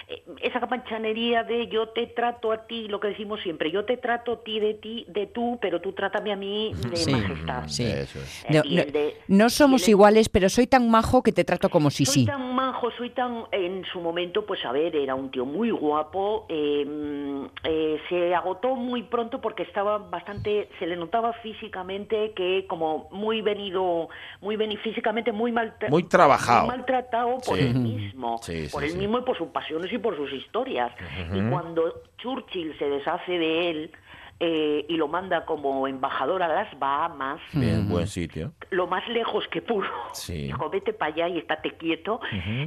eh, 0.09 0.23
esa 0.41 0.59
campechanería 0.59 1.43
de 1.43 1.67
yo 1.67 1.89
te 1.89 2.07
trato 2.07 2.51
a 2.51 2.65
ti, 2.67 2.87
lo 2.87 2.99
que 2.99 3.09
decimos 3.09 3.39
siempre, 3.41 3.71
yo 3.71 3.85
te 3.85 3.97
trato 3.97 4.33
a 4.33 4.43
ti 4.43 4.59
de 4.59 4.73
ti, 4.75 5.05
de 5.07 5.27
tú, 5.27 5.57
pero 5.61 5.79
tú 5.81 5.93
trátame 5.93 6.31
a 6.33 6.35
mí 6.35 6.73
de 6.89 6.97
Sí, 6.97 7.11
majestad. 7.11 7.67
sí. 7.67 7.85
Eso 7.85 8.19
es. 8.19 8.45
Eh, 8.49 9.15
No, 9.27 9.49
somos 9.53 9.87
iguales, 9.87 10.29
pero 10.29 10.49
soy 10.49 10.67
tan 10.67 10.89
majo 10.89 11.23
que 11.23 11.31
te 11.31 11.43
trato 11.43 11.69
como 11.69 11.89
si 11.89 12.05
soy 12.05 12.13
sí. 12.21 12.25
tan 12.25 12.53
majo, 12.55 12.89
soy 12.97 13.09
tan... 13.11 13.45
En 13.51 13.83
su 13.85 13.99
momento, 14.01 14.45
pues 14.45 14.63
a 14.65 14.71
ver, 14.71 14.95
era 14.95 15.15
un 15.15 15.29
tío 15.31 15.45
muy 15.45 15.71
guapo, 15.71 16.45
eh, 16.49 16.85
mm, 16.85 17.45
eh, 17.63 17.99
se 18.09 18.33
agotó 18.35 18.75
muy 18.75 19.03
pronto 19.03 19.39
porque 19.41 19.63
estaba 19.63 19.97
bastante... 19.97 20.69
Se 20.79 20.85
le 20.87 20.95
notaba 20.95 21.33
físicamente 21.33 22.33
que 22.35 22.65
como 22.67 23.07
muy 23.11 23.41
venido, 23.41 24.09
muy 24.41 24.55
veni- 24.55 24.77
físicamente 24.77 25.31
muy 25.31 25.51
mal... 25.51 25.75
Muy 25.89 26.03
trabajado. 26.03 26.65
muy 26.67 26.75
maltratado 26.77 27.37
por 27.45 27.57
Sí. 27.57 27.63
él 27.63 27.75
mismo, 27.75 28.37
Sí, 28.41 28.65
sí, 28.67 28.71
por 28.71 28.83
él 28.83 28.91
sí. 28.91 28.97
mismo 28.97 29.19
y 29.19 29.21
por 29.21 29.37
sus 29.37 29.47
pasiones 29.49 29.91
y 29.91 29.97
por 29.97 30.15
sus 30.15 30.31
historias. 30.33 30.91
Y 31.33 31.41
cuando 31.49 32.01
Churchill 32.17 32.77
se 32.79 32.89
deshace 32.89 33.31
de 33.37 33.69
él 33.69 33.91
eh, 34.39 34.85
y 34.89 34.97
lo 34.97 35.07
manda 35.07 35.45
como 35.45 35.87
embajador 35.87 36.43
a 36.43 36.47
las 36.47 36.77
Bahamas, 36.79 37.39
Bien, 37.53 37.87
buen 37.87 38.07
sitio. 38.07 38.51
lo 38.71 38.87
más 38.87 39.07
lejos 39.09 39.47
que 39.49 39.61
pudo. 39.61 39.87
Sí. 40.13 40.43
Dijo, 40.47 40.69
vete 40.69 40.91
para 40.93 41.13
allá 41.13 41.27
y 41.29 41.37
estate 41.37 41.77
quieto. 41.77 42.19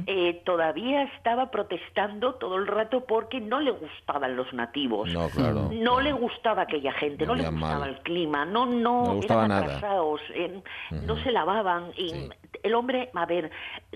Eh, 0.07 0.41
todavía 0.45 1.03
estaba 1.03 1.51
protestando 1.51 2.35
todo 2.35 2.55
el 2.55 2.67
rato 2.67 3.05
porque 3.05 3.39
no 3.39 3.59
le 3.59 3.71
gustaban 3.71 4.35
los 4.35 4.51
nativos. 4.53 5.09
No, 5.13 5.29
claro. 5.29 5.69
No 5.73 6.01
le 6.01 6.13
gustaba 6.13 6.63
aquella 6.63 6.93
gente, 6.93 7.25
no 7.25 7.35
le 7.35 7.49
gustaba 7.49 7.79
mal. 7.79 7.89
el 7.89 7.99
clima, 8.01 8.45
no, 8.45 8.65
no, 8.65 9.03
No 9.03 9.09
le 9.11 9.15
gustaba 9.17 9.45
eran 9.45 9.61
nada. 9.61 9.75
atrasados, 9.77 10.21
eh, 10.33 10.61
no 11.05 11.15
se 11.23 11.31
lavaban. 11.31 11.91
Y 11.95 12.09
Sí. 12.09 12.29
El 12.63 12.73
hombre, 12.73 13.11
a 13.13 13.25
ver, 13.27 13.51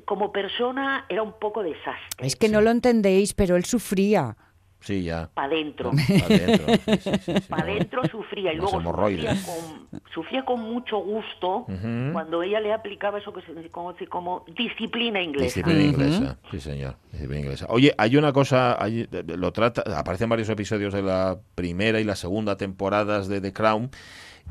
como 0.05 0.31
persona 0.31 1.05
era 1.09 1.23
un 1.23 1.33
poco 1.39 1.63
desastre. 1.63 2.27
Es 2.27 2.35
que 2.35 2.47
no 2.47 2.61
lo 2.61 2.69
entendéis, 2.69 3.33
pero 3.33 3.55
él 3.55 3.65
sufría. 3.65 4.35
Sí, 4.81 5.03
ya. 5.03 5.29
Para 5.33 5.47
adentro. 5.47 5.91
Pa' 5.91 6.27
dentro, 6.27 6.65
sí, 6.67 6.97
sí, 6.97 7.11
sí, 7.23 7.31
sí. 7.37 7.47
Para 7.49 7.63
adentro 7.63 8.01
sufría 8.09 8.51
y 8.51 8.55
luego 8.57 8.71
sufría 8.71 8.81
hemorroides. 8.89 9.43
con, 9.43 10.01
sufría 10.13 10.43
con 10.43 10.59
mucho 10.59 10.97
gusto 10.97 11.65
cuando 12.11 12.41
ella 12.43 12.59
le 12.59 12.73
aplicaba 12.73 13.19
eso 13.19 13.31
que 13.31 13.41
se 13.41 13.69
conoce 13.69 14.07
como 14.07 14.43
disciplina 14.57 15.21
inglesa. 15.21 15.45
Disciplina 15.45 15.83
inglesa, 15.83 16.37
sí 16.49 16.59
señor, 16.59 16.95
disciplina 17.11 17.41
inglesa. 17.41 17.67
Oye, 17.69 17.93
hay 17.97 18.17
una 18.17 18.33
cosa, 18.33 18.81
hay- 18.83 19.07
lo 19.37 19.51
trata, 19.53 19.83
aparecen 19.97 20.29
varios 20.29 20.49
episodios 20.49 20.93
de 20.93 21.03
la 21.03 21.37
primera 21.55 21.99
y 21.99 22.03
la 22.03 22.15
segunda 22.15 22.57
temporadas 22.57 23.27
de 23.27 23.39
The 23.39 23.53
Crown 23.53 23.91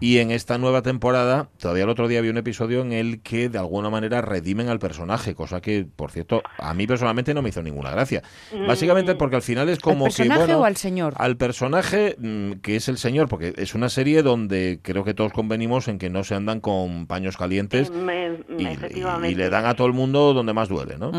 y 0.01 0.19
en 0.19 0.31
esta 0.31 0.59
nueva 0.59 0.83
temporada, 0.83 1.49
todavía 1.61 1.85
el 1.85 1.91
otro 1.91 2.09
día 2.09 2.21
vi 2.21 2.29
un 2.31 2.39
episodio 2.39 2.81
en 2.81 2.93
el 2.93 3.23
que 3.23 3.49
de 3.49 3.59
alguna 3.59 3.91
manera 3.91 4.21
redimen 4.23 4.69
al 4.69 4.79
personaje, 4.79 5.35
cosa 5.35 5.61
que, 5.61 5.85
por 5.85 6.11
cierto, 6.11 6.43
a 6.59 6.73
mí 6.75 6.87
personalmente 6.87 7.35
no 7.35 7.43
me 7.43 7.51
hizo 7.51 7.63
ninguna 7.63 7.91
gracia. 7.91 8.23
Básicamente 8.67 9.15
porque 9.15 9.37
al 9.37 9.43
final 9.43 9.69
es 9.69 9.79
como 9.79 10.07
que... 10.07 10.11
personaje 10.11 10.41
bueno, 10.41 10.61
o 10.61 10.65
al 10.65 10.77
señor? 10.77 11.15
Al 11.17 11.37
personaje, 11.37 12.17
mm, 12.19 12.53
que 12.63 12.77
es 12.77 12.89
el 12.89 12.97
señor, 12.99 13.29
porque 13.29 13.53
es 13.57 13.75
una 13.75 13.89
serie 13.89 14.23
donde 14.23 14.81
creo 14.83 15.05
que 15.05 15.15
todos 15.15 15.33
convenimos 15.33 15.89
en 15.89 15.99
que 15.99 16.11
no 16.11 16.25
se 16.25 16.35
andan 16.35 16.61
con 16.61 17.07
paños 17.07 17.37
calientes 17.37 17.91
Me- 17.91 18.39
y, 18.59 18.67
efectivamente. 18.67 19.31
y 19.31 19.35
le 19.35 19.51
dan 19.51 19.67
a 19.67 19.75
todo 19.75 19.87
el 19.87 19.93
mundo 19.93 20.33
donde 20.33 20.53
más 20.53 20.69
duele, 20.69 20.97
¿no? 20.99 21.11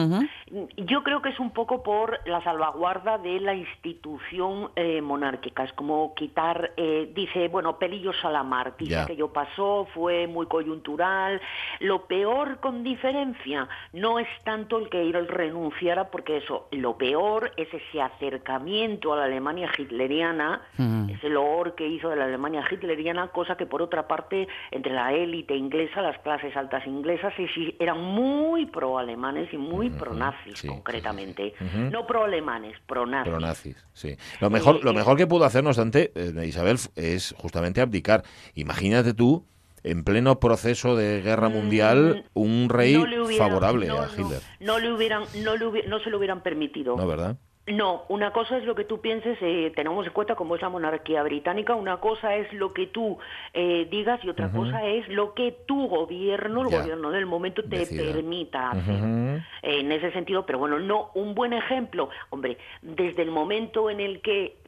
Yo 0.78 1.04
creo 1.04 1.22
que 1.22 1.30
es 1.30 1.40
un 1.40 1.52
poco 1.52 1.82
por 1.84 2.20
la 2.26 2.44
salvaguarda 2.44 3.18
de 3.18 3.40
la 3.40 3.56
institución 3.56 4.72
eh, 4.76 5.02
monárquica. 5.02 5.64
Es 5.64 5.74
como 5.74 6.14
quitar, 6.16 6.72
eh, 6.78 7.12
dice, 7.16 7.48
bueno, 7.48 7.78
pelillos 7.78 8.16
a 8.24 8.30
la 8.32 8.44
mar. 8.44 8.71
Ya. 8.80 9.06
que 9.06 9.16
yo 9.16 9.32
pasó, 9.32 9.88
fue 9.94 10.28
muy 10.28 10.48
coyuntural. 10.48 11.42
Lo 11.80 12.06
peor, 12.06 12.60
con 12.60 12.84
diferencia, 12.84 13.68
no 13.94 14.20
es 14.20 14.28
tanto 14.44 14.78
el 14.78 14.90
que 14.90 15.02
él 15.02 15.28
renunciara, 15.28 16.10
porque 16.10 16.38
eso, 16.38 16.68
lo 16.72 16.98
peor 16.98 17.52
es 17.58 17.68
ese 17.74 18.02
acercamiento 18.02 19.14
a 19.14 19.18
la 19.18 19.26
Alemania 19.26 19.70
hitleriana, 19.78 20.62
ese 21.10 21.30
loor 21.30 21.76
que 21.76 21.88
hizo 21.88 22.10
de 22.10 22.16
la 22.16 22.26
Alemania 22.26 22.64
hitleriana, 22.70 23.28
cosa 23.28 23.56
que 23.56 23.66
por 23.66 23.82
otra 23.82 24.08
parte, 24.08 24.48
entre 24.72 24.94
la 24.94 25.14
élite 25.14 25.56
inglesa, 25.56 26.02
las 26.02 26.18
clases 26.20 26.56
altas 26.56 26.86
inglesas, 26.88 27.34
eran 27.80 28.02
muy 28.02 28.66
pro-alemanes 28.66 29.52
y 29.54 29.58
muy 29.58 29.90
pro-nazis, 29.90 30.60
sí, 30.60 30.68
concretamente. 30.68 31.54
No 31.92 32.06
pro-alemanes, 32.08 32.78
pro-nazis. 32.86 33.32
Pronazis, 33.32 33.88
sí. 33.94 34.16
Lo 34.40 34.50
mejor, 34.50 34.78
Eh, 34.78 34.80
lo 34.84 34.92
eh, 34.92 34.96
mejor 34.96 35.18
que 35.18 35.28
pudo 35.28 35.46
hacer, 35.46 35.64
no 35.64 35.70
obstante, 35.70 36.12
eh, 36.16 36.46
Isabel, 36.46 36.78
es 36.96 37.36
justamente 37.38 37.82
abdicar. 37.82 38.24
Imagínate 38.56 39.14
tú, 39.14 39.44
en 39.84 40.04
pleno 40.04 40.40
proceso 40.40 40.96
de 40.96 41.22
guerra 41.22 41.50
mundial, 41.50 42.26
un 42.34 42.68
rey 42.70 42.96
Mm, 42.96 43.00
No 43.00 43.06
le 43.08 43.22
hubieran- 43.22 43.48
favorable 43.50 43.88
no, 43.88 44.02
a 44.02 44.08
Hitler. 44.16 44.42
No, 44.60 44.80
le 44.80 44.92
hubieran, 44.94 45.24
no, 45.44 45.56
le 45.56 45.66
hubi- 45.66 45.86
no 45.88 46.00
se 46.00 46.10
lo 46.10 46.18
hubieran 46.18 46.42
permitido. 46.42 46.96
¿No, 46.98 47.08
verdad? 47.08 47.38
No, 47.68 48.04
una 48.10 48.34
cosa 48.34 48.58
es 48.58 48.66
lo 48.66 48.74
que 48.74 48.84
tú 48.86 49.02
pienses, 49.02 49.38
eh, 49.40 49.72
tenemos 49.76 50.06
en 50.06 50.12
cuenta 50.14 50.36
cómo 50.36 50.56
es 50.56 50.62
la 50.64 50.70
monarquía 50.70 51.22
británica, 51.24 51.76
una 51.76 51.98
cosa 51.98 52.36
es 52.36 52.52
lo 52.54 52.74
que 52.74 52.88
tú 52.88 53.18
eh, 53.54 53.88
digas 53.90 54.20
y 54.24 54.30
otra 54.30 54.52
cosa 54.52 54.84
es 54.86 55.08
lo 55.08 55.34
que 55.36 55.56
tu 55.68 55.88
gobierno, 55.88 56.64
el 56.64 56.70
Ya. 56.70 56.80
gobierno 56.82 57.12
del 57.12 57.28
momento, 57.28 57.62
te 57.64 57.78
Decida. 57.78 58.12
permita 58.14 58.72
hacer. 58.72 58.96
Ujú. 58.96 59.42
En 59.62 59.92
ese 59.92 60.12
sentido, 60.12 60.44
pero 60.46 60.58
bueno, 60.58 60.80
no, 60.80 61.12
un 61.14 61.36
buen 61.36 61.54
ejemplo, 61.54 62.10
hombre, 62.32 62.58
desde 62.82 63.22
el 63.22 63.30
momento 63.32 63.90
en 63.92 64.00
el 64.00 64.22
que 64.22 64.56
mm, 64.56 64.61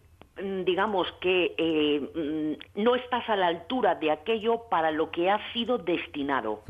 digamos 0.66 1.08
que 1.22 1.54
eh, 1.58 2.00
mm, 2.00 2.82
no 2.84 2.96
estás 2.96 3.28
a 3.30 3.36
la 3.36 3.48
altura 3.48 3.96
de 3.96 4.12
aquello 4.12 4.64
para 4.70 4.92
lo 4.92 5.12
que 5.12 5.30
has 5.30 5.42
sido 5.54 5.78
destinado. 5.78 6.62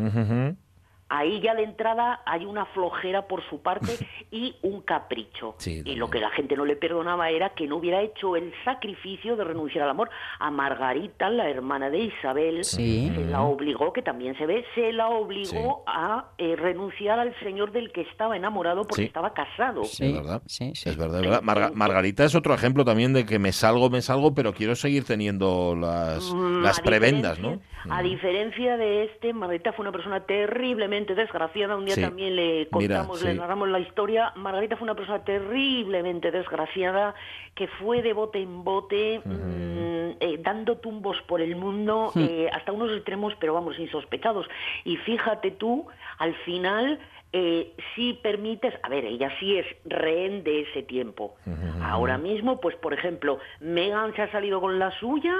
Ahí 1.15 1.41
ya 1.41 1.53
de 1.53 1.61
entrada 1.63 2.21
hay 2.25 2.43
una 2.45 2.65
flojera 2.65 3.27
por 3.27 3.43
su 3.47 3.61
parte 3.61 3.91
y 4.31 4.55
un 4.63 4.81
capricho. 4.81 5.53
Sí, 5.59 5.83
y 5.85 5.95
lo 5.95 6.09
que 6.09 6.19
la 6.19 6.31
gente 6.31 6.55
no 6.55 6.65
le 6.65 6.75
perdonaba 6.75 7.29
era 7.29 7.49
que 7.49 7.67
no 7.67 7.75
hubiera 7.75 8.01
hecho 8.01 8.35
el 8.35 8.51
sacrificio 8.65 9.35
de 9.35 9.43
renunciar 9.43 9.83
al 9.83 9.91
amor. 9.91 10.09
A 10.39 10.49
Margarita, 10.49 11.29
la 11.29 11.47
hermana 11.49 11.89
de 11.91 11.99
Isabel, 11.99 12.63
Sí. 12.63 13.11
se 13.13 13.25
la 13.25 13.43
obligó, 13.43 13.93
que 13.93 14.01
también 14.01 14.35
se 14.37 14.45
ve, 14.47 14.65
se 14.73 14.91
la 14.91 15.09
obligó 15.09 15.83
a 15.85 16.31
eh, 16.39 16.55
renunciar 16.55 17.19
al 17.19 17.37
señor 17.41 17.71
del 17.71 17.91
que 17.91 18.01
estaba 18.01 18.35
enamorado 18.35 18.81
porque 18.83 19.03
Sí. 19.03 19.07
estaba 19.07 19.33
casado. 19.33 19.83
Sí, 19.83 20.05
es 20.07 20.13
verdad. 20.13 20.41
sí, 20.47 20.71
sí. 20.73 20.89
Es 20.89 20.97
verdad, 20.97 21.19
es 21.21 21.29
verdad. 21.29 21.41
Marga- 21.43 21.71
Margarita 21.73 22.23
es 22.25 22.33
otro 22.33 22.53
ejemplo 22.55 22.83
también 22.85 23.13
de 23.13 23.25
que 23.25 23.37
me 23.37 23.51
salgo, 23.51 23.89
me 23.91 24.01
salgo, 24.01 24.33
pero 24.33 24.53
quiero 24.53 24.75
seguir 24.75 25.03
teniendo 25.05 25.75
las, 25.75 26.33
Mm, 26.33 26.61
las 26.63 26.79
prebendas, 26.81 27.37
¿no? 27.39 27.59
A 27.89 28.01
diferencia 28.01 28.77
de 28.77 29.03
este, 29.05 29.33
Margarita 29.33 29.73
fue 29.73 29.83
una 29.83 29.91
persona 29.91 30.21
terriblemente 30.25 31.15
desgraciada. 31.15 31.75
Un 31.75 31.85
día 31.85 31.95
Sí. 31.95 32.01
también 32.01 32.35
le 32.35 32.67
Mira, 32.71 32.97
contamos, 32.99 33.23
le 33.23 33.33
narramos 33.33 33.69
la 33.69 33.79
historia. 33.79 34.31
Margarita 34.35 34.75
fue 34.77 34.85
una 34.85 34.95
persona 34.95 35.23
terriblemente 35.23 36.31
desgraciada 36.31 37.15
que 37.55 37.67
fue 37.67 38.01
de 38.01 38.13
bote 38.13 38.39
en 38.41 38.63
bote, 38.63 39.21
mm, 39.23 40.17
eh, 40.19 40.37
dando 40.39 40.77
tumbos 40.77 41.21
por 41.23 41.41
el 41.41 41.55
mundo 41.55 42.11
eh, 42.15 42.49
hasta 42.53 42.71
unos 42.71 42.91
extremos, 42.91 43.33
pero 43.39 43.53
vamos, 43.53 43.77
insospechados. 43.79 44.47
Y 44.85 44.97
fíjate 44.97 45.51
tú, 45.51 45.87
al 46.19 46.33
final 46.45 46.99
eh, 47.35 47.73
sí 47.95 48.19
permites, 48.21 48.73
a 48.83 48.89
ver, 48.89 49.05
ella 49.05 49.31
sí 49.39 49.57
es 49.57 49.65
rehén 49.85 50.43
de 50.43 50.61
ese 50.61 50.83
tiempo. 50.83 51.35
Ahora 51.81 52.17
mismo, 52.17 52.59
pues 52.61 52.75
por 52.75 52.93
ejemplo, 52.93 53.39
Megan 53.59 54.15
se 54.15 54.21
ha 54.21 54.31
salido 54.31 54.61
con 54.61 54.77
la 54.79 54.91
suya 54.99 55.35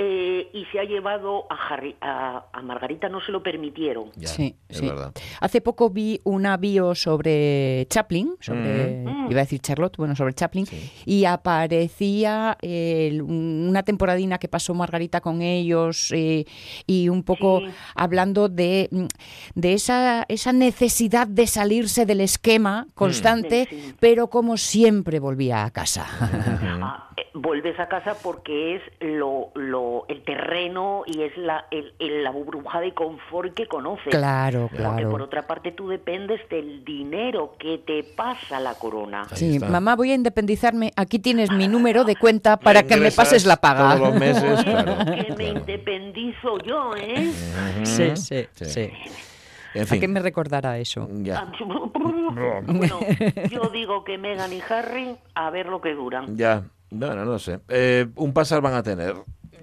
eh, 0.00 0.48
y 0.54 0.64
se 0.66 0.78
ha 0.78 0.84
llevado 0.84 1.44
a, 1.50 1.56
Harry, 1.74 1.96
a, 2.00 2.46
a 2.52 2.62
Margarita, 2.62 3.08
no 3.08 3.20
se 3.20 3.32
lo 3.32 3.42
permitieron. 3.42 4.12
Ya, 4.14 4.28
Sí, 4.28 4.54
es 4.68 4.78
sí. 4.78 4.86
verdad. 4.86 5.12
Hace 5.40 5.60
poco 5.60 5.90
vi 5.90 6.20
una 6.22 6.56
bio 6.56 6.94
sobre 6.94 7.84
Chaplin, 7.90 8.36
sobre, 8.40 9.02
iba 9.02 9.40
a 9.40 9.44
decir 9.44 9.58
Charlotte, 9.60 9.96
bueno, 9.96 10.14
sobre 10.14 10.34
Chaplin, 10.34 10.66
y 11.04 11.24
aparecía 11.24 12.56
eh, 12.62 13.20
una 13.22 13.82
temporadina 13.82 14.38
que 14.38 14.46
pasó 14.48 14.72
Margarita 14.72 15.20
con 15.20 15.42
ellos 15.42 16.12
eh, 16.14 16.44
y 16.86 17.08
un 17.08 17.24
poco 17.24 17.58
Sí. 17.60 17.66
hablando 17.96 18.48
de, 18.48 18.88
mm, 18.92 19.06
de 19.56 19.72
esa, 19.72 20.24
esa 20.28 20.52
necesidad 20.52 21.26
de 21.26 21.46
salirse 21.48 22.06
del 22.06 22.20
esquema 22.20 22.86
constante, 22.94 23.66
Sí, 23.68 23.80
sí. 23.80 23.94
pero 23.98 24.28
como 24.30 24.56
siempre 24.56 25.18
volvía 25.18 25.64
a 25.64 25.70
casa. 25.72 26.06
Ah, 27.38 27.40
vuelves 27.42 27.78
a 27.80 27.88
casa 27.88 28.16
porque 28.22 28.76
es 28.76 28.82
lo, 29.00 29.50
lo 29.54 30.04
el 30.08 30.22
terreno 30.24 31.02
y 31.06 31.22
es 31.22 31.36
la, 31.36 31.66
el, 31.70 31.94
el- 31.98 32.24
la 32.24 32.30
burbuja 32.30 32.80
de 32.80 32.92
confort 32.94 33.54
que 33.54 33.66
conoces. 33.66 34.08
claro, 34.08 34.68
Porque 34.70 34.82
por 34.82 34.98
claro. 35.10 35.24
otra 35.24 35.46
parte 35.46 35.72
tú 35.72 35.88
dependes 35.88 36.40
del 36.48 36.84
dinero 36.84 37.54
que 37.58 37.78
te 37.78 38.02
pasa 38.04 38.60
la 38.60 38.74
corona. 38.74 39.22
Ahí 39.30 39.36
Sí, 39.36 39.54
está. 39.56 39.68
mamá, 39.68 39.96
voy 39.96 40.10
a 40.12 40.14
independizarme. 40.14 40.92
Aquí 40.96 41.18
tienes 41.18 41.50
mi 41.50 41.68
número 41.68 42.04
de 42.04 42.16
cuenta 42.16 42.56
para 42.58 42.82
que 42.82 42.96
me 42.96 43.10
pases 43.12 43.46
la 43.46 43.56
paga. 43.56 43.96
Todos 43.96 44.08
los 44.10 44.20
meses, 44.20 44.64
claro. 44.64 44.96
que 45.04 45.28
me 45.30 45.34
claro. 45.36 45.58
independizo 45.60 46.58
yo, 46.64 46.94
¿eh? 46.96 47.30
Sí, 47.84 48.16
sí, 48.16 48.46
Sí. 48.54 48.64
sí. 48.64 48.90
En 49.74 49.82
¿A 49.82 49.86
qué 49.86 50.00
fin, 50.00 50.12
me 50.12 50.20
recordará 50.20 50.78
eso? 50.78 51.06
ya. 51.22 51.46
bueno, 52.66 52.98
yo 53.50 53.68
digo 53.68 54.02
que 54.02 54.16
Meghan 54.18 54.52
y 54.52 54.60
Harry, 54.68 55.16
a 55.34 55.50
ver 55.50 55.66
lo 55.66 55.80
que 55.80 55.92
duran. 55.94 56.36
Ya, 56.36 56.64
bueno, 56.90 57.24
no 57.24 57.38
sé. 57.38 57.60
Eh, 57.68 58.06
un 58.16 58.32
pasar 58.32 58.60
van 58.60 58.74
a 58.74 58.82
tener. 58.82 59.14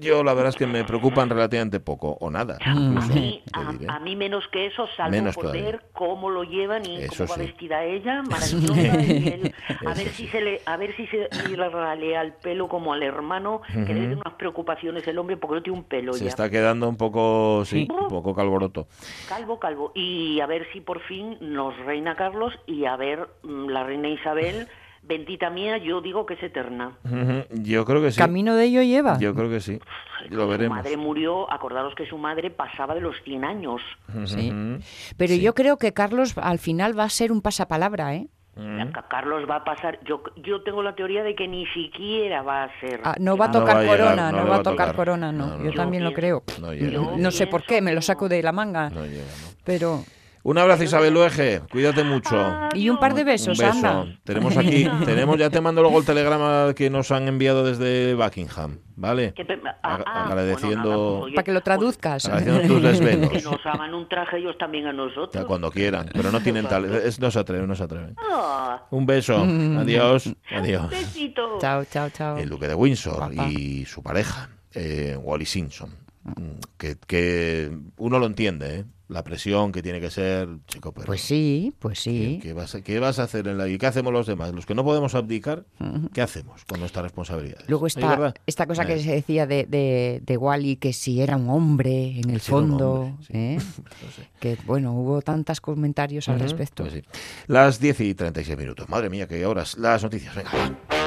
Yo 0.02 0.26
la 0.26 0.34
verdad 0.34 0.50
es 0.50 0.58
que 0.58 0.68
me 0.68 0.84
preocupan 0.84 1.30
relativamente 1.30 1.80
poco, 1.80 2.18
o 2.20 2.30
nada. 2.30 2.58
A 2.66 2.74
incluso, 2.74 3.14
mí, 3.14 3.42
a, 3.54 3.96
a 3.96 4.00
mí 4.02 4.18
menos 4.18 4.46
que 4.52 4.66
eso, 4.66 4.88
salvo 4.98 5.12
Menos 5.12 5.36
por 5.36 5.44
todavía. 5.46 5.64
ver 5.64 5.86
cómo 5.94 6.30
lo 6.30 6.44
llevan 6.44 6.86
y 6.86 6.98
Eso 6.98 7.26
cómo 7.26 7.30
va 7.30 7.36
sí. 7.36 7.42
vestida 7.50 7.82
ella, 7.86 8.22
maravillosa. 8.24 9.02
y 9.02 9.28
él, 9.30 9.56
a 9.86 9.94
ver 9.94 10.10
si 10.10 10.26
sí. 10.26 10.28
se 10.28 10.42
le, 10.42 10.62
a 10.66 10.76
ver 10.76 10.94
si 10.98 11.08
se 11.08 11.30
le 11.50 11.70
ralea 11.70 12.24
el 12.24 12.34
pelo 12.34 12.68
como 12.68 12.92
al 12.92 13.04
hermano, 13.04 13.62
que 13.72 13.80
debe 13.80 14.02
tener 14.02 14.18
unas 14.18 14.34
preocupaciones 14.34 15.08
el 15.08 15.18
hombre 15.18 15.38
porque 15.38 15.56
no 15.56 15.64
tiene 15.64 15.80
un 15.80 15.86
pelo 15.86 16.12
Se 16.12 16.26
ya. 16.26 16.30
está 16.30 16.50
quedando 16.50 16.90
un 16.90 16.98
poco, 16.98 17.64
sí, 17.64 17.88
un 17.90 18.10
poco 18.10 18.36
calvoroto. 18.36 18.88
Calvo, 19.30 19.60
calvo. 19.62 19.94
Y 19.96 20.42
a 20.42 20.46
ver 20.46 20.68
si 20.74 20.82
por 20.82 21.00
fin 21.04 21.38
nos 21.40 21.74
reina 21.86 22.18
Carlos 22.18 22.52
y 22.68 22.84
a 22.84 22.98
ver 22.98 23.30
mm, 23.44 23.70
la 23.70 23.86
reina 23.86 24.10
Isabel, 24.10 24.68
bendita 25.08 25.50
mía, 25.50 25.78
yo 25.78 26.02
digo 26.02 26.26
que 26.26 26.34
es 26.36 26.44
eterna. 26.44 26.98
Ujú, 27.04 27.44
Yo 27.64 27.86
creo 27.86 28.02
que 28.02 28.12
sí. 28.12 28.18
¿Camino 28.18 28.56
de 28.56 28.66
ello 28.66 28.82
lleva? 28.82 29.18
Yo 29.20 29.34
creo 29.36 29.50
que 29.50 29.60
sí. 29.60 29.80
Lo 30.30 30.44
Su 30.44 30.48
veremos. 30.50 30.78
madre 30.78 30.98
murió, 30.98 31.52
acordaros 31.52 31.94
que 31.96 32.06
su 32.08 32.18
madre 32.18 32.50
pasaba 32.50 32.96
de 32.96 33.02
los 33.02 33.16
100 33.24 33.46
años. 33.46 33.82
Sí. 34.26 34.50
Ujú. 34.52 34.84
Pero 35.18 35.34
Sí. 35.34 35.42
yo 35.42 35.54
creo 35.54 35.78
que 35.78 35.94
Carlos 35.94 36.36
al 36.38 36.60
final 36.60 36.98
va 36.98 37.04
a 37.04 37.10
ser 37.10 37.32
un 37.32 37.42
pasapalabra, 37.42 38.16
¿eh? 38.16 38.28
Ca- 38.94 39.06
Carlos 39.10 39.44
va 39.50 39.58
a 39.58 39.64
pasar, 39.66 40.00
yo, 40.06 40.24
yo 40.38 40.62
tengo 40.64 40.82
la 40.82 40.96
teoría 40.96 41.24
de 41.24 41.36
que 41.36 41.46
ni 41.46 41.66
siquiera 41.68 42.42
va 42.42 42.64
a 42.64 42.80
ser. 42.80 43.02
Ah, 43.04 43.14
no 43.20 43.36
va 43.36 43.46
a 43.46 43.48
No 43.50 43.60
tocar 43.60 43.76
va 43.76 43.80
a 43.80 43.84
llegar, 43.84 43.98
corona, 44.00 44.32
no 44.32 44.44
no, 44.46 44.48
va 44.50 44.56
a 44.56 44.64
tocar, 44.64 44.96
corona, 44.96 45.32
no. 45.34 45.48
No, 45.48 45.58
no, 45.58 45.64
yo 45.66 45.72
no. 45.72 45.76
también 45.76 46.04
lo 46.06 46.14
creo. 46.14 46.42
No 46.62 46.74
llega. 46.74 47.02
No 47.18 47.32
sé 47.32 47.48
por 47.48 47.64
qué, 47.66 47.82
me 47.82 47.94
lo 47.94 48.02
saco 48.02 48.30
de 48.30 48.42
la 48.42 48.54
manga. 48.54 48.90
No 48.92 49.06
llega, 49.06 49.24
¿no? 49.24 49.48
Pero. 49.66 50.04
Un 50.48 50.60
abrazo, 50.60 50.84
Isabel 50.84 51.12
Luege. 51.12 51.62
Cuídate 51.72 52.04
mucho. 52.04 52.36
Y 52.76 52.88
un 52.90 53.00
par 53.00 53.16
de 53.16 53.22
Un 53.22 53.26
besos, 53.26 53.58
beso. 53.58 53.72
anda. 53.72 54.06
Tenemos 54.24 54.56
aquí, 54.58 54.88
tenemos, 55.04 55.38
ya 55.40 55.50
te 55.50 55.60
mando 55.60 55.82
luego 55.82 55.98
el 55.98 56.06
telegrama 56.06 56.72
que 56.76 56.92
nos 56.92 57.10
han 57.12 57.28
enviado 57.28 57.64
desde 57.66 58.14
Buckingham, 58.14 58.78
¿vale? 58.96 59.34
Que 59.34 59.42
ah, 59.82 60.00
ah, 60.06 60.26
agradeciendo, 60.26 60.78
bueno, 60.84 60.98
nada, 61.02 61.10
pues, 61.20 61.24
oye, 61.24 61.36
Para 61.36 61.44
que 61.46 61.52
lo 61.52 61.62
traduzcas. 61.62 62.26
agradeciendo 62.28 62.68
tus 62.76 62.82
Que 62.84 62.88
desvelos. 62.90 63.44
nos 63.44 63.66
hagan 63.66 63.94
un 63.96 64.08
traje 64.08 64.38
ellos 64.38 64.56
también 64.60 64.86
a 64.86 64.94
nosotros. 64.94 65.46
cuando 65.46 65.72
quieran, 65.72 66.10
pero 66.14 66.32
no 66.32 66.40
tienen 66.40 66.68
tal, 66.68 66.86
es- 66.94 67.20
no 67.20 67.32
se 67.32 67.40
atreven, 67.40 67.68
no 67.68 67.74
se 67.76 67.84
atreven. 67.84 68.16
Ah, 68.32 68.84
Un 68.92 69.08
beso, 69.08 69.38
adiós, 69.80 70.30
adiós. 70.56 70.90
besito. 70.92 71.58
Chao, 71.60 71.86
chao, 71.86 72.12
chao. 72.12 72.38
El 72.38 72.50
duque 72.50 72.68
de 72.68 72.76
Windsor 72.76 73.16
Guapa. 73.34 73.48
y 73.50 73.84
su 73.86 74.04
pareja, 74.04 74.50
eh, 74.76 75.18
Wally 75.20 75.46
Simpson, 75.48 75.90
Mm, 75.90 76.05
que, 76.78 76.98
que 77.08 77.78
uno 77.98 78.20
lo 78.20 78.26
entiende, 78.26 78.80
¿eh? 78.80 78.86
la 79.08 79.24
presión 79.24 79.72
que 79.72 79.84
tiene 79.84 80.02
que 80.02 80.10
ser, 80.10 80.48
chico, 80.68 80.92
pero 80.92 81.06
Pues 81.06 81.22
sí, 81.22 81.74
pues 81.78 82.00
sí. 82.00 82.40
¿qué, 82.42 82.48
qué 82.48 82.54
vas 82.54 82.74
a, 82.74 82.82
qué 82.82 83.00
vas 83.00 83.20
a 83.20 83.24
hacer 83.24 83.48
en 83.48 83.58
la 83.58 83.68
y 83.68 83.78
qué 83.78 83.86
hacemos 83.86 84.12
los 84.12 84.26
demás? 84.26 84.52
Los 84.54 84.66
que 84.66 84.74
no 84.74 84.84
podemos 84.84 85.14
abdicar, 85.14 85.66
¿qué 86.14 86.22
hacemos 86.24 86.66
con 86.66 86.80
nuestra 86.80 87.04
responsabilidad? 87.04 87.60
Luego 87.68 87.86
está 87.86 88.34
esta 88.48 88.66
cosa 88.66 88.86
que 88.86 89.00
se 89.00 89.12
decía 89.12 89.46
de, 89.46 89.66
de, 89.66 90.22
de 90.26 90.38
Wally, 90.38 90.78
que 90.78 90.92
si 90.92 91.22
era 91.22 91.38
un 91.38 91.50
hombre 91.50 92.20
en 92.20 92.32
el 92.32 92.42
si 92.42 92.50
fondo, 92.50 92.94
hombre, 93.02 93.26
sí. 93.28 93.34
¿eh? 93.34 93.58
No 94.06 94.12
sé. 94.12 94.30
que 94.40 94.58
bueno, 94.66 94.94
hubo 94.94 95.22
tantos 95.22 95.62
comentarios 95.62 96.28
al 96.30 96.40
respecto. 96.40 96.84
Pues 96.84 96.96
sí. 96.96 97.04
Las 97.48 97.80
10 97.80 98.00
y 98.02 98.14
36 98.16 98.58
minutos. 98.58 98.90
Madre 98.90 99.10
mía, 99.10 99.28
qué 99.28 99.46
horas. 99.46 99.78
Las 99.78 100.02
noticias. 100.02 100.36
Venga. 100.36 101.05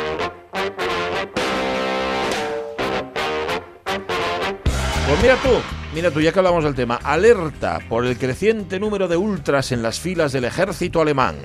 Pues 5.08 5.22
mira 5.22 5.36
tú, 5.36 5.48
mira 5.94 6.10
tú, 6.10 6.20
ya 6.20 6.32
que 6.32 6.38
hablamos 6.38 6.64
del 6.64 6.74
tema, 6.74 6.96
alerta 7.02 7.78
por 7.88 8.04
el 8.04 8.18
creciente 8.18 8.78
número 8.78 9.08
de 9.08 9.16
ultras 9.16 9.72
en 9.72 9.82
las 9.82 9.98
filas 9.98 10.32
del 10.32 10.44
ejército 10.44 11.00
alemán. 11.00 11.36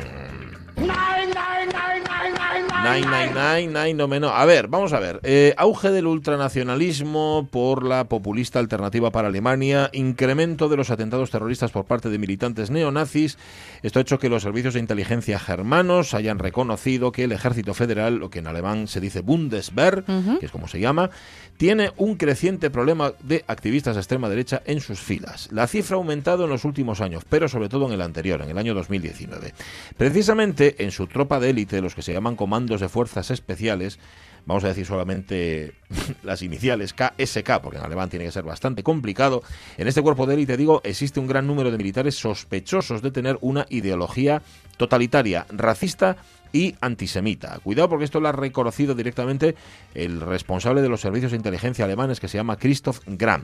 Nine, 2.84 3.08
nine, 3.08 3.34
nine, 3.34 3.68
nine, 3.68 3.94
no 3.94 4.10
menos. 4.10 4.32
A 4.36 4.44
ver, 4.46 4.68
vamos 4.68 4.92
a 4.92 5.00
ver. 5.00 5.22
Eh, 5.24 5.54
auge 5.56 5.90
del 5.90 6.06
ultranacionalismo 6.06 7.48
por 7.50 7.86
la 7.86 8.10
populista 8.10 8.60
alternativa 8.60 9.10
para 9.10 9.30
Alemania, 9.30 9.90
incremento 9.94 10.68
de 10.68 10.76
los 10.76 10.92
atentados 10.92 11.32
terroristas 11.32 11.72
por 11.72 11.86
parte 11.86 12.10
de 12.10 12.18
militantes 12.18 12.72
neonazis. 12.72 13.38
Esto 13.84 14.00
ha 14.00 14.02
hecho 14.02 14.20
que 14.20 14.28
los 14.28 14.44
servicios 14.44 14.74
de 14.74 14.82
inteligencia 14.82 15.40
germanos 15.40 16.14
hayan 16.14 16.40
reconocido 16.40 17.14
que 17.14 17.24
el 17.24 17.32
ejército 17.32 17.74
federal, 17.74 18.18
lo 18.18 18.30
que 18.30 18.40
en 18.40 18.48
alemán 18.48 18.90
se 18.90 19.00
dice 19.00 19.22
Bundeswehr, 19.22 20.04
que 20.40 20.46
es 20.46 20.52
como 20.52 20.68
se 20.68 20.82
llama, 20.82 21.10
tiene 21.56 21.92
un 21.96 22.16
creciente 22.16 22.70
problema 22.70 23.14
de 23.22 23.46
activistas 23.48 23.96
de 23.96 24.02
extrema 24.02 24.28
derecha 24.28 24.62
en 24.66 24.82
sus 24.82 25.00
filas. 25.00 25.48
La 25.54 25.68
cifra 25.68 25.96
ha 25.96 26.00
aumentado 26.00 26.44
en 26.44 26.50
los 26.50 26.66
últimos 26.66 27.00
años, 27.00 27.24
pero 27.30 27.48
sobre 27.48 27.70
todo 27.70 27.88
en 27.88 27.94
el 27.94 28.02
anterior, 28.02 28.42
en 28.42 28.50
el 28.50 28.58
año 28.58 28.74
2019. 28.74 29.54
Precisamente 29.96 30.84
en 30.84 30.92
su 30.92 31.08
tropa 31.08 31.40
de 31.40 31.52
élite, 31.52 31.80
los 31.80 31.96
que 31.96 32.02
se 32.02 32.12
llaman 32.12 32.36
comandos 32.36 32.73
de 32.82 32.90
fuerzas 32.90 33.32
especiales, 33.32 34.00
vamos 34.46 34.64
a 34.64 34.68
decir 34.68 34.86
solamente 34.86 35.74
las 36.24 36.42
iniciales 36.42 36.94
KSK, 36.94 37.60
porque 37.62 37.78
en 37.78 37.84
alemán 37.84 38.10
tiene 38.10 38.26
que 38.26 38.32
ser 38.32 38.44
bastante 38.44 38.84
complicado, 38.84 39.44
en 39.78 39.88
este 39.88 40.02
cuerpo 40.02 40.26
de 40.26 40.36
élite, 40.36 40.58
digo, 40.58 40.82
existe 40.84 41.20
un 41.20 41.28
gran 41.28 41.48
número 41.48 41.72
de 41.72 41.78
militares 41.78 42.16
sospechosos 42.16 43.02
de 43.02 43.12
tener 43.12 43.38
una 43.42 43.66
ideología 43.70 44.42
totalitaria, 44.78 45.46
racista 45.50 46.18
y 46.54 46.76
antisemita. 46.82 47.60
Cuidado 47.64 47.90
porque 47.90 48.06
esto 48.06 48.20
lo 48.20 48.30
ha 48.30 48.32
reconocido 48.32 48.94
directamente 48.94 49.56
el 49.96 50.22
responsable 50.22 50.82
de 50.82 50.90
los 50.90 51.02
servicios 51.02 51.32
de 51.32 51.38
inteligencia 51.38 51.84
alemanes 51.84 52.20
que 52.20 52.28
se 52.28 52.38
llama 52.38 52.58
Christoph 52.58 53.00
Gramm. 53.08 53.44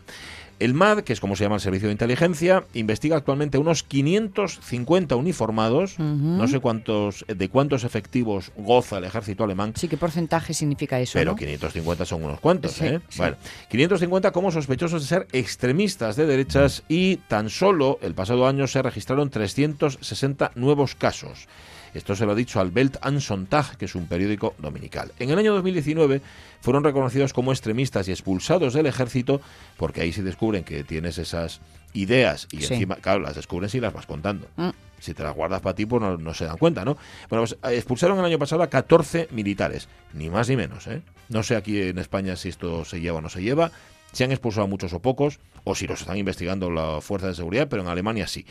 El 0.60 0.74
MAD, 0.74 1.04
que 1.04 1.14
es 1.14 1.20
como 1.20 1.36
se 1.36 1.44
llama 1.46 1.56
el 1.56 1.62
servicio 1.62 1.88
de 1.88 1.94
inteligencia, 1.94 2.66
investiga 2.74 3.16
actualmente 3.16 3.58
unos 3.58 3.84
550 3.84 5.16
uniformados. 5.16 5.98
No 6.00 6.48
sé 6.48 6.60
cuántos 6.60 7.26
de 7.28 7.50
cuántos 7.50 7.84
efectivos 7.84 8.52
goza 8.58 8.98
el 8.98 9.06
ejército 9.06 9.44
alemán. 9.44 9.74
Sí, 9.76 9.88
¿qué 9.88 9.98
porcentaje 9.98 10.54
significa 10.54 11.00
eso? 11.00 11.14
Pero 11.14 11.36
550 11.36 12.06
son 12.06 12.24
unos 12.24 12.40
cuantos, 12.40 12.82
¿eh? 12.82 13.00
Bueno, 13.18 13.38
550 13.70 14.32
como 14.32 14.52
sospechosos 14.52 15.02
de 15.02 15.08
ser 15.08 15.28
extremistas 15.32 16.16
de 16.16 16.26
derechas 16.26 16.84
y 16.88 17.18
tan 17.18 17.50
solo 17.50 18.00
el 18.02 18.14
pasado 18.14 18.48
año 18.48 18.68
se 18.68 18.82
registraron 18.82 19.30
360 19.30 20.52
nuevos 20.56 20.96
casos. 20.96 21.48
Esto 21.94 22.16
se 22.16 22.26
lo 22.26 22.34
ha 22.34 22.36
dicho 22.36 22.60
al 22.60 22.72
Welt 22.74 22.98
an 23.02 23.22
Sonntag, 23.22 23.78
que 23.78 23.86
es 23.86 23.96
un 23.96 24.08
periódico 24.08 24.56
dominical. 24.58 25.12
En 25.20 25.30
el 25.30 25.40
año 25.40 25.54
2019 25.54 26.22
fueron 26.62 26.84
reconocidos 26.84 27.34
como 27.34 27.52
extremistas 27.52 28.08
y 28.08 28.12
expulsados 28.12 28.74
del 28.74 28.86
ejército, 28.86 29.42
porque 29.78 30.02
ahí 30.02 30.12
se 30.12 30.24
descubren 30.24 30.64
que 30.64 30.84
tienes 30.84 31.18
esas 31.18 31.62
ideas 31.94 32.48
y 32.52 32.64
encima, 32.64 32.96
claro, 32.98 33.20
las 33.20 33.36
descubren 33.36 33.70
si 33.70 33.80
las 33.80 33.94
vas 33.94 34.06
contando. 34.06 34.48
Mm. 34.58 34.70
Si 35.00 35.14
te 35.14 35.24
las 35.24 35.34
guardas 35.34 35.62
para 35.62 35.76
ti, 35.76 35.86
pues 35.86 36.02
no, 36.02 36.34
se 36.34 36.46
dan 36.46 36.58
cuenta, 36.58 36.84
¿no? 36.84 36.98
Bueno, 37.30 37.46
pues 37.46 37.58
eh, 37.64 37.78
expulsaron 37.78 38.20
el 38.20 38.26
año 38.26 38.38
pasado 38.38 38.64
a 38.64 38.68
14 38.68 39.30
militares, 39.32 39.88
ni 40.14 40.30
más 40.30 40.50
ni 40.50 40.58
menos, 40.58 40.88
¿eh? 40.88 41.02
No 41.30 41.42
sé 41.44 41.56
aquí 41.56 41.82
en 41.82 41.98
España 42.00 42.36
si 42.36 42.50
esto 42.50 42.84
se 42.84 43.00
lleva 43.00 43.20
o 43.20 43.22
no 43.22 43.30
se 43.30 43.42
lleva, 43.42 43.72
si 44.12 44.24
han 44.24 44.32
expulsado 44.32 44.68
muchos 44.68 44.92
o 44.94 45.00
pocos, 45.00 45.40
o 45.64 45.76
si 45.76 45.88
los 45.88 46.02
están 46.02 46.18
investigando 46.18 46.70
las 46.70 47.04
fuerzas 47.04 47.30
de 47.30 47.36
seguridad, 47.36 47.68
pero 47.70 47.84
en 47.84 47.88
Alemania 47.88 48.28
sí. 48.28 48.46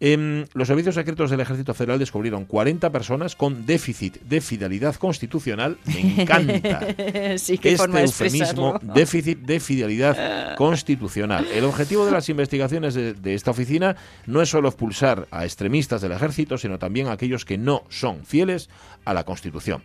Em, 0.00 0.44
los 0.54 0.68
servicios 0.68 0.94
secretos 0.94 1.28
del 1.30 1.40
Ejército 1.40 1.74
Federal 1.74 1.98
descubrieron 1.98 2.44
40 2.44 2.90
personas 2.90 3.34
con 3.34 3.66
déficit 3.66 4.20
de 4.22 4.40
fidelidad 4.40 4.94
constitucional. 4.94 5.76
Me 5.86 6.22
encanta 6.22 6.80
sí, 7.36 7.58
este 7.60 8.02
eufemismo, 8.02 8.78
déficit 8.80 9.40
de 9.40 9.58
fidelidad 9.58 10.54
constitucional. 10.56 11.46
El 11.52 11.64
objetivo 11.64 12.06
de 12.06 12.12
las 12.12 12.28
investigaciones 12.28 12.94
de, 12.94 13.34
esta 13.34 13.50
oficina 13.50 13.96
no 14.26 14.40
es 14.40 14.48
solo 14.48 14.68
expulsar 14.68 15.26
a 15.32 15.44
extremistas 15.44 16.00
del 16.00 16.12
ejército, 16.12 16.58
sino 16.58 16.78
también 16.78 17.08
a 17.08 17.12
aquellos 17.12 17.44
que 17.44 17.58
no 17.58 17.82
son 17.88 18.24
fieles 18.24 18.70
a 19.04 19.14
la 19.14 19.24
Constitución. 19.24 19.82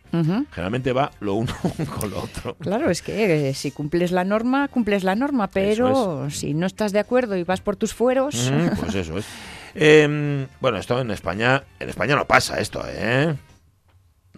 Generalmente 0.51 0.93
va 0.93 1.11
lo 1.21 1.33
uno 1.35 1.53
con 1.99 2.11
lo 2.11 2.21
otro. 2.21 2.55
Claro, 2.59 2.91
es 2.91 3.01
que 3.01 3.49
eh, 3.49 3.53
si 3.55 3.71
cumples 3.71 4.11
la 4.11 4.23
norma, 4.23 4.67
cumples 4.67 5.03
la 5.03 5.15
norma, 5.15 5.47
pero 5.47 6.29
si 6.29 6.53
no 6.53 6.67
estás 6.67 6.91
de 6.91 6.99
acuerdo 6.99 7.35
y 7.35 7.43
vas 7.43 7.61
por 7.61 7.77
tus 7.77 7.95
fueros... 7.95 8.51
pues 8.79 8.93
eso 8.95 9.17
es. 9.17 9.25
Em, 9.75 10.47
bueno, 10.59 10.77
esto 10.77 10.99
en 10.99 11.11
España, 11.11 11.63
en 11.79 11.89
España 11.89 12.15
no 12.15 12.25
pasa 12.25 12.59
esto, 12.59 12.83
¿eh? 12.87 13.35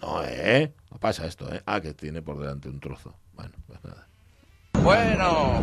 No, 0.00 0.22
¿eh? 0.24 0.72
No 0.90 0.98
pasa 0.98 1.26
esto, 1.26 1.52
¿eh? 1.52 1.62
Ah, 1.66 1.80
que 1.80 1.92
tiene 1.94 2.22
por 2.22 2.38
delante 2.38 2.68
un 2.68 2.80
trozo. 2.80 3.14
Bueno, 3.34 3.52
pues 3.66 3.78
nada. 3.84 4.06
Bueno, 4.82 5.60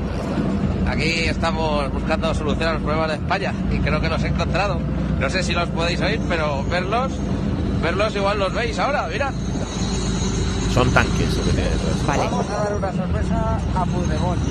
aquí 0.88 1.26
estamos 1.26 1.92
buscando 1.92 2.34
solución 2.34 2.70
a 2.70 2.74
los 2.74 2.82
problemas 2.84 3.10
de 3.10 3.16
España 3.16 3.54
y 3.72 3.80
creo 3.80 4.00
que 4.00 4.10
los 4.10 4.24
he 4.24 4.28
encontrado. 4.28 4.80
No 5.20 5.30
sé 5.30 5.44
si 5.44 5.54
los 5.54 5.70
podéis 5.70 6.02
oír, 6.02 6.20
pero 6.28 6.64
verlos, 6.66 7.12
verlos 7.82 8.16
igual 8.16 8.40
los 8.40 8.54
veis 8.54 8.78
ahora, 8.78 9.08
mirad. 9.08 9.34
Son 10.74 10.92
tanques 10.92 11.38
lo 11.38 11.44
que 11.46 11.52
tiene 11.52 11.70
detrás. 11.70 12.08
Vale. 12.08 12.24
Vamos 12.24 12.50
a 12.50 12.64
dar 12.64 12.76
una 12.76 12.94
sorpresa 12.94 13.60
a 13.76 13.86
Puigdemont, 13.86 14.42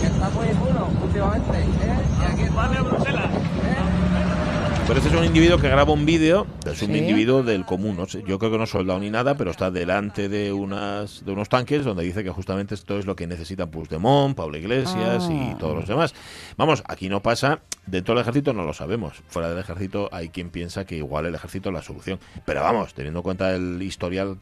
que 0.00 0.06
está 0.06 0.30
muy 0.30 0.48
duro 0.48 0.88
últimamente, 1.02 1.58
¿eh? 1.58 1.98
Y 2.20 2.32
aquí 2.32 2.42
está 2.42 2.66
Bruselas. 2.82 3.39
Pero 4.90 4.98
este 4.98 5.14
es 5.14 5.20
un 5.20 5.24
individuo 5.24 5.56
que 5.58 5.68
graba 5.68 5.92
un 5.92 6.04
vídeo, 6.04 6.48
es 6.66 6.82
un 6.82 6.96
individuo 6.96 7.44
del 7.44 7.64
común, 7.64 7.96
no 7.96 8.08
sé, 8.08 8.24
yo 8.26 8.40
creo 8.40 8.50
que 8.50 8.58
no 8.58 8.64
es 8.64 8.70
soldado 8.70 8.98
ni 8.98 9.08
nada, 9.08 9.36
pero 9.36 9.52
está 9.52 9.70
delante 9.70 10.28
de 10.28 10.52
unas 10.52 11.24
de 11.24 11.30
unos 11.30 11.48
tanques 11.48 11.84
donde 11.84 12.02
dice 12.02 12.24
que 12.24 12.30
justamente 12.30 12.74
esto 12.74 12.98
es 12.98 13.06
lo 13.06 13.14
que 13.14 13.28
necesitan 13.28 13.70
Puigdemont, 13.70 14.36
Pablo 14.36 14.58
Iglesias 14.58 15.28
y 15.30 15.52
ah. 15.52 15.56
todos 15.60 15.76
los 15.76 15.86
demás. 15.86 16.12
Vamos, 16.56 16.82
aquí 16.88 17.08
no 17.08 17.22
pasa, 17.22 17.60
dentro 17.86 18.16
del 18.16 18.22
ejército 18.22 18.52
no 18.52 18.64
lo 18.64 18.74
sabemos, 18.74 19.22
fuera 19.28 19.48
del 19.48 19.60
ejército 19.60 20.08
hay 20.10 20.28
quien 20.28 20.50
piensa 20.50 20.84
que 20.84 20.96
igual 20.96 21.24
el 21.26 21.36
ejército 21.36 21.68
es 21.68 21.74
la 21.76 21.82
solución, 21.82 22.18
pero 22.44 22.62
vamos, 22.62 22.92
teniendo 22.92 23.20
en 23.20 23.22
cuenta 23.22 23.54
el 23.54 23.80
historial 23.80 24.38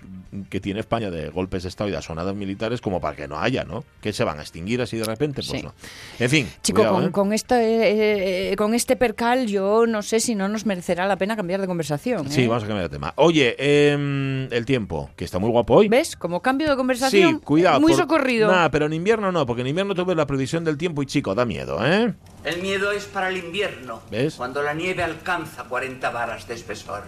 que 0.49 0.61
tiene 0.61 0.81
España 0.81 1.11
de 1.11 1.29
golpes 1.29 1.65
de 1.65 1.69
Estado 1.69 1.89
y 1.89 1.93
de 1.93 1.99
asonadas 1.99 2.35
militares, 2.35 2.81
como 2.81 3.03
para 3.03 3.15
que 3.15 3.29
no 3.29 3.39
haya, 3.39 3.65
¿no? 3.65 3.85
Que 4.01 4.15
se 4.15 4.25
van 4.25 4.39
a 4.39 4.43
extinguir 4.43 4.81
así 4.81 4.97
de 4.97 5.05
repente, 5.05 5.43
pues 5.47 5.63
no. 5.63 5.75
En 6.19 6.31
fin. 6.31 6.49
Chico, 6.63 6.89
con, 6.89 7.05
¿eh? 7.05 7.11
con, 7.11 7.35
este, 7.35 8.53
eh, 8.53 8.57
con 8.57 8.73
este 8.73 8.97
percal 8.97 9.47
yo 9.47 9.87
no 9.87 10.01
sé 10.01 10.21
si 10.21 10.38
no 10.39 10.49
nos 10.49 10.65
merecerá 10.65 11.07
la 11.07 11.19
pena 11.19 11.37
cambiar 11.37 11.61
de 11.61 11.67
conversación. 11.67 12.31
Sí, 12.31 12.45
¿eh? 12.45 12.49
vamos 12.49 12.65
a 12.65 12.67
cambiar 12.67 12.89
de 12.89 12.97
tema. 12.97 13.13
Oye, 13.17 13.57
em, 13.59 14.51
el 14.53 14.65
tiempo, 14.65 15.11
que 15.17 15.25
está 15.25 15.39
muy 15.39 15.51
guapo 15.51 15.75
hoy. 15.75 15.89
¿Ves? 15.89 16.17
Como 16.17 16.41
cambio 16.41 16.71
de 16.71 16.77
conversación. 16.77 17.35
Sí, 17.35 17.45
cuidado. 17.45 17.81
Muy 17.81 17.93
socorrido. 17.93 18.51
Nah, 18.51 18.69
pero 18.71 18.87
en 18.87 18.95
invierno 18.95 19.31
no, 19.31 19.45
porque 19.45 19.63
en 19.63 19.69
invierno 19.69 19.95
tú 19.95 20.05
ves 20.05 20.17
la 20.17 20.27
previsión 20.27 20.65
del 20.65 20.79
tiempo 20.79 21.03
y 21.03 21.07
chico, 21.07 21.35
da 21.35 21.45
miedo, 21.45 21.85
¿eh? 21.85 22.15
El 22.45 22.63
miedo 22.63 22.93
es 22.93 23.05
para 23.05 23.29
el 23.29 23.37
invierno. 23.37 24.01
¿Ves? 24.11 24.37
Cuando 24.37 24.63
la 24.63 24.73
nieve 24.73 25.03
alcanza 25.03 25.65
40 25.65 26.09
varas 26.11 26.49
de 26.49 26.55
espesor. 26.55 27.03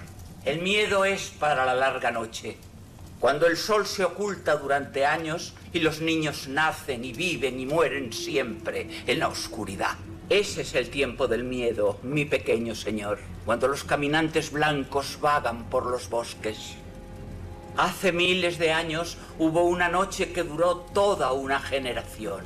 El 0.45 0.61
miedo 0.61 1.05
es 1.05 1.31
para 1.39 1.65
la 1.65 1.75
larga 1.75 2.11
noche. 2.11 2.57
Cuando 3.21 3.47
el 3.47 3.57
sol 3.59 3.87
se 3.87 4.03
oculta 4.03 4.57
durante 4.57 5.05
años 5.05 5.55
y 5.75 5.81
los 5.81 6.01
niños 6.01 6.49
nacen 6.49 7.05
y 7.05 7.13
viven 7.13 7.61
y 7.61 7.67
mueren 7.67 8.13
siempre 8.13 8.89
en 9.07 9.19
la 9.19 9.29
oscuridad. 9.29 9.97
Ese 10.31 10.63
es 10.63 10.77
el 10.77 10.91
tiempo 10.91 11.27
del 11.27 11.43
miedo, 11.43 11.99
mi 12.05 12.25
pequeño 12.25 12.77
señor, 12.77 13.19
cuando 13.45 13.67
los 13.67 13.83
caminantes 13.83 14.53
blancos 14.53 15.19
vagan 15.21 15.65
por 15.69 15.87
los 15.87 16.09
bosques. 16.09 16.77
Hace 17.77 18.13
miles 18.13 18.57
de 18.57 18.71
años 18.71 19.19
hubo 19.41 19.65
una 19.65 19.89
noche 19.89 20.33
que 20.33 20.45
duró 20.45 20.77
toda 20.77 21.33
una 21.33 21.59
generación. 21.59 22.45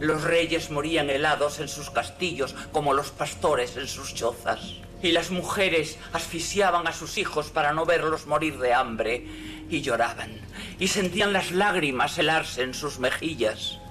Los 0.00 0.22
reyes 0.22 0.70
morían 0.70 1.10
helados 1.10 1.60
en 1.60 1.68
sus 1.68 1.90
castillos 1.90 2.54
como 2.72 2.94
los 2.94 3.10
pastores 3.10 3.76
en 3.76 3.88
sus 3.88 4.14
chozas. 4.14 4.76
Y 5.02 5.12
las 5.12 5.30
mujeres 5.30 5.98
asfixiaban 6.14 6.86
a 6.86 6.94
sus 6.94 7.18
hijos 7.18 7.50
para 7.50 7.74
no 7.74 7.84
verlos 7.84 8.26
morir 8.26 8.56
de 8.58 8.72
hambre 8.72 9.26
y 9.68 9.82
lloraban. 9.82 10.30
Y 10.78 10.88
sentían 10.88 11.34
las 11.34 11.50
lágrimas 11.50 12.16
helarse 12.16 12.62
en 12.62 12.72
sus 12.72 12.98
mejillas. 12.98 13.81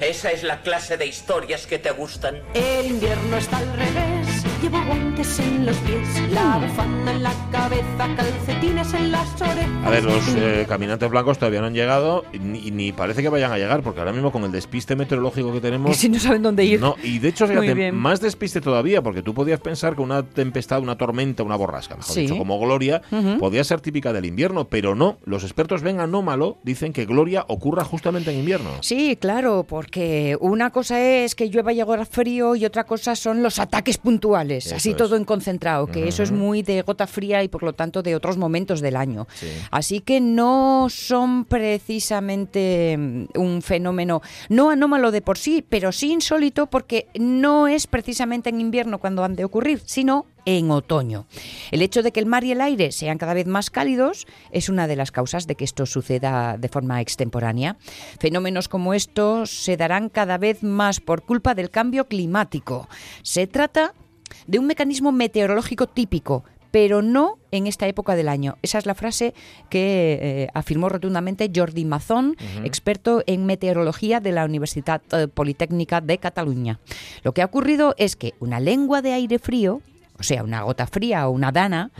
Esa 0.00 0.30
es 0.30 0.42
la 0.42 0.60
clase 0.60 0.96
de 0.96 1.06
historias 1.06 1.66
que 1.66 1.78
te 1.78 1.90
gustan. 1.90 2.42
El 2.54 2.86
invierno 2.86 3.38
está 3.38 3.56
al 3.58 3.72
revés. 3.76 4.15
Llevo 4.66 4.84
guantes 4.84 5.38
en 5.38 5.64
los 5.64 5.76
pies, 5.76 6.32
la 6.32 6.58
bufanda 6.58 7.12
en 7.12 7.22
la 7.22 7.32
cabeza, 7.52 8.16
calcetines 8.16 8.94
en 8.94 9.12
las 9.12 9.40
orejas. 9.40 9.84
A 9.84 9.90
ver, 9.90 10.02
los 10.02 10.26
eh, 10.30 10.66
caminantes 10.68 11.08
blancos 11.08 11.38
todavía 11.38 11.60
no 11.60 11.68
han 11.68 11.74
llegado 11.74 12.24
y 12.32 12.40
ni, 12.72 12.90
parece 12.90 13.22
que 13.22 13.28
vayan 13.28 13.52
a 13.52 13.58
llegar, 13.58 13.84
porque 13.84 14.00
ahora 14.00 14.12
mismo 14.12 14.32
con 14.32 14.42
el 14.42 14.50
despiste 14.50 14.96
meteorológico 14.96 15.52
que 15.52 15.60
tenemos. 15.60 15.92
Y 15.92 15.94
si 15.94 16.08
no 16.08 16.18
saben 16.18 16.42
dónde 16.42 16.64
ir. 16.64 16.80
No, 16.80 16.96
y 17.00 17.20
de 17.20 17.28
hecho, 17.28 17.46
fíjate, 17.46 17.92
más 17.92 18.20
despiste 18.20 18.60
todavía, 18.60 19.02
porque 19.02 19.22
tú 19.22 19.34
podías 19.34 19.60
pensar 19.60 19.94
que 19.94 20.02
una 20.02 20.24
tempestad, 20.24 20.80
una 20.80 20.98
tormenta, 20.98 21.44
una 21.44 21.54
borrasca, 21.54 21.94
mejor 21.94 22.16
dicho, 22.16 22.36
como 22.36 22.58
Gloria, 22.58 23.02
podía 23.38 23.62
ser 23.62 23.80
típica 23.80 24.12
del 24.12 24.24
invierno, 24.24 24.64
pero 24.64 24.96
no. 24.96 25.18
Los 25.26 25.44
expertos 25.44 25.82
ven 25.82 26.00
anómalo, 26.00 26.58
dicen 26.64 26.92
que 26.92 27.06
Gloria 27.06 27.44
ocurra 27.46 27.84
justamente 27.84 28.32
en 28.32 28.40
invierno. 28.40 28.70
Sí, 28.80 29.14
claro, 29.14 29.64
porque 29.68 30.36
una 30.40 30.70
cosa 30.70 31.00
es 31.00 31.36
que 31.36 31.48
llueva 31.50 31.72
y 31.72 31.80
haga 31.80 32.04
frío 32.04 32.56
y 32.56 32.64
otra 32.64 32.82
cosa 32.82 33.14
son 33.14 33.44
los 33.44 33.60
ataques 33.60 33.98
puntuales. 33.98 34.55
Meses, 34.56 34.66
Eso 34.66 34.76
así 34.76 34.90
es. 34.90 34.96
todo 34.96 35.16
en 35.16 35.24
concentrado, 35.24 35.86
que 35.86 36.08
eso 36.08 36.22
es 36.22 36.32
muy 36.32 36.62
de 36.62 36.82
gota 36.82 37.06
fría 37.06 37.42
y 37.42 37.48
por 37.48 37.62
lo 37.62 37.72
tanto 37.72 38.02
de 38.02 38.14
otros 38.14 38.36
momentos 38.36 38.80
del 38.80 38.96
año. 38.96 39.26
Sí. 39.34 39.48
Así 39.70 40.00
que 40.00 40.20
no 40.20 40.88
son 40.90 41.44
precisamente 41.44 42.96
mm, 42.98 43.38
un 43.38 43.62
fenómeno 43.62 44.22
no 44.48 44.70
anómalo 44.70 45.10
de 45.10 45.22
por 45.22 45.38
sí, 45.38 45.64
pero 45.68 45.92
sí 45.92 46.12
insólito 46.12 46.66
porque 46.66 47.06
no 47.18 47.68
es 47.68 47.86
precisamente 47.86 48.50
en 48.50 48.60
invierno 48.60 48.98
cuando 48.98 49.24
han 49.24 49.36
de 49.36 49.44
ocurrir, 49.44 49.82
sino 49.84 50.26
en 50.44 50.70
otoño. 50.70 51.26
El 51.72 51.82
hecho 51.82 52.02
de 52.02 52.12
que 52.12 52.20
el 52.20 52.26
mar 52.26 52.44
y 52.44 52.52
el 52.52 52.60
aire 52.60 52.92
sean 52.92 53.18
cada 53.18 53.34
vez 53.34 53.46
más 53.46 53.68
cálidos 53.68 54.26
es 54.52 54.68
una 54.68 54.86
de 54.86 54.96
las 54.96 55.10
causas 55.10 55.46
de 55.46 55.56
que 55.56 55.64
esto 55.64 55.86
suceda 55.86 56.56
de 56.56 56.68
forma 56.68 57.00
extemporánea. 57.00 57.76
Fenómenos 58.20 58.68
como 58.68 58.94
estos 58.94 59.50
se 59.50 59.76
darán 59.76 60.08
cada 60.08 60.38
vez 60.38 60.62
más 60.62 61.00
por 61.00 61.22
culpa 61.22 61.54
del 61.54 61.70
cambio 61.70 62.06
climático. 62.06 62.88
Se 63.22 63.46
trata 63.46 63.92
de 64.46 64.58
un 64.58 64.66
mecanismo 64.66 65.12
meteorológico 65.12 65.86
típico, 65.86 66.44
pero 66.70 67.00
no 67.00 67.38
en 67.52 67.66
esta 67.66 67.86
época 67.86 68.16
del 68.16 68.28
año. 68.28 68.58
Esa 68.60 68.76
es 68.76 68.84
la 68.84 68.94
frase 68.94 69.32
que 69.70 70.18
eh, 70.20 70.48
afirmó 70.52 70.88
rotundamente 70.90 71.50
Jordi 71.54 71.86
Mazón, 71.86 72.36
experto 72.64 73.22
en 73.26 73.46
meteorología 73.46 74.20
de 74.20 74.32
la 74.32 74.44
Universidad 74.44 75.00
eh, 75.12 75.26
Politécnica 75.26 76.02
de 76.02 76.18
Cataluña. 76.18 76.78
Lo 77.22 77.32
que 77.32 77.42
ha 77.42 77.46
ocurrido 77.46 77.94
es 77.96 78.14
que 78.14 78.34
una 78.40 78.60
lengua 78.60 79.00
de 79.00 79.12
aire 79.12 79.38
frío, 79.38 79.80
o 80.18 80.22
sea, 80.22 80.42
una 80.42 80.64
gota 80.64 80.86
fría 80.86 81.28
o 81.28 81.30
una 81.30 81.50
dana, 81.50 81.92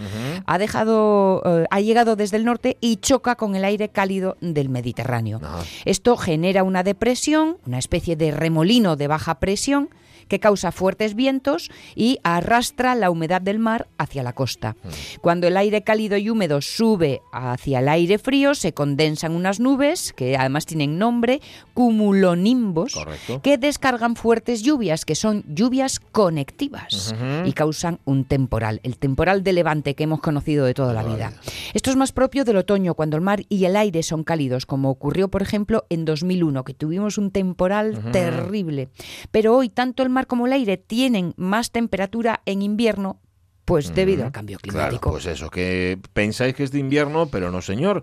ha 0.44 0.58
dejado, 0.58 1.42
eh, 1.44 1.66
ha 1.70 1.80
llegado 1.80 2.14
desde 2.14 2.36
el 2.36 2.44
norte 2.44 2.76
y 2.80 2.96
choca 2.96 3.36
con 3.36 3.56
el 3.56 3.64
aire 3.64 3.88
cálido 3.88 4.36
del 4.42 4.68
Mediterráneo. 4.68 5.40
Esto 5.86 6.18
genera 6.18 6.64
una 6.64 6.82
depresión, 6.82 7.56
una 7.66 7.78
especie 7.78 8.14
de 8.16 8.30
remolino 8.30 8.96
de 8.96 9.06
baja 9.06 9.36
presión 9.38 9.88
que 10.28 10.40
causa 10.40 10.72
fuertes 10.72 11.14
vientos 11.14 11.70
y 11.94 12.18
arrastra 12.22 12.94
la 12.94 13.10
humedad 13.10 13.40
del 13.40 13.58
mar 13.58 13.88
hacia 13.98 14.22
la 14.22 14.32
costa. 14.32 14.76
Cuando 15.20 15.46
el 15.46 15.56
aire 15.56 15.82
cálido 15.82 16.16
y 16.16 16.30
húmedo 16.30 16.60
sube 16.60 17.20
hacia 17.32 17.80
el 17.80 17.88
aire 17.88 18.18
frío, 18.18 18.54
se 18.54 18.72
condensan 18.72 19.32
unas 19.32 19.60
nubes, 19.60 20.12
que 20.12 20.36
además 20.36 20.66
tienen 20.66 20.98
nombre, 20.98 21.40
cumulonimbos, 21.74 22.94
Correcto. 22.94 23.40
que 23.42 23.58
descargan 23.58 24.16
fuertes 24.16 24.62
lluvias, 24.62 25.04
que 25.04 25.14
son 25.14 25.44
lluvias 25.48 26.00
conectivas 26.00 27.14
y 27.44 27.52
causan 27.52 27.98
un 28.04 28.24
temporal, 28.24 28.80
el 28.82 28.98
temporal 28.98 29.42
de 29.42 29.52
levante 29.52 29.94
que 29.94 30.04
hemos 30.04 30.20
conocido 30.20 30.64
de 30.64 30.74
toda 30.74 30.92
la 30.92 31.02
vida. 31.02 31.32
Esto 31.74 31.90
es 31.90 31.96
más 31.96 32.12
propio 32.12 32.44
del 32.44 32.56
otoño, 32.56 32.94
cuando 32.94 33.16
el 33.16 33.22
mar 33.22 33.42
y 33.48 33.64
el 33.64 33.76
aire 33.76 34.02
son 34.02 34.24
cálidos, 34.24 34.66
como 34.66 34.90
ocurrió, 34.90 35.28
por 35.28 35.42
ejemplo, 35.42 35.84
en 35.90 36.04
2001, 36.04 36.64
que 36.64 36.74
tuvimos 36.74 37.18
un 37.18 37.30
temporal 37.30 38.10
terrible. 38.12 38.88
Pero 39.30 39.56
hoy 39.56 39.68
tanto 39.68 40.02
el 40.02 40.08
mar 40.16 40.26
como 40.26 40.46
el 40.46 40.52
aire 40.52 40.76
tienen 40.78 41.32
más 41.36 41.70
temperatura 41.70 42.40
en 42.46 42.62
invierno, 42.62 43.20
pues 43.64 43.94
debido 43.94 44.24
al 44.24 44.32
cambio 44.32 44.58
Claro, 44.58 44.78
climático. 44.78 45.10
pues 45.12 45.26
eso, 45.26 45.50
que 45.50 45.98
pensáis 46.12 46.54
que 46.54 46.64
es 46.64 46.70
de 46.72 46.78
invierno, 46.78 47.26
pero 47.26 47.50
no, 47.50 47.60
señor. 47.62 48.02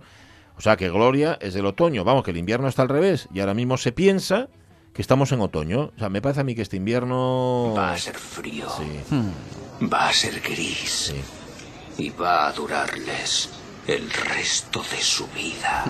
O 0.56 0.60
sea, 0.60 0.76
que 0.76 0.88
Gloria 0.88 1.36
es 1.40 1.52
del 1.54 1.66
otoño. 1.66 2.04
Vamos, 2.04 2.22
que 2.22 2.30
el 2.30 2.36
invierno 2.36 2.68
está 2.68 2.82
al 2.82 2.88
revés. 2.88 3.28
Y 3.34 3.40
ahora 3.40 3.54
mismo 3.54 3.76
se 3.76 3.90
piensa 3.90 4.48
que 4.92 5.02
estamos 5.02 5.32
en 5.32 5.40
otoño. 5.40 5.90
O 5.96 5.98
sea, 5.98 6.08
me 6.08 6.22
parece 6.22 6.42
a 6.42 6.44
mí 6.44 6.54
que 6.54 6.62
este 6.62 6.76
invierno... 6.76 7.74
Va 7.76 7.92
a 7.94 7.98
ser 7.98 8.14
frío. 8.14 8.68
Sí. 8.70 9.14
Hmm. 9.14 9.88
Va 9.92 10.08
a 10.08 10.12
ser 10.12 10.40
gris. 10.40 11.12
Y 11.98 12.10
va 12.10 12.46
a 12.46 12.52
durarles 12.52 13.50
el 13.88 14.08
resto 14.10 14.80
de 14.92 15.00
su 15.02 15.26
vida. 15.28 15.84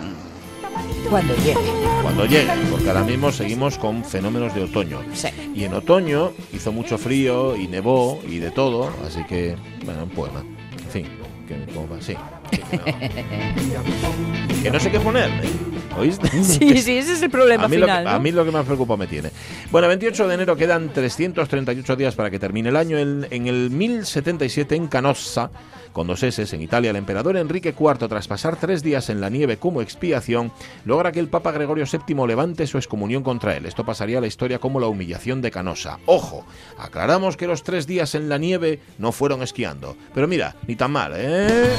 Cuando 1.10 1.34
llegue. 1.36 1.56
Cuando 2.02 2.26
llegue, 2.26 2.50
porque 2.70 2.88
ahora 2.88 3.04
mismo 3.04 3.30
seguimos 3.30 3.78
con 3.78 4.04
fenómenos 4.04 4.54
de 4.54 4.62
otoño. 4.62 5.00
Sí. 5.12 5.28
Y 5.54 5.64
en 5.64 5.74
otoño 5.74 6.32
hizo 6.52 6.72
mucho 6.72 6.98
frío 6.98 7.56
y 7.56 7.68
nevó 7.68 8.20
y 8.26 8.38
de 8.38 8.50
todo, 8.50 8.90
así 9.06 9.24
que, 9.24 9.56
bueno, 9.84 10.04
un 10.04 10.10
poema. 10.10 10.44
En 10.72 10.90
fin, 10.90 11.06
que, 11.46 11.72
¿cómo 11.72 11.88
va? 11.88 12.00
Sí. 12.00 12.16
que, 14.62 14.70
no. 14.70 14.80
Sé 14.80 14.90
qué 14.90 15.00
poner, 15.00 15.30
¿eh? 15.30 15.50
¿oíste? 15.98 16.28
Sí, 16.42 16.82
sí, 16.82 16.98
ese 16.98 17.12
es 17.12 17.22
el 17.22 17.30
problema 17.30 17.64
a 17.64 17.68
mí, 17.68 17.76
lo 17.76 17.86
final. 17.86 18.04
que, 18.04 18.10
¿no? 18.10 18.16
a 18.16 18.18
mí 18.18 18.32
lo 18.32 18.44
que 18.44 18.50
más 18.50 18.64
preocupa 18.64 18.96
me 18.96 19.06
tiene. 19.06 19.30
Bueno, 19.70 19.88
28 19.88 20.28
de 20.28 20.34
enero 20.34 20.56
quedan 20.56 20.92
338 20.92 21.96
días 21.96 22.14
para 22.14 22.30
que 22.30 22.38
termine 22.38 22.68
el 22.68 22.76
año. 22.76 22.98
En, 22.98 23.26
en 23.30 23.46
el 23.46 23.70
1077 23.70 24.76
en 24.76 24.88
Canossa, 24.88 25.50
con 25.94 26.08
dos 26.08 26.22
S 26.22 26.54
en 26.54 26.60
Italia, 26.60 26.90
el 26.90 26.96
emperador 26.96 27.36
Enrique 27.36 27.74
IV, 27.78 28.08
tras 28.08 28.28
pasar 28.28 28.56
tres 28.56 28.82
días 28.82 29.08
en 29.08 29.20
la 29.20 29.30
nieve 29.30 29.56
como 29.56 29.80
expiación, 29.80 30.52
logra 30.84 31.12
que 31.12 31.20
el 31.20 31.28
Papa 31.28 31.52
Gregorio 31.52 31.86
VII 31.90 32.26
levante 32.26 32.66
su 32.66 32.76
excomunión 32.76 33.22
contra 33.22 33.56
él. 33.56 33.64
Esto 33.64 33.84
pasaría 33.84 34.18
a 34.18 34.20
la 34.20 34.26
historia 34.26 34.58
como 34.58 34.80
la 34.80 34.88
humillación 34.88 35.40
de 35.40 35.52
Canossa. 35.52 36.00
Ojo, 36.06 36.44
aclaramos 36.76 37.36
que 37.36 37.46
los 37.46 37.62
tres 37.62 37.86
días 37.86 38.14
en 38.14 38.28
la 38.28 38.38
nieve 38.38 38.80
no 38.98 39.12
fueron 39.12 39.42
esquiando. 39.42 39.96
Pero 40.12 40.26
mira, 40.26 40.56
ni 40.66 40.74
tan 40.74 40.90
mal, 40.90 41.12
¿eh? 41.14 41.70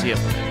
Siempre. 0.00 0.46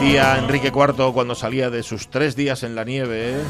Decía 0.00 0.38
Enrique 0.38 0.72
IV 0.74 1.12
cuando 1.12 1.34
salía 1.34 1.68
de 1.68 1.82
sus 1.82 2.08
tres 2.08 2.34
días 2.34 2.62
en 2.62 2.74
la 2.74 2.84
nieve. 2.84 3.34
¿eh? 3.34 3.42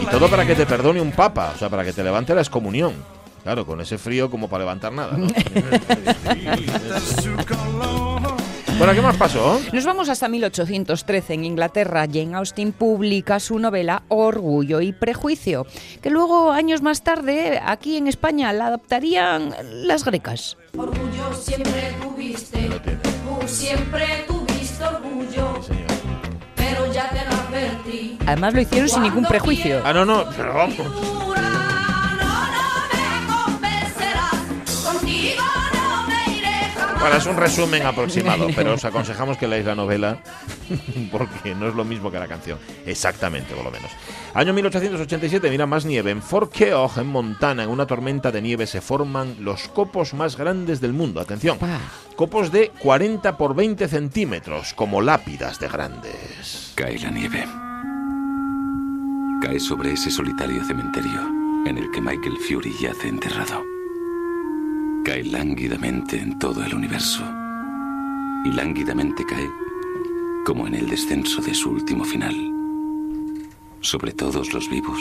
Y 0.00 0.06
todo 0.06 0.28
para 0.28 0.46
que 0.46 0.54
te 0.54 0.66
perdone 0.66 1.00
un 1.00 1.10
papa, 1.12 1.52
o 1.54 1.58
sea, 1.58 1.68
para 1.68 1.84
que 1.84 1.92
te 1.92 2.04
levante 2.04 2.34
la 2.34 2.42
excomunión. 2.42 2.94
Claro, 3.42 3.66
con 3.66 3.80
ese 3.80 3.98
frío 3.98 4.30
como 4.30 4.48
para 4.48 4.64
levantar 4.64 4.92
nada. 4.92 5.16
¿no? 5.16 5.26
bueno, 8.78 8.92
¿qué 8.94 9.00
más 9.00 9.16
pasó? 9.16 9.60
Nos 9.72 9.84
vamos 9.84 10.08
hasta 10.08 10.28
1813 10.28 11.34
en 11.34 11.44
Inglaterra. 11.44 12.06
Jane 12.12 12.34
Austen 12.34 12.72
publica 12.72 13.40
su 13.40 13.58
novela 13.58 14.02
Orgullo 14.08 14.80
y 14.80 14.92
Prejuicio, 14.92 15.66
que 16.02 16.10
luego, 16.10 16.50
años 16.50 16.82
más 16.82 17.02
tarde, 17.02 17.60
aquí 17.64 17.96
en 17.96 18.06
España 18.06 18.52
la 18.52 18.66
adaptarían 18.66 19.54
las 19.86 20.04
grecas. 20.04 20.56
Orgullo 20.76 21.34
siempre 21.34 21.94
tuviste, 22.02 22.68
tú 22.68 23.48
siempre 23.48 24.06
tuviste 24.26 24.84
orgullo, 24.84 25.60
pero 26.56 26.92
ya 26.92 27.08
te 27.10 27.24
lo 27.24 27.34
advertí. 27.36 28.18
Además 28.26 28.54
lo 28.54 28.60
hicieron 28.60 28.88
sin 28.88 29.02
ningún 29.02 29.24
prejuicio. 29.24 29.82
Ah, 29.84 29.92
no, 29.92 30.04
no, 30.04 30.24
pero 30.36 30.54
vamos. 30.54 30.76
Bueno, 37.04 37.18
es 37.18 37.26
un 37.26 37.36
resumen 37.36 37.84
aproximado, 37.84 38.46
pero 38.56 38.72
os 38.72 38.84
aconsejamos 38.86 39.36
que 39.36 39.46
leáis 39.46 39.66
la 39.66 39.74
novela 39.74 40.22
porque 41.12 41.54
no 41.54 41.68
es 41.68 41.74
lo 41.74 41.84
mismo 41.84 42.10
que 42.10 42.18
la 42.18 42.26
canción. 42.26 42.58
Exactamente, 42.86 43.54
por 43.54 43.62
lo 43.62 43.70
menos. 43.70 43.90
Año 44.32 44.54
1887, 44.54 45.50
mira, 45.50 45.66
más 45.66 45.84
nieve. 45.84 46.12
En 46.12 46.22
Fort 46.22 46.50
Keogh, 46.50 46.96
en 46.96 47.08
Montana, 47.08 47.64
en 47.64 47.68
una 47.68 47.86
tormenta 47.86 48.32
de 48.32 48.40
nieve 48.40 48.66
se 48.66 48.80
forman 48.80 49.36
los 49.40 49.68
copos 49.68 50.14
más 50.14 50.38
grandes 50.38 50.80
del 50.80 50.94
mundo. 50.94 51.20
Atención, 51.20 51.58
copos 52.16 52.50
de 52.50 52.70
40 52.78 53.36
por 53.36 53.54
20 53.54 53.86
centímetros, 53.86 54.72
como 54.72 55.02
lápidas 55.02 55.60
de 55.60 55.68
grandes. 55.68 56.72
Cae 56.74 56.98
la 57.00 57.10
nieve. 57.10 57.46
Cae 59.42 59.60
sobre 59.60 59.92
ese 59.92 60.10
solitario 60.10 60.64
cementerio 60.64 61.20
en 61.66 61.76
el 61.76 61.90
que 61.90 62.00
Michael 62.00 62.38
Fury 62.48 62.72
yace 62.80 63.08
enterrado. 63.08 63.73
Cae 65.04 65.22
lánguidamente 65.24 66.18
en 66.18 66.38
todo 66.38 66.64
el 66.64 66.74
universo. 66.74 67.22
Y 68.44 68.52
lánguidamente 68.52 69.24
cae 69.26 69.48
como 70.46 70.66
en 70.66 70.74
el 70.74 70.88
descenso 70.88 71.40
de 71.42 71.54
su 71.54 71.70
último 71.70 72.04
final. 72.04 72.34
Sobre 73.80 74.12
todos 74.12 74.52
los 74.54 74.68
vivos 74.70 74.98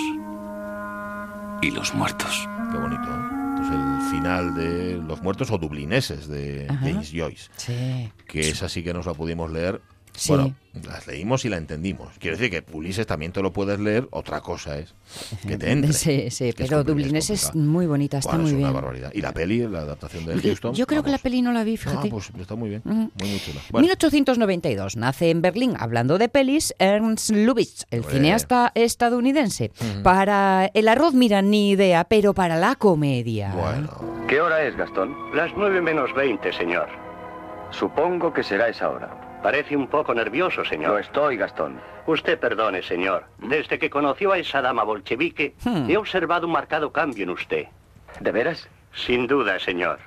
y 1.61 1.71
los 1.71 1.93
muertos. 1.95 2.47
Qué 2.71 2.77
bonito, 2.77 3.01
¿eh? 3.03 3.29
Esto 3.53 3.63
es 3.63 3.71
el 3.71 4.11
final 4.11 4.55
de 4.55 4.97
Los 5.07 5.21
Muertos 5.21 5.49
o 5.51 5.57
Dublineses 5.57 6.27
de 6.27 6.67
Ajá. 6.69 6.79
James 6.81 7.11
Joyce. 7.13 7.49
Sí. 7.55 8.11
que 8.27 8.41
esa 8.49 8.67
sí 8.67 8.83
que 8.83 8.93
nos 8.93 9.05
la 9.05 9.13
pudimos 9.13 9.51
leer. 9.51 9.81
Sí. 10.15 10.31
Bueno, 10.31 10.53
las 10.87 11.05
leímos 11.07 11.43
y 11.45 11.49
la 11.49 11.57
entendimos. 11.57 12.09
Quiero 12.19 12.37
decir 12.37 12.49
que 12.51 12.63
Ulises 12.75 13.05
también 13.07 13.31
te 13.31 13.41
lo 13.41 13.51
puedes 13.53 13.79
leer, 13.79 14.07
otra 14.11 14.41
cosa 14.41 14.77
es 14.79 14.93
que 15.47 15.57
te 15.57 15.71
entre. 15.71 15.93
Sí, 15.93 16.29
sí, 16.31 16.53
Que 16.53 16.63
es 16.63 16.69
pero 16.69 16.83
Dublines 16.83 17.29
es 17.29 17.53
muy 17.55 17.85
bonita, 17.87 18.17
está 18.19 18.31
Bueno, 18.31 18.43
muy 18.43 18.51
es 18.51 18.57
una 18.57 18.67
bien. 18.69 18.73
barbaridad. 18.81 19.11
Y 19.13 19.21
la 19.21 19.31
peli, 19.33 19.67
la 19.67 19.79
adaptación 19.79 20.25
de 20.25 20.39
Houston. 20.39 20.73
Yo 20.75 20.85
creo 20.87 21.03
que 21.03 21.11
la 21.11 21.17
peli 21.19 21.41
no 21.41 21.51
la 21.51 21.63
vi, 21.63 21.75
Ah, 21.75 21.77
fíjate. 21.77 22.09
pues 22.09 22.31
está 22.39 22.55
muy 22.55 22.69
bien, 22.69 22.81
muy, 22.85 23.09
muy 23.19 23.39
chula. 23.39 23.61
Bueno, 23.71 23.85
1892 23.85 24.97
nace 24.97 25.29
en 25.29 25.41
Berlín, 25.41 25.73
hablando 25.79 26.17
de 26.17 26.29
pelis, 26.29 26.73
Ernst 26.79 27.31
Lubitsch, 27.31 27.83
el 27.91 28.03
cineasta 28.03 28.71
estadounidense. 28.75 29.71
Ujú. 29.79 30.03
Para 30.03 30.69
el 30.73 30.87
arroz, 30.87 31.13
mira, 31.13 31.41
ni 31.41 31.71
idea, 31.71 32.03
pero 32.03 32.33
para 32.33 32.55
la 32.57 32.75
comedia. 32.75 33.53
¿Qué 34.27 34.41
hora 34.41 34.63
es, 34.63 34.75
Gastón? 34.77 35.15
Las 35.35 35.51
nueve 35.57 35.81
menos 35.81 36.13
veinte, 36.15 36.51
señor. 36.53 36.87
Supongo 37.71 38.33
que 38.33 38.43
será 38.43 38.69
esa 38.69 38.89
hora. 38.89 39.22
Parece 39.43 39.75
un 39.75 39.87
poco 39.87 40.13
nervioso, 40.13 40.63
señor. 40.63 40.91
Lo 40.91 40.97
estoy, 40.99 41.35
Gastón. 41.37 41.79
Usted 42.07 42.39
perdone, 42.39 42.81
señor. 42.81 43.25
Desde 43.39 43.77
que 43.77 43.89
conoció 43.89 44.31
a 44.31 44.37
esa 44.37 44.61
dama 44.61 44.83
bolchevique, 44.83 45.53
Hmm. 45.65 45.89
he 45.89 45.97
observado 45.97 46.47
un 46.47 46.53
marcado 46.53 46.91
cambio 46.91 47.23
en 47.23 47.29
usted. 47.31 47.65
¿De 48.21 48.31
veras? 48.31 48.69
Sin 48.93 49.27
duda, 49.27 49.59
señor. 49.59 49.99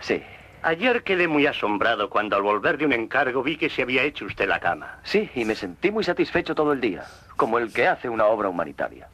Sí. 0.00 0.22
Ayer 0.62 1.02
quedé 1.02 1.28
muy 1.28 1.46
asombrado 1.46 2.08
cuando 2.08 2.36
al 2.36 2.42
volver 2.42 2.78
de 2.78 2.86
un 2.86 2.94
encargo 2.94 3.42
vi 3.42 3.58
que 3.58 3.68
se 3.68 3.82
había 3.82 4.02
hecho 4.02 4.24
usted 4.24 4.48
la 4.48 4.60
cama. 4.60 4.98
Sí, 5.02 5.28
y 5.34 5.44
me 5.44 5.54
sentí 5.54 5.90
muy 5.90 6.02
satisfecho 6.04 6.54
todo 6.54 6.72
el 6.72 6.80
día, 6.80 7.04
como 7.36 7.58
el 7.58 7.70
que 7.70 7.86
hace 7.86 8.08
una 8.08 8.24
obra 8.26 8.48
humanitaria. 8.48 9.08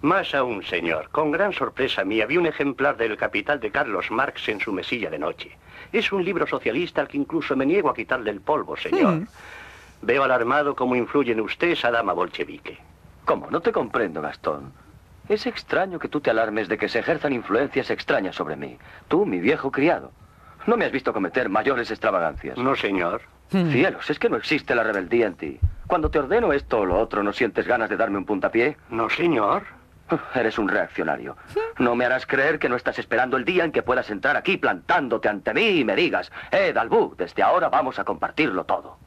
Más 0.00 0.34
aún, 0.34 0.62
señor, 0.64 1.10
con 1.10 1.32
gran 1.32 1.52
sorpresa 1.52 2.02
mía 2.04 2.24
vi 2.24 2.38
un 2.38 2.46
ejemplar 2.46 2.96
del 2.96 3.16
Capital 3.18 3.60
de 3.60 3.70
Carlos 3.70 4.10
Marx 4.10 4.48
en 4.48 4.60
su 4.60 4.72
mesilla 4.72 5.10
de 5.10 5.18
noche. 5.18 5.50
Es 5.96 6.12
un 6.12 6.22
libro 6.22 6.46
socialista 6.46 7.00
al 7.00 7.08
que 7.08 7.16
incluso 7.16 7.56
me 7.56 7.64
niego 7.64 7.88
a 7.88 7.94
quitarle 7.94 8.30
el 8.30 8.42
polvo, 8.42 8.76
señor. 8.76 9.14
Hmm. 9.14 9.26
Veo 10.02 10.22
alarmado 10.24 10.76
cómo 10.76 10.94
influye 10.94 11.32
en 11.32 11.40
usted 11.40 11.68
esa 11.68 11.90
dama 11.90 12.12
bolchevique. 12.12 12.76
¿Cómo? 13.24 13.48
No 13.50 13.60
te 13.62 13.72
comprendo, 13.72 14.20
Gastón. 14.20 14.74
Es 15.26 15.46
extraño 15.46 15.98
que 15.98 16.08
tú 16.08 16.20
te 16.20 16.28
alarmes 16.28 16.68
de 16.68 16.76
que 16.76 16.90
se 16.90 16.98
ejerzan 16.98 17.32
influencias 17.32 17.88
extrañas 17.88 18.36
sobre 18.36 18.56
mí. 18.56 18.76
Tú, 19.08 19.24
mi 19.24 19.40
viejo 19.40 19.70
criado. 19.70 20.12
No 20.66 20.76
me 20.76 20.84
has 20.84 20.92
visto 20.92 21.14
cometer 21.14 21.48
mayores 21.48 21.90
extravagancias. 21.90 22.58
No, 22.58 22.76
señor. 22.76 23.22
Cielos, 23.48 24.10
es 24.10 24.18
que 24.18 24.28
no 24.28 24.36
existe 24.36 24.74
la 24.74 24.82
rebeldía 24.82 25.28
en 25.28 25.34
ti. 25.36 25.58
Cuando 25.86 26.10
te 26.10 26.18
ordeno 26.18 26.52
esto 26.52 26.80
o 26.80 26.84
lo 26.84 26.98
otro, 26.98 27.22
¿no 27.22 27.32
sientes 27.32 27.66
ganas 27.66 27.88
de 27.88 27.96
darme 27.96 28.18
un 28.18 28.26
puntapié? 28.26 28.76
No, 28.90 29.08
señor. 29.08 29.62
Eres 30.34 30.58
un 30.58 30.68
reaccionario. 30.68 31.36
No 31.78 31.94
me 31.94 32.04
harás 32.04 32.26
creer 32.26 32.58
que 32.58 32.68
no 32.68 32.76
estás 32.76 32.98
esperando 32.98 33.36
el 33.36 33.44
día 33.44 33.64
en 33.64 33.72
que 33.72 33.82
puedas 33.82 34.10
entrar 34.10 34.36
aquí 34.36 34.56
plantándote 34.56 35.28
ante 35.28 35.54
mí 35.54 35.80
y 35.80 35.84
me 35.84 35.96
digas, 35.96 36.30
eh, 36.50 36.72
Dalbú, 36.72 37.14
desde 37.16 37.42
ahora 37.42 37.68
vamos 37.68 37.98
a 37.98 38.04
compartirlo 38.04 38.64
todo. 38.64 38.98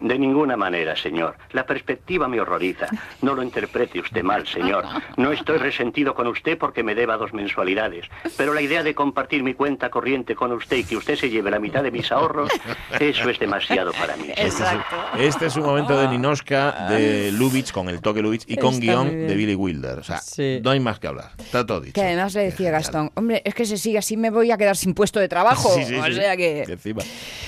De 0.00 0.18
ninguna 0.18 0.56
manera, 0.56 0.96
señor. 0.96 1.36
La 1.52 1.66
perspectiva 1.66 2.28
me 2.28 2.40
horroriza. 2.40 2.86
No 3.22 3.34
lo 3.34 3.42
interprete 3.42 4.00
usted 4.00 4.22
mal, 4.22 4.46
señor. 4.46 4.84
No 5.16 5.32
estoy 5.32 5.58
resentido 5.58 6.14
con 6.14 6.26
usted 6.26 6.56
porque 6.58 6.82
me 6.82 6.94
deba 6.94 7.16
dos 7.16 7.32
mensualidades. 7.32 8.06
Pero 8.36 8.54
la 8.54 8.62
idea 8.62 8.82
de 8.82 8.94
compartir 8.94 9.42
mi 9.42 9.54
cuenta 9.54 9.90
corriente 9.90 10.34
con 10.34 10.52
usted 10.52 10.78
y 10.78 10.84
que 10.84 10.96
usted 10.96 11.16
se 11.16 11.28
lleve 11.28 11.50
la 11.50 11.58
mitad 11.58 11.82
de 11.82 11.90
mis 11.90 12.10
ahorros, 12.12 12.50
eso 12.98 13.28
es 13.28 13.38
demasiado 13.38 13.92
para 13.92 14.16
mí. 14.16 14.28
señor. 14.36 14.84
Este 15.18 15.46
es 15.46 15.56
un 15.56 15.64
momento 15.64 15.98
de 15.98 16.08
Ninoska, 16.08 16.88
de 16.88 17.32
Lubitsch, 17.32 17.72
con 17.72 17.88
el 17.88 18.00
toque 18.00 18.22
Lubitsch, 18.22 18.44
y 18.46 18.56
con 18.56 18.74
Está 18.74 18.80
guion 18.80 19.08
de 19.08 19.34
Billy 19.34 19.54
Wilder. 19.54 19.98
O 19.98 20.02
sea, 20.02 20.20
no 20.62 20.70
hay 20.70 20.80
más 20.80 20.98
que 20.98 21.08
hablar. 21.08 21.32
Está 21.38 21.66
todo 21.66 21.80
dicho. 21.80 21.94
Que 21.94 22.02
además 22.02 22.34
le 22.34 22.44
decía 22.44 22.70
Gastón, 22.70 23.10
hombre, 23.14 23.42
es 23.44 23.54
que 23.54 23.66
si 23.66 23.76
sigue 23.76 23.98
así 23.98 24.16
me 24.16 24.30
voy 24.30 24.50
a 24.50 24.58
quedar 24.58 24.76
sin 24.76 24.94
puesto 24.94 25.20
de 25.20 25.28
trabajo. 25.28 25.70
Sí, 25.80 25.84
sí, 25.84 25.94
o 25.94 26.04
sí. 26.04 26.14
sea 26.14 26.36
que... 26.36 26.62
Encima. 26.62 27.02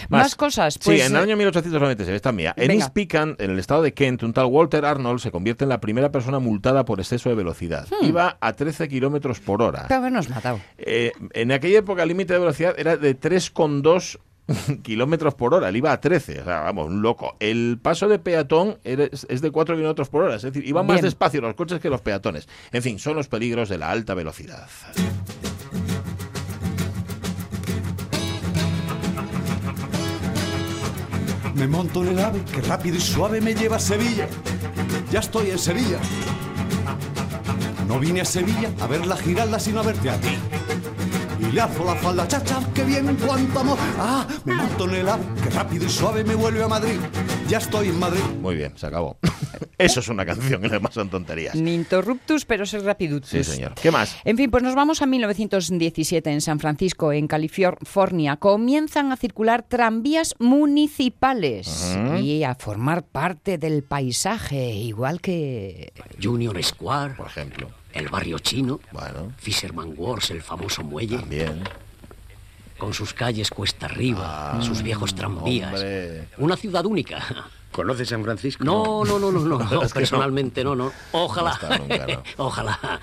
Más 0.09 0.37
cosas, 0.37 0.79
pues, 0.79 1.01
sí, 1.01 1.07
en 1.07 1.13
el 1.13 1.19
eh, 1.19 1.25
año 1.25 1.37
1896, 1.37 2.15
esta 2.15 2.33
En 2.51 2.69
Venga. 2.69 2.85
East 2.85 2.93
Pican, 2.93 3.37
en 3.39 3.51
el 3.51 3.59
estado 3.59 3.83
de 3.83 3.95
Kent, 3.95 4.23
un 4.23 4.33
tal 4.33 4.47
Walter 4.47 4.85
Arnold 4.85 5.21
se 5.21 5.31
convierte 5.31 5.65
en 5.65 5.69
la 5.69 5.81
primera 5.81 6.11
persona 6.11 6.39
multada 6.39 6.85
por 6.85 7.01
exceso 7.01 7.29
de 7.29 7.35
velocidad. 7.35 7.87
Hmm. 7.89 8.07
Iba 8.07 8.39
a 8.41 8.53
13 8.53 8.89
kilómetros 8.89 9.41
por 9.41 9.63
hora. 9.63 9.87
Habernos 9.89 10.29
matado. 10.29 10.61
Eh, 10.79 11.13
en 11.33 11.53
aquella 11.53 11.79
época 11.79 12.03
el 12.03 12.09
límite 12.09 12.33
de 12.33 12.39
velocidad 12.39 12.75
era 12.77 12.97
de 12.97 13.19
3,2 13.19 14.19
kilómetros 14.83 15.35
por 15.35 15.55
hora. 15.55 15.69
Él 15.69 15.77
iba 15.77 15.93
a 15.93 16.01
13. 16.01 16.41
O 16.41 16.45
sea, 16.45 16.61
vamos, 16.61 16.89
un 16.89 17.03
loco. 17.03 17.37
El 17.41 17.79
paso 17.81 18.09
de 18.09 18.19
peatón 18.19 18.79
es 18.85 19.41
de 19.41 19.51
4 19.51 19.77
kilómetros 19.77 20.09
por 20.09 20.25
hora. 20.25 20.37
Es 20.37 20.43
decir, 20.43 20.67
iban 20.67 20.87
más 20.87 21.03
despacio 21.03 21.41
los 21.41 21.55
coches 21.55 21.81
que 21.81 21.91
los 21.91 22.01
peatones. 22.01 22.49
En 22.73 22.83
fin, 22.83 22.99
son 22.99 23.17
los 23.17 23.29
peligros 23.29 23.69
de 23.69 23.79
la 23.79 23.91
alta 23.91 24.15
velocidad. 24.15 24.69
Me 31.55 31.67
monto 31.69 32.03
en 32.03 32.09
el 32.09 32.19
ave 32.19 32.43
que 32.45 32.61
rápido 32.63 32.97
y 32.97 33.01
suave 33.01 33.41
me 33.41 33.55
lleva 33.55 33.77
a 33.77 33.81
Sevilla. 33.81 34.27
Ya 35.11 35.21
estoy 35.21 35.51
en 35.51 35.59
Sevilla. 35.59 35.99
No 37.87 37.99
vine 37.99 38.23
a 38.23 38.25
Sevilla 38.25 38.71
a 38.81 38.87
ver 38.87 39.07
la 39.07 39.17
giralda 39.17 39.59
sino 39.59 39.81
a 39.81 39.83
verte 39.83 40.11
a 40.11 40.21
ti. 40.21 40.39
Y 41.43 41.53
le 41.53 41.61
alzo 41.61 41.85
la 41.85 41.97
falda, 41.97 42.29
chacha, 42.29 42.61
que 42.73 42.85
bien, 42.85 43.17
cuánto 43.17 43.59
amor. 43.59 43.79
Ah, 43.99 44.27
me 44.45 44.55
monto 44.55 44.89
en 44.89 44.95
el 44.95 45.09
ave 45.09 45.25
que 45.43 45.51
rápido 45.51 45.87
y 45.87 45.89
suave 45.89 46.23
me 46.23 46.37
vuelve 46.37 46.63
a 46.63 46.69
Madrid. 46.69 46.99
Ya 47.49 47.59
estoy 47.59 47.89
en 47.89 47.99
Madrid. 47.99 48.23
Muy 48.41 48.55
bien, 48.55 48.73
se 48.77 48.87
acabó. 48.87 49.19
Eso 49.79 49.99
es 49.99 50.09
una 50.09 50.25
canción, 50.25 50.65
y 50.65 50.69
lo 50.69 50.75
demás 50.75 50.95
son 50.95 51.11
tonterías. 51.11 51.57
Ni 51.57 51.75
interruptus, 51.75 52.45
pero 52.45 52.65
ser 52.65 52.85
rapidutus. 52.85 53.31
Sí, 53.31 53.43
señor. 53.43 53.75
¿Qué 53.75 53.91
más? 53.91 54.17
En 54.25 54.37
fin, 54.37 54.51
pues 54.51 54.63
nos 54.63 54.77
vamos 54.77 55.03
a 55.03 55.07
1917 55.07 56.31
en 56.31 56.41
San 56.41 56.61
Francisco, 56.61 57.13
en 57.13 57.27
California. 57.27 58.37
Comienzan 58.37 59.11
a 59.11 59.17
circular 59.17 59.65
tranvías 59.65 60.37
municipales 60.39 61.97
Ajá. 61.97 62.21
y 62.21 62.45
a 62.45 62.55
formar 62.55 63.03
parte 63.03 63.59
del 63.59 63.83
paisaje, 63.83 64.71
igual 64.73 65.21
que... 65.21 65.93
Union 66.25 66.63
Square, 66.63 67.15
por 67.15 67.27
ejemplo. 67.27 67.69
El 67.93 68.09
barrio 68.09 68.39
chino. 68.39 68.81
Bueno. 68.93 69.33
Fisherman 69.39 69.95
Wharf, 69.97 70.31
el 70.31 70.43
famoso 70.43 70.83
muelle. 70.83 71.19
También. 71.19 71.63
Con 72.79 72.93
sus 72.95 73.15
calles 73.15 73.51
cuesta 73.51 73.87
arriba, 73.87 74.59
sus 74.63 74.83
viejos 74.83 75.15
tranvías. 75.15 75.73
hombre. 75.73 76.29
Una 76.39 76.57
ciudad 76.57 76.85
única. 76.85 77.23
¿Conoces 77.71 78.09
San 78.09 78.25
Francisco? 78.25 78.65
No, 78.65 79.05
no, 79.05 79.19
no, 79.19 79.31
no, 79.31 79.41
no. 79.41 79.81
personalmente 79.95 80.65
no, 80.65 80.75
no. 80.75 80.93
Ojalá. 81.13 81.51
No 81.51 81.55
está 81.55 81.79
nunca, 81.79 82.07
no. 82.07 82.23
Ojalá. 82.45 83.01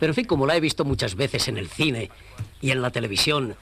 Pero 0.00 0.10
en 0.12 0.14
fin, 0.14 0.24
como 0.24 0.46
la 0.46 0.56
he 0.56 0.60
visto 0.60 0.84
muchas 0.84 1.14
veces 1.14 1.46
en 1.48 1.58
el 1.58 1.68
cine 1.68 2.10
y 2.60 2.70
en 2.70 2.80
la 2.80 2.90
televisión, 2.90 3.54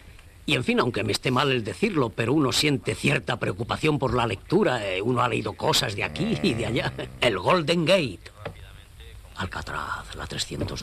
y 0.45 0.55
en 0.55 0.63
fin, 0.63 0.79
aunque 0.79 1.03
me 1.03 1.11
esté 1.13 1.31
mal 1.33 1.51
el 1.51 1.65
decirlo, 1.65 2.11
pero 2.11 2.33
uno 2.33 2.53
siente 2.53 2.95
cierta 2.95 3.39
preocupación 3.39 3.99
por 3.99 4.15
la 4.15 4.27
lectura. 4.27 4.87
eh, 4.87 5.03
Uno 5.03 5.21
ha 5.23 5.29
leído 5.29 5.55
cosas 5.55 5.97
de 5.97 6.05
aquí 6.05 6.39
y 6.43 6.55
de 6.55 6.67
allá. 6.67 6.93
El 7.21 7.39
Golden 7.39 7.85
Gate. 7.85 8.21
Alcatraz, 9.39 10.15
la 10.17 10.27
302. 10.27 10.83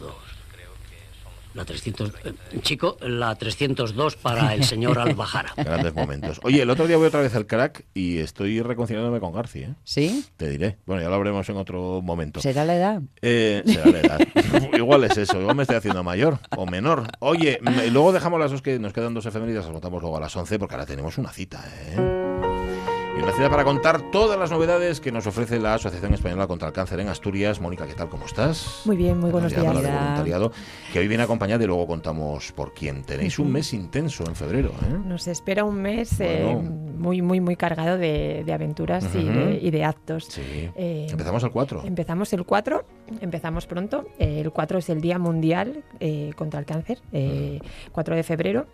La 1.56 1.66
300... 1.66 2.12
eh, 2.26 2.34
chico, 2.64 2.98
la 3.02 3.36
302 3.36 4.16
para 4.16 4.56
el 4.56 4.64
señor 4.64 4.98
Albajara. 4.98 5.54
Grandes 5.58 5.94
momentos. 5.94 6.40
Oye, 6.42 6.64
el 6.64 6.70
otro 6.72 6.88
día 6.88 6.98
voy 6.98 7.06
otra 7.06 7.22
vez 7.22 7.36
al 7.36 7.46
crack 7.46 7.86
y 7.94 8.18
estoy 8.18 8.60
reconciliándome 8.64 9.20
con 9.20 9.34
Garci, 9.34 9.60
¿eh? 9.60 9.76
¿Sí? 9.84 10.26
Te 10.36 10.50
diré. 10.50 10.78
Bueno, 10.88 11.04
ya 11.04 11.10
lo 11.10 11.14
habremos 11.16 11.48
en 11.50 11.58
otro 11.58 12.02
momento. 12.02 12.42
¿Será 12.42 12.66
la 12.66 12.76
edad? 12.76 13.02
Eh, 13.22 13.62
será 13.68 13.86
la 13.86 14.00
edad. 14.00 14.20
igual 14.74 15.04
es 15.04 15.16
eso, 15.16 15.40
igual 15.40 15.56
me 15.56 15.62
estoy 15.62 15.76
haciendo 15.78 16.04
mayor 16.04 16.40
o 16.58 16.66
menor. 16.66 17.04
Oye, 17.20 17.60
m- 17.64 17.88
luego 17.92 18.12
dejamos 18.14 18.40
las 18.40 18.50
dos 18.50 18.64
que 18.64 18.80
nos 18.80 18.92
quedan 18.92 19.14
dos 19.14 19.28
efemérides, 19.28 19.66
las 19.66 19.72
votamos 19.74 20.02
luego 20.02 20.18
a 20.18 20.22
las 20.22 20.36
11 20.36 20.58
porque 20.58 20.74
ahora 20.74 20.88
tenemos 20.88 21.20
una 21.20 21.30
cita, 21.30 21.64
¿eh? 21.86 22.23
Y 23.16 23.22
una 23.22 23.32
cita 23.32 23.48
para 23.50 23.64
contar 23.64 24.02
todas 24.12 24.40
las 24.40 24.50
novedades 24.50 25.00
que 25.00 25.12
nos 25.12 25.28
ofrece 25.28 25.60
la 25.60 25.76
Asociación 25.76 26.16
Española 26.16 26.48
contra 26.48 26.70
el 26.70 26.74
Cáncer 26.74 27.00
en 27.00 27.10
Asturias. 27.10 27.62
Mónica, 27.62 27.86
¿qué 27.86 27.94
tal? 27.94 28.10
¿Cómo 28.10 28.26
estás? 28.26 28.82
Muy 28.86 28.98
bien, 28.98 29.20
muy 29.20 29.30
buenos 29.30 29.52
días. 29.52 29.62
de 29.62 29.68
voluntariado, 29.72 30.52
que 30.92 30.98
hoy 31.00 31.08
viene 31.08 31.24
acompañada 31.24 31.64
y 31.64 31.68
luego 31.68 31.86
contamos 31.86 32.52
por 32.54 32.74
quién. 32.74 33.04
Tenéis 33.04 33.38
un 33.38 33.52
mes 33.52 33.72
intenso 33.74 34.24
en 34.28 34.36
febrero, 34.36 34.70
¿eh? 34.70 34.98
Nos 35.06 35.28
espera 35.28 35.64
un 35.64 35.80
mes 35.80 36.20
eh, 36.22 36.56
muy, 36.98 37.22
muy, 37.22 37.40
muy 37.40 37.56
cargado 37.56 38.00
de, 38.00 38.44
de 38.46 38.54
aventuras 38.54 39.08
y, 39.14 39.24
de, 39.24 39.60
y 39.62 39.70
de 39.70 39.84
actos. 39.84 40.26
Sí. 40.26 40.72
Eh, 40.76 41.06
Empezamos 41.12 41.44
el 41.44 41.52
4. 41.52 41.84
Empezamos 41.86 42.34
el 42.34 42.46
4, 42.46 42.86
empezamos 43.22 43.68
pronto. 43.68 44.06
El 44.18 44.52
4 44.52 44.80
es 44.80 44.90
el 44.90 45.02
Día 45.02 45.20
Mundial 45.20 45.84
contra 46.36 46.60
el 46.60 46.66
Cáncer, 46.66 47.00
eh, 47.12 47.60
4 47.92 48.16
de 48.16 48.24
febrero. 48.24 48.66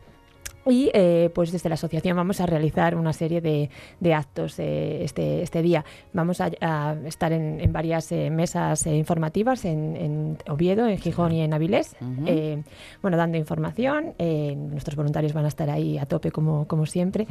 Y 0.68 0.92
eh, 0.94 1.30
pues 1.34 1.52
desde 1.52 1.70
la 1.70 1.76
asociación 1.76 2.16
vamos 2.18 2.42
a 2.42 2.46
realizar 2.46 2.96
una 2.96 3.14
serie 3.14 3.42
de, 3.42 3.70
de 4.00 4.14
actos 4.14 4.60
eh, 4.60 5.04
este, 5.04 5.42
este 5.42 5.62
día. 5.62 5.86
Vamos 6.14 6.42
a, 6.42 6.50
a 6.62 6.96
estar 7.06 7.32
en, 7.32 7.60
en 7.62 7.72
varias 7.74 8.12
eh, 8.12 8.30
mesas 8.30 8.86
eh, 8.86 8.96
informativas 8.96 9.66
en, 9.66 9.96
en 9.96 10.38
Oviedo, 10.50 10.88
en 10.88 10.98
Gijón 10.98 11.32
y 11.32 11.42
en 11.42 11.54
Avilés. 11.54 11.96
Eh, 12.26 12.62
bueno, 13.02 13.18
dando 13.18 13.38
información. 13.38 14.14
eh, 14.20 14.56
nuestros 14.56 14.96
voluntarios 14.96 15.34
van 15.34 15.46
a 15.46 15.48
estar 15.48 15.70
ahí 15.70 15.98
a 15.98 16.06
tope 16.06 16.32
como, 16.32 16.68
como 16.68 16.86
siempre. 16.86 17.26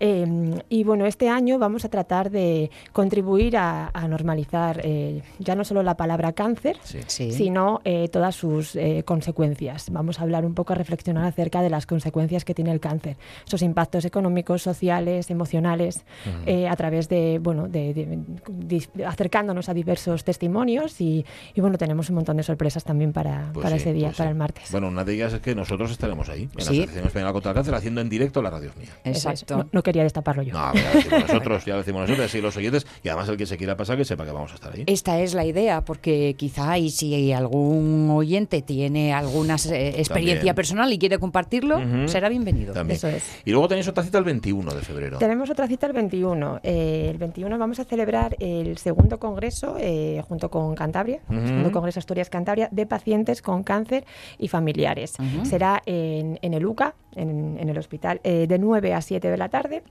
Eh, 0.00 0.60
y 0.68 0.84
bueno, 0.84 1.06
este 1.06 1.28
año 1.28 1.58
vamos 1.58 1.84
a 1.84 1.88
tratar 1.88 2.30
de 2.30 2.70
contribuir 2.92 3.56
a, 3.56 3.90
a 3.94 4.08
normalizar 4.08 4.80
eh, 4.84 5.22
ya 5.38 5.54
no 5.54 5.64
solo 5.64 5.82
la 5.82 5.96
palabra 5.96 6.32
cáncer, 6.32 6.76
Sí. 6.82 7.30
sino 7.32 7.80
eh, 7.84 8.08
todas 8.08 8.34
sus 8.34 8.74
eh, 8.76 9.02
consecuencias. 9.04 9.90
Vamos 9.90 10.18
a 10.18 10.22
hablar 10.24 10.44
un 10.44 10.54
poco, 10.54 10.72
a 10.72 10.76
reflexionar 10.76 11.24
acerca 11.24 11.62
de 11.62 11.70
las 11.70 11.86
consecuencias 11.86 12.44
que 12.44 12.54
tiene 12.54 12.71
el 12.72 12.80
cáncer, 12.80 13.16
esos 13.46 13.62
impactos 13.62 14.04
económicos, 14.04 14.62
sociales, 14.62 15.30
emocionales, 15.30 16.04
Ujú. 16.26 16.36
eh, 16.46 16.68
a 16.68 16.74
través 16.76 17.08
de, 17.08 17.38
bueno, 17.40 17.68
de, 17.68 17.94
de- 17.94 18.18
de- 18.48 19.04
acercándonos 19.06 19.68
a 19.68 19.74
diversos 19.74 20.24
testimonios 20.24 21.00
y, 21.00 21.24
y, 21.54 21.60
bueno, 21.60 21.78
tenemos 21.78 22.08
un 22.10 22.16
montón 22.16 22.36
de 22.36 22.42
sorpresas 22.42 22.84
también 22.84 23.12
para, 23.12 23.50
Pues 23.52 23.62
para 23.64 23.76
sí, 23.76 23.82
ese 23.82 23.92
día, 23.92 24.08
pues 24.08 24.16
para 24.18 24.30
sí. 24.30 24.32
el 24.32 24.38
martes. 24.38 24.70
Bueno, 24.72 24.88
una 24.88 25.04
de 25.04 25.14
ellas 25.14 25.32
es 25.32 25.40
que 25.40 25.54
nosotros 25.54 25.90
estaremos 25.90 26.28
ahí, 26.28 26.42
en 26.42 26.48
la 26.56 26.62
Sí. 26.64 26.78
Asociación 26.78 27.06
Española 27.06 27.32
contra 27.32 27.50
el 27.50 27.54
Cáncer, 27.56 27.74
haciendo 27.74 28.00
en 28.00 28.08
directo 28.08 28.42
la 28.42 28.50
radio 28.50 28.70
mía. 28.78 28.88
Es. 29.04 29.26
No, 29.50 29.68
no 29.70 29.82
quería 29.82 30.02
destaparlo 30.02 30.42
yo. 30.42 30.52
No, 30.52 30.58
a 30.60 30.72
ver, 30.72 30.82
ya 30.82 30.90
lo 30.92 30.96
decimos 31.00 31.22
nosotros, 31.28 31.64
ya 31.64 31.72
lo 31.74 31.78
decimos 31.78 32.00
nosotros, 32.02 32.26
así 32.26 32.40
los 32.40 32.56
oyentes, 32.56 32.86
y 33.02 33.08
además 33.08 33.28
el 33.28 33.36
que 33.36 33.46
se 33.46 33.56
quiera 33.56 33.76
pasar, 33.76 33.96
que 33.96 34.04
sepa 34.04 34.24
que 34.24 34.32
vamos 34.32 34.52
a 34.52 34.54
estar 34.54 34.72
ahí. 34.74 34.84
Esta 34.86 35.20
es 35.20 35.34
la 35.34 35.44
idea, 35.44 35.82
porque 35.84 36.34
quizá 36.38 36.78
y 36.78 36.90
si 36.90 37.32
algún 37.32 38.08
oyente 38.10 38.62
tiene 38.62 39.12
alguna 39.12 39.56
eh, 39.70 39.94
experiencia 39.98 40.36
También. 40.38 40.54
personal 40.54 40.92
y 40.92 40.98
quiere 40.98 41.18
compartirlo, 41.18 41.78
Ujú. 41.78 42.08
será 42.08 42.28
bienvenido. 42.28 42.61
Contenido. 42.66 42.74
También. 42.74 42.96
Eso 42.96 43.08
es. 43.08 43.42
Y 43.44 43.50
luego 43.50 43.68
tenéis 43.68 43.88
otra 43.88 44.02
cita 44.02 44.18
el 44.18 44.24
21 44.24 44.74
de 44.74 44.80
febrero. 44.82 45.18
Tenemos 45.18 45.50
otra 45.50 45.66
cita 45.66 45.86
el 45.86 45.92
21. 45.92 46.60
Eh, 46.62 47.08
el 47.10 47.18
21 47.18 47.58
vamos 47.58 47.78
a 47.80 47.84
celebrar 47.84 48.36
el 48.38 48.78
segundo 48.78 49.18
congreso 49.18 49.76
eh, 49.78 50.22
junto 50.28 50.50
con 50.50 50.74
Cantabria, 50.74 51.20
el 51.28 51.46
segundo 51.46 51.72
congreso 51.72 51.98
Asturias 51.98 52.30
Cantabria 52.30 52.68
de 52.70 52.86
pacientes 52.86 53.42
con 53.42 53.62
cáncer 53.62 54.04
y 54.38 54.48
familiares. 54.48 55.14
Será 55.44 55.82
en, 55.86 56.38
en 56.42 56.54
el 56.54 56.66
UCA, 56.66 56.94
en, 57.14 57.58
en 57.58 57.68
el 57.68 57.78
hospital, 57.78 58.20
eh, 58.24 58.46
de 58.46 58.58
9 58.58 58.94
a 58.94 59.00
7 59.00 59.30
de 59.30 59.36
la 59.36 59.48
tarde. 59.48 59.82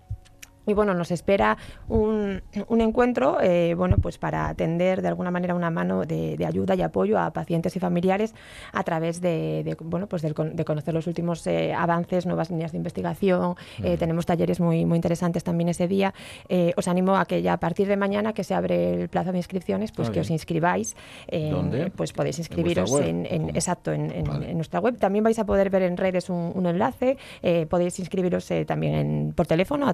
Y 0.68 0.74
bueno, 0.74 0.93
nos 0.93 1.09
espera 1.12 1.57
un, 1.89 2.41
un 2.68 2.82
encuentro 2.82 3.39
eh, 3.41 3.74
bueno, 3.76 3.97
pues 3.97 4.18
para 4.18 4.47
atender 4.47 5.01
de 5.01 5.07
alguna 5.07 5.32
manera 5.32 5.55
una 5.55 5.70
mano 5.72 6.05
de, 6.05 6.38
de 6.38 6.45
ayuda 6.45 6.76
y 6.76 6.82
apoyo 6.84 7.20
a 7.20 7.32
pacientes 7.32 7.76
y 7.76 7.80
familiares 7.80 8.36
a 8.72 8.84
través 8.84 9.22
de, 9.22 9.64
de, 9.66 9.76
bueno, 9.82 10.07
pues 10.07 10.22
con- 10.34 10.55
de 10.55 10.64
conocer 10.66 10.93
los 10.93 11.07
últimos 11.07 11.45
eh, 11.47 11.74
avances, 11.74 12.26
nuevas 12.26 12.49
líneas 12.51 12.72
de 12.72 12.78
investigación. 12.78 13.55
Eh, 13.84 13.97
tenemos 13.97 14.26
talleres 14.26 14.59
muy, 14.59 14.86
muy 14.86 14.97
interesantes 14.97 15.43
también 15.43 15.70
ese 15.70 15.88
día. 15.88 16.14
Eh, 16.47 16.74
os 16.78 16.88
animo 16.88 17.16
a 17.18 17.26
que 17.26 17.41
ya 17.41 17.53
a 17.53 17.57
partir 17.59 17.88
de 17.88 17.97
mañana 17.97 18.34
que 18.34 18.43
se 18.43 18.53
abre 18.53 18.93
el 19.01 19.09
plazo 19.09 19.32
de 19.32 19.38
inscripciones, 19.39 19.91
pues 19.91 20.09
Ah, 20.09 20.12
que 20.12 20.20
os 20.20 20.30
inscribáis. 20.30 20.95
¿Dónde? 21.49 21.89
Pues 21.95 22.14
podéis 22.14 22.38
¿En 22.38 22.41
vuestra 22.43 22.84
inscribiros 22.84 22.91
en, 23.01 23.49
exacto, 23.55 23.91
en, 23.91 24.24
nuestra 24.57 24.80
web. 24.80 24.97
También 24.97 25.24
vais 25.24 25.39
a 25.39 25.45
poder 25.45 25.70
ver 25.70 25.84
en 25.84 25.97
redes 25.97 26.30
un, 26.30 26.51
un 26.53 26.66
enlace. 26.66 27.18
eh, 27.41 27.66
podéis 27.68 27.97
inscribiros 27.99 28.49
eh, 28.51 28.66
también 28.66 28.93
en- 28.95 29.34
por 29.34 29.47
teléfono, 29.47 29.88
a 29.88 29.93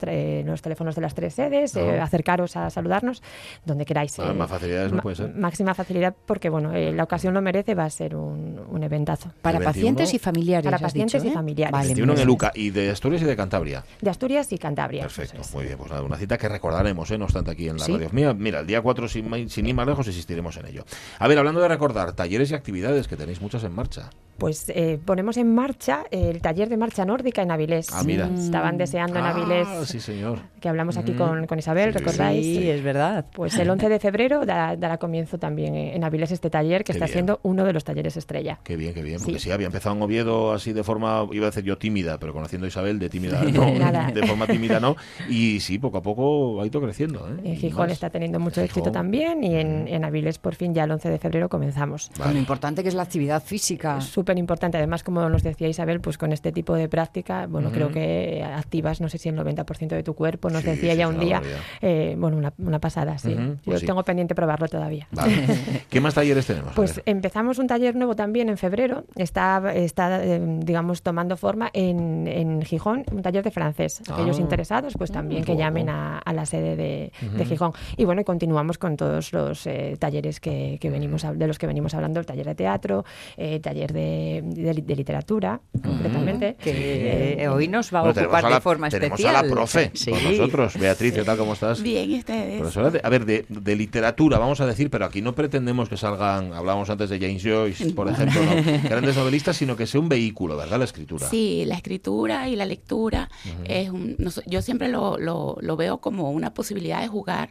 los 0.58 0.62
teléfonos 0.64 0.96
de 0.96 1.02
las 1.02 1.14
tres 1.14 1.36
sedes, 1.36 1.76
eh, 1.76 2.00
acercaros 2.00 2.58
a 2.58 2.70
saludarnos 2.72 3.22
donde 3.66 3.86
queráis. 3.86 4.18
Ah, 4.20 4.30
eh, 4.32 4.34
más 4.34 4.50
facilidades 4.50 4.92
no 4.92 5.02
puede 5.02 5.16
ser. 5.16 5.34
Máxima 5.36 5.74
facilidad 5.76 6.16
porque 6.26 6.50
bueno, 6.50 6.74
eh, 6.74 6.92
la 6.92 7.04
ocasión 7.04 7.34
lo 7.36 7.42
merece, 7.42 7.76
va 7.76 7.86
a 7.86 7.90
ser 7.90 8.16
un, 8.16 8.60
un 8.70 8.84
eventazo. 8.84 9.32
Para 9.42 9.60
pacientes 9.60 10.12
21. 10.12 10.16
y 10.16 10.20
familiares. 10.20 10.66
Para 10.66 10.80
pacientes 10.80 11.22
dicho, 11.22 11.28
y 11.30 11.32
¿eh? 11.32 11.34
familiares. 11.36 11.72
Vale, 11.72 11.88
21 11.90 12.14
en 12.14 12.20
el. 12.20 12.30
UCA 12.30 12.52
y 12.56 12.72
de 12.72 12.90
Asturias 12.90 13.22
y 13.22 13.26
de 13.26 13.36
Cantabria. 13.36 13.84
De 14.02 14.10
Asturias 14.10 14.52
y 14.52 14.58
Cantabria. 14.58 15.04
Perfecto, 15.04 15.42
muy 15.54 15.66
bien. 15.66 15.78
Pues 15.78 15.90
nada, 15.92 16.02
una 16.02 16.18
cita 16.18 16.38
que 16.38 16.50
recordaremos, 16.50 17.10
¿eh? 17.12 17.18
no 17.18 17.26
obstante 17.26 17.52
aquí 17.52 17.70
en 17.70 17.78
la 17.78 17.86
Sí. 17.86 17.92
radio. 17.94 18.10
Mira, 18.12 18.34
mira, 18.34 18.60
el 18.62 18.68
día 18.68 18.82
4, 18.82 19.08
sin, 19.08 19.50
sin 19.50 19.68
ir 19.68 19.76
más 19.76 19.86
lejos, 19.88 20.08
insistiremos 20.08 20.58
en 20.58 20.66
ello. 20.68 20.86
A 21.20 21.28
ver, 21.28 21.38
hablando 21.38 21.62
de 21.62 21.68
recordar, 21.68 22.14
talleres 22.14 22.50
y 22.52 22.56
actividades 22.56 23.08
que 23.08 23.16
tenéis 23.16 23.42
muchas 23.42 23.64
en 23.64 23.74
marcha. 23.76 24.10
Pues 24.38 24.70
eh, 24.70 25.00
ponemos 25.04 25.38
en 25.38 25.54
marcha 25.56 26.04
el 26.12 26.42
taller 26.42 26.70
de 26.70 26.78
marcha 26.78 27.06
nórdica 27.06 27.42
en 27.42 27.52
Avilés. 27.52 27.90
Ah, 27.92 28.04
mira. 28.04 28.28
Estaban 28.38 28.78
deseando 28.78 29.18
en 29.20 29.26
Ah, 29.26 29.30
Avilés 29.32 29.68
sí, 29.88 30.00
señor. 30.00 30.40
Que 30.60 30.70
hablamos 30.70 30.98
aquí 30.98 31.12
Mm. 31.14 31.18
con, 31.18 31.48
con 31.48 31.60
Isabel, 31.60 31.94
¿recordáis? 31.94 32.46
Sí, 32.46 32.70
es 32.70 32.84
verdad. 32.84 33.26
Pues 33.34 33.58
el 33.58 33.70
11 33.70 33.90
de 33.90 34.00
febrero 34.00 34.46
dará, 34.46 34.76
dará 34.76 34.98
comienzo 34.98 35.38
también 35.38 35.76
eh, 35.76 35.96
en 35.96 36.04
Avilés 36.04 36.32
este 36.32 36.50
taller, 36.50 36.84
que 36.84 36.88
Qué 36.88 36.92
está 36.94 37.06
bien. 37.06 37.14
siendo 37.14 37.40
uno 37.44 37.64
de 37.66 37.74
los 37.74 37.84
talleres 37.84 38.18
estrella. 38.18 38.60
Qué 38.64 38.76
bien, 38.76 38.94
qué 38.94 39.02
bien. 39.02 39.20
Porque 39.20 39.40
Sí. 39.40 39.46
sí, 39.46 39.52
había 39.52 39.68
empezado 39.68 39.96
en 39.96 40.02
Oviedo 40.02 40.54
así 40.54 40.74
de 40.74 40.84
forma, 40.84 41.28
iba 41.32 41.46
a 41.48 41.50
decir 41.50 41.64
yo 41.64 41.78
tímida, 41.78 42.18
pero 42.20 42.34
conociendo 42.34 42.66
a 42.66 42.68
Isabel 42.68 43.00
de 43.00 43.10
tímida 43.10 43.44
no, 43.44 43.72
Nada. 43.80 44.12
de 44.12 44.26
forma 44.26 44.48
tímida 44.48 44.80
no. 44.80 44.96
Y 45.30 45.60
sí, 45.60 45.78
poco 45.80 45.98
a 45.98 46.02
poco 46.02 46.62
ha 46.62 46.66
ido 46.66 46.82
creciendo. 46.82 47.28
¿eh? 47.30 47.42
En 47.52 47.56
Gijón 47.58 47.90
está 47.90 48.10
teniendo 48.10 48.40
mucho 48.40 48.62
Gijón. 48.62 48.66
éxito 48.66 48.92
también 48.92 49.44
y 49.44 49.56
en, 49.56 49.88
en 49.88 50.04
Avilés 50.06 50.38
por 50.40 50.56
fin 50.56 50.74
ya 50.74 50.84
el 50.86 50.92
11 50.92 51.10
de 51.10 51.18
febrero 51.20 51.50
comenzamos. 51.50 52.10
Con 52.22 52.34
lo 52.34 52.40
importante 52.40 52.84
que 52.84 52.90
es 52.90 52.96
la 52.96 53.04
actividad 53.04 53.42
física. 53.44 54.02
Súper 54.02 54.38
importante, 54.38 54.78
además 54.78 55.04
como 55.04 55.28
nos 55.30 55.44
decía 55.44 55.68
Isabel, 55.68 56.00
pues 56.02 56.18
con 56.18 56.32
este 56.34 56.52
tipo 56.52 56.76
de 56.76 56.88
práctica, 56.90 57.48
bueno, 57.48 57.72
creo 57.72 57.90
que 57.92 58.44
activas, 58.44 59.02
no 59.02 59.10
sé 59.10 59.18
si 59.18 59.30
el 59.30 59.36
90% 59.36 59.88
de 59.96 60.04
tu 60.04 60.14
cuerpo, 60.14 60.37
nos 60.54 60.64
Sí, 60.64 60.70
decía 60.70 60.92
sí, 60.94 60.98
ya 60.98 61.08
un 61.08 61.20
día, 61.20 61.42
eh, 61.82 62.16
bueno, 62.18 62.38
una, 62.38 62.54
una 62.58 62.80
pasada, 62.80 63.18
sí. 63.18 63.36
Pues 63.64 63.76
Yo 63.76 63.80
sí. 63.80 63.86
tengo 63.86 64.04
pendiente 64.04 64.36
probarlo 64.36 64.68
todavía. 64.68 65.08
Vale. 65.12 65.34
¿Qué 65.90 66.02
más 66.02 66.14
talleres 66.14 66.46
tenemos? 66.46 66.72
A 66.72 66.76
Pues 66.76 67.02
empezamos 67.06 67.58
un 67.60 67.68
taller 67.68 67.96
nuevo 67.96 68.16
también 68.16 68.50
en 68.50 68.58
febrero. 68.58 69.04
Está, 69.16 69.74
está 69.74 70.24
eh, 70.24 70.40
digamos, 70.60 71.02
tomando 71.02 71.38
forma 71.38 71.70
en, 71.74 72.28
en 72.28 72.62
Gijón, 72.62 73.04
un 73.12 73.22
taller 73.22 73.44
de 73.44 73.52
francés. 73.52 74.02
Aquellos 74.12 74.38
Ah. 74.38 74.42
interesados, 74.42 74.94
pues 74.98 75.12
también 75.12 75.44
que 75.44 75.56
llamen 75.58 75.90
a, 75.90 76.20
a 76.20 76.34
la 76.34 76.46
sede 76.46 76.76
de. 76.76 77.12
Gijón. 77.46 77.72
Y 77.96 78.06
bueno, 78.06 78.22
y 78.22 78.24
continuamos 78.24 78.78
con 78.78 78.98
todos 78.98 79.32
los 79.34 79.66
eh, 79.68 79.96
talleres 80.00 80.40
que, 80.40 80.78
que 80.82 80.90
venimos 80.90 81.24
hab- 81.26 81.36
de 81.38 81.48
los 81.48 81.58
que 81.58 81.68
venimos 81.68 81.94
hablando, 81.94 82.20
el 82.20 82.26
taller 82.26 82.46
de 82.46 82.56
teatro, 82.56 83.06
eh, 83.38 83.60
taller 83.60 83.94
de, 83.94 84.42
de 84.44 84.74
li- 84.74 84.82
de 84.82 84.96
literatura, 84.96 85.60
concretamente. 85.84 86.56
Que 86.56 87.42
eh, 87.44 87.48
hoy 87.48 87.68
nos 87.68 87.94
va 87.94 88.00
a 88.00 88.02
Bueno, 88.02 88.14
tenemos 88.16 88.34
ocupar 88.34 88.46
a 88.46 88.50
la- 88.50 88.56
de 88.56 88.62
forma 88.62 88.90
tenemos 88.90 89.20
especial. 89.20 89.36
a 89.36 89.44
la 89.48 89.50
profe 89.54 89.92
Sí. 89.94 90.12
Nosotros. 90.32 90.74
Beatriz, 90.80 91.14
¿qué 91.14 91.24
tal? 91.24 91.38
¿Cómo 91.38 91.54
estás? 91.54 91.82
Bien, 91.82 92.10
¿y 92.12 92.20
ustedes? 92.20 92.60
Profesora 92.60 92.90
de- 92.92 93.02
a 93.04 93.10
ver, 93.10 93.26
de, 93.26 93.46
de 93.50 93.76
literatura, 93.76 94.38
vamos 94.38 94.60
a 94.62 94.66
decir, 94.66 94.90
pero 94.90 95.06
aquí 95.06 95.22
no 95.22 95.34
pretendemos 95.36 95.90
que 95.90 95.98
salgan, 95.98 96.54
hablábamos 96.54 96.90
antes 96.90 97.10
de 97.10 97.20
James 97.20 97.44
Joyce, 97.44 97.92
por 97.94 98.08
ejemplo, 98.10 98.42
¿no? 98.44 98.52
grandes 98.90 99.16
novelistas, 99.16 99.58
sino 99.58 99.76
que 99.76 99.88
sea 99.88 100.00
un 100.02 100.10
vehículo, 100.10 100.58
¿verdad? 100.58 100.80
La 100.80 100.86
escritura. 100.86 101.28
Sí, 101.30 101.64
la 101.66 101.76
escritura 101.76 102.50
y 102.50 102.56
la 102.56 102.66
lectura 102.66 103.30
es 103.66 103.90
un, 103.90 104.16
yo 104.46 104.62
siempre 104.62 104.88
lo, 104.90 105.18
lo, 105.18 105.58
lo 105.62 105.78
veo 105.78 106.00
como 106.00 106.32
una 106.32 106.54
posibilidad 106.54 107.02
de 107.02 107.08
jugar 107.08 107.50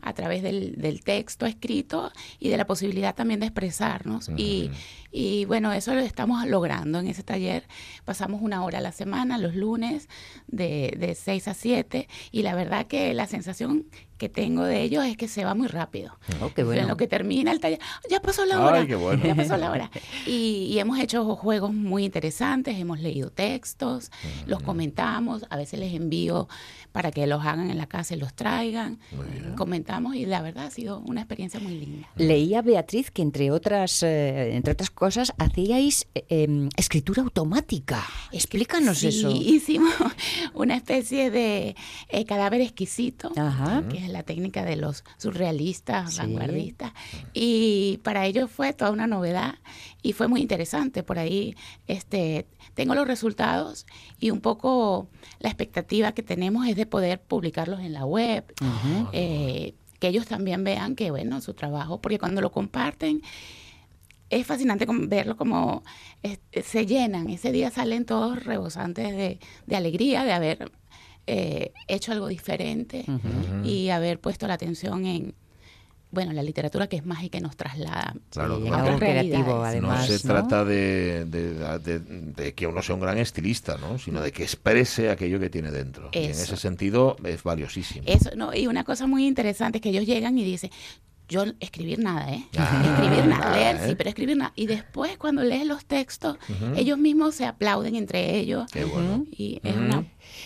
a 0.00 0.14
través 0.14 0.42
del, 0.42 0.76
del 0.76 1.02
texto 1.04 1.44
escrito 1.44 2.10
y 2.38 2.48
de 2.48 2.56
la 2.56 2.66
posibilidad 2.66 3.14
también 3.14 3.40
de 3.40 3.46
expresarnos. 3.46 4.30
y, 4.34 4.70
y 5.12 5.44
bueno, 5.44 5.72
eso 5.72 5.94
lo 5.94 6.00
estamos 6.00 6.46
logrando 6.46 6.98
en 7.00 7.08
ese 7.08 7.22
taller. 7.22 7.64
Pasamos 8.04 8.40
una 8.42 8.64
hora 8.64 8.78
a 8.78 8.82
la 8.82 8.92
semana, 8.92 9.38
los 9.38 9.54
lunes, 9.54 10.08
de, 10.46 10.94
de 10.98 11.14
6 11.14 11.48
a 11.48 11.54
7, 11.54 12.08
y 12.32 12.42
la 12.42 12.54
verdad 12.54 12.86
que 12.86 13.12
la 13.14 13.26
sensación 13.26 13.86
que 14.18 14.28
tengo 14.28 14.64
de 14.64 14.82
ellos 14.82 15.02
es 15.06 15.16
que 15.16 15.28
se 15.28 15.46
va 15.46 15.54
muy 15.54 15.66
rápido. 15.66 16.18
Oh, 16.42 16.50
qué 16.54 16.62
bueno. 16.62 16.82
En 16.82 16.88
lo 16.88 16.98
que 16.98 17.06
termina 17.06 17.52
el 17.52 17.58
taller, 17.60 17.78
ya 18.10 18.20
pasó 18.20 18.44
la 18.44 18.56
Ay, 18.56 18.62
hora. 18.62 18.86
qué 18.86 18.94
bueno. 18.94 19.24
Ya 19.24 19.34
pasó 19.34 19.56
la 19.56 19.70
hora. 19.72 19.90
Y, 20.26 20.68
y 20.70 20.78
hemos 20.78 20.98
hecho 20.98 21.24
juegos 21.36 21.72
muy 21.72 22.04
interesantes, 22.04 22.78
hemos 22.78 23.00
leído 23.00 23.30
textos, 23.30 24.10
los 24.46 24.62
comentamos, 24.62 25.46
a 25.48 25.56
veces 25.56 25.80
les 25.80 25.94
envío 25.94 26.48
para 26.92 27.10
que 27.12 27.26
los 27.26 27.40
hagan 27.46 27.70
en 27.70 27.78
la 27.78 27.86
casa 27.86 28.14
y 28.14 28.18
los 28.18 28.34
traigan. 28.34 28.98
Comentamos 29.56 30.14
y 30.16 30.26
la 30.26 30.42
verdad 30.42 30.66
ha 30.66 30.70
sido 30.70 30.98
una 31.00 31.22
experiencia 31.22 31.58
muy 31.58 31.78
linda. 31.78 32.08
Leía 32.16 32.60
Beatriz 32.60 33.10
que 33.10 33.22
entre 33.22 33.50
otras 33.50 34.02
eh, 34.02 34.54
entre 34.54 34.72
otras 34.74 34.90
cosas 35.00 35.32
hacíais 35.38 36.06
eh, 36.14 36.24
em, 36.28 36.68
escritura 36.76 37.22
automática. 37.22 38.04
Explícanos 38.32 38.98
Sí, 38.98 39.08
eso. 39.08 39.30
hicimos 39.30 39.94
una 40.54 40.76
especie 40.76 41.30
de 41.30 41.74
eh, 42.10 42.24
cadáver 42.26 42.60
exquisito, 42.60 43.32
Ajá. 43.34 43.82
que 43.88 43.96
es 43.96 44.08
la 44.10 44.22
técnica 44.24 44.62
de 44.62 44.76
los 44.76 45.02
surrealistas, 45.16 46.12
Sí. 46.12 46.18
vanguardistas. 46.18 46.92
Y 47.32 47.98
para 48.02 48.26
ellos 48.26 48.50
fue 48.50 48.74
toda 48.74 48.90
una 48.90 49.06
novedad 49.06 49.54
y 50.02 50.12
fue 50.12 50.28
muy 50.28 50.42
interesante. 50.42 51.02
Por 51.02 51.18
ahí 51.18 51.56
este, 51.86 52.46
tengo 52.74 52.94
los 52.94 53.06
resultados 53.08 53.86
y 54.20 54.30
un 54.30 54.40
poco 54.42 55.08
la 55.38 55.48
expectativa 55.48 56.12
que 56.12 56.22
tenemos 56.22 56.68
es 56.68 56.76
de 56.76 56.84
poder 56.84 57.22
publicarlos 57.22 57.80
en 57.80 57.94
la 57.94 58.04
web. 58.04 58.44
Ujú. 58.60 59.08
eh, 59.14 59.72
que 59.98 60.08
ellos 60.08 60.24
también 60.26 60.64
vean 60.64 60.94
que, 60.96 61.10
bueno, 61.10 61.42
su 61.42 61.52
trabajo, 61.52 62.00
porque 62.00 62.18
cuando 62.18 62.40
lo 62.40 62.50
comparten, 62.50 63.20
es 64.30 64.46
fascinante 64.46 64.86
verlo 64.88 65.36
como 65.36 65.82
eh, 66.22 66.38
se 66.64 66.86
llenan. 66.86 67.28
Ese 67.28 67.52
día 67.52 67.70
salen 67.70 68.04
todos 68.06 68.42
rebosantes 68.44 69.10
de, 69.14 69.38
de 69.66 69.76
alegría 69.76 70.24
de 70.24 70.32
haber 70.32 70.72
eh, 71.26 71.72
hecho 71.88 72.12
algo 72.12 72.28
diferente 72.28 73.04
y 73.64 73.90
haber 73.90 74.20
puesto 74.20 74.46
la 74.46 74.54
atención 74.54 75.04
en, 75.04 75.34
bueno, 76.12 76.32
la 76.32 76.42
literatura 76.42 76.88
que 76.88 76.96
es 76.96 77.06
mágica 77.06 77.38
y 77.38 77.40
nos 77.40 77.56
traslada 77.56 78.14
Claro, 78.30 78.54
a 78.54 78.58
claro. 78.60 78.66
otras 78.68 78.86
Algo 78.88 78.98
creativo, 78.98 79.62
además. 79.64 80.08
no 80.10 80.16
se 80.18 80.26
¿no? 80.26 80.34
trata 80.34 80.64
de, 80.64 81.24
de- 81.26 81.78
de- 81.78 81.98
de 82.00 82.54
que 82.54 82.66
uno 82.66 82.82
sea 82.82 82.94
un 82.96 83.00
gran 83.00 83.18
estilista, 83.18 83.76
¿no? 83.78 83.98
sino 83.98 84.20
de 84.20 84.32
que 84.32 84.42
exprese 84.42 85.10
aquello 85.10 85.38
que 85.38 85.50
tiene 85.50 85.70
dentro. 85.70 86.08
Y 86.12 86.18
en 86.18 86.30
ese 86.30 86.56
sentido 86.56 87.16
es 87.24 87.42
valiosísimo. 87.44 88.02
Eso, 88.06 88.30
no, 88.36 88.52
y 88.54 88.66
una 88.66 88.82
cosa 88.84 89.06
muy 89.06 89.26
interesante 89.26 89.78
es 89.78 89.82
que 89.82 89.90
ellos 89.90 90.06
llegan 90.06 90.36
y 90.38 90.42
dicen, 90.44 90.70
yo 91.30 91.44
escribir 91.60 91.98
nada, 92.00 92.30
¿eh? 92.30 92.44
Ah, 92.58 92.82
escribir 92.84 93.24
nada, 93.26 93.44
nada, 93.44 93.56
leer 93.56 93.76
¿eh? 93.76 93.88
sí, 93.88 93.94
pero 93.94 94.10
escribir 94.10 94.36
nada. 94.36 94.52
Y 94.56 94.66
después 94.66 95.16
cuando 95.16 95.42
lees 95.42 95.64
los 95.66 95.86
textos, 95.86 96.36
ellos 96.76 96.98
mismos 96.98 97.34
se 97.36 97.46
aplauden 97.46 97.94
entre 97.96 98.36
ellos. 98.36 98.70
Qué 98.70 98.84
bueno. 98.84 99.24
Y 99.30 99.60
es 99.64 99.74
una... 99.76 100.04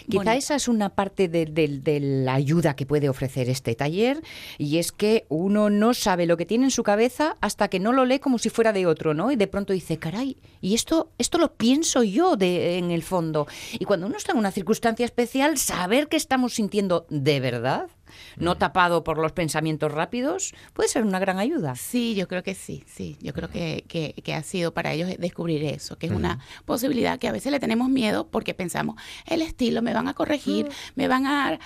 Quizá 0.08 0.34
esa 0.36 0.54
es 0.54 0.66
una 0.68 0.90
parte 0.90 1.28
de, 1.28 1.44
de- 1.46 1.68
de 1.68 2.00
la 2.00 2.34
ayuda 2.34 2.74
que 2.74 2.86
puede 2.86 3.08
ofrecer 3.08 3.50
este 3.50 3.74
taller 3.74 4.22
y 4.56 4.78
es 4.78 4.92
que 4.92 5.26
uno 5.28 5.68
no 5.68 5.92
sabe 5.94 6.26
lo 6.26 6.36
que 6.36 6.46
tiene 6.46 6.64
en 6.64 6.70
su 6.70 6.82
cabeza 6.82 7.36
hasta 7.40 7.68
que 7.68 7.80
no 7.80 7.92
lo 7.92 8.04
lee 8.06 8.18
como 8.18 8.38
si 8.38 8.48
fuera 8.50 8.72
de 8.72 8.86
otro, 8.86 9.12
¿no? 9.14 9.30
Y 9.30 9.36
de 9.36 9.46
pronto 9.46 9.72
dice, 9.72 9.98
caray, 9.98 10.36
y 10.60 10.74
esto, 10.74 11.10
esto 11.18 11.38
lo 11.38 11.54
pienso 11.54 12.02
yo 12.02 12.36
de, 12.36 12.78
en 12.78 12.90
el 12.92 13.02
fondo. 13.02 13.46
Y 13.78 13.84
cuando 13.84 14.06
uno 14.06 14.16
está 14.16 14.32
en 14.32 14.38
una 14.38 14.52
circunstancia 14.52 15.04
especial, 15.04 15.58
saber 15.58 16.08
que 16.08 16.16
estamos 16.16 16.54
sintiendo 16.54 17.06
de 17.10 17.40
verdad, 17.40 17.88
no 18.36 18.56
tapado 18.56 19.04
por 19.04 19.18
los 19.18 19.32
pensamientos 19.32 19.92
rápidos, 19.92 20.54
puede 20.72 20.88
ser 20.88 21.04
una 21.04 21.18
gran 21.18 21.38
ayuda. 21.38 21.74
Sí, 21.76 22.14
yo 22.14 22.28
creo 22.28 22.42
que 22.42 22.54
sí, 22.54 22.84
sí. 22.86 23.16
Yo 23.20 23.32
creo 23.32 23.48
que, 23.48 23.84
que, 23.88 24.14
que 24.22 24.34
ha 24.34 24.42
sido 24.42 24.72
para 24.74 24.92
ellos 24.92 25.10
descubrir 25.18 25.64
eso, 25.64 25.96
que 25.98 26.06
es 26.06 26.12
una 26.12 26.38
posibilidad 26.64 27.18
que 27.18 27.28
a 27.28 27.32
veces 27.32 27.52
le 27.52 27.60
tenemos 27.60 27.88
miedo 27.88 28.28
porque 28.28 28.54
pensamos, 28.54 29.00
el 29.26 29.42
estilo, 29.42 29.82
me 29.82 29.92
van 29.94 30.08
a 30.08 30.14
corregir, 30.14 30.68
me 30.94 31.08
van 31.08 31.26
a... 31.26 31.58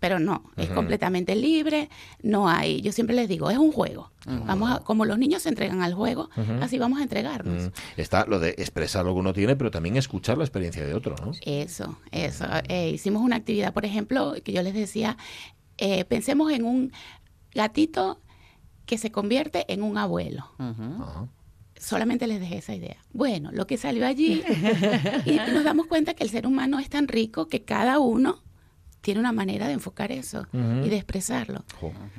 pero 0.00 0.18
no, 0.18 0.50
es 0.56 0.68
completamente 0.74 1.36
libre, 1.36 1.88
no 2.22 2.48
hay, 2.48 2.80
yo 2.80 2.90
siempre 2.90 3.14
les 3.14 3.28
digo, 3.28 3.50
es 3.50 3.58
un 3.58 3.70
juego. 3.70 4.10
Vamos 4.46 4.70
a- 4.70 4.78
como 4.80 5.04
los 5.04 5.16
niños 5.18 5.42
se 5.42 5.48
entregan 5.48 5.82
al 5.82 5.94
juego, 5.94 6.28
así 6.60 6.78
vamos 6.78 6.98
a 7.00 7.02
entregarnos. 7.04 7.64
Mm, 7.66 7.70
Está 8.00 8.24
lo 8.26 8.38
de 8.40 8.50
expresar 8.50 9.04
lo 9.04 9.12
que 9.14 9.20
uno 9.20 9.32
tiene, 9.32 9.54
pero 9.56 9.70
también 9.70 9.96
escuchar 9.96 10.38
la 10.38 10.44
experiencia 10.44 10.84
de 10.84 10.94
otro, 10.94 11.14
¿no? 11.24 11.32
Eso, 11.44 11.98
eso. 12.10 12.44
Eh, 12.68 12.90
hicimos 12.90 13.22
una 13.22 13.36
actividad, 13.36 13.72
por 13.72 13.84
ejemplo, 13.84 14.34
que 14.44 14.52
yo 14.52 14.62
les 14.62 14.74
decía, 14.74 15.16
eh, 15.84 16.04
pensemos 16.04 16.52
en 16.52 16.64
un 16.64 16.92
gatito 17.52 18.20
que 18.86 18.98
se 18.98 19.10
convierte 19.10 19.64
en 19.72 19.82
un 19.82 19.98
abuelo. 19.98 20.48
Solamente 21.76 22.28
les 22.28 22.38
dejé 22.38 22.58
esa 22.58 22.72
idea. 22.76 22.98
Bueno, 23.12 23.50
lo 23.52 23.66
que 23.66 23.76
salió 23.76 24.06
allí, 24.06 24.44
y 25.26 25.32
nos 25.52 25.64
damos 25.64 25.88
cuenta 25.88 26.14
que 26.14 26.22
el 26.22 26.30
ser 26.30 26.46
humano 26.46 26.78
es 26.78 26.88
tan 26.88 27.08
rico 27.08 27.48
que 27.48 27.64
cada 27.64 27.98
uno 27.98 28.44
tiene 29.02 29.20
una 29.20 29.32
manera 29.32 29.66
de 29.66 29.74
enfocar 29.74 30.10
eso 30.12 30.46
Ujú. 30.52 30.86
y 30.86 30.88
de 30.88 30.96
expresarlo. 30.96 31.64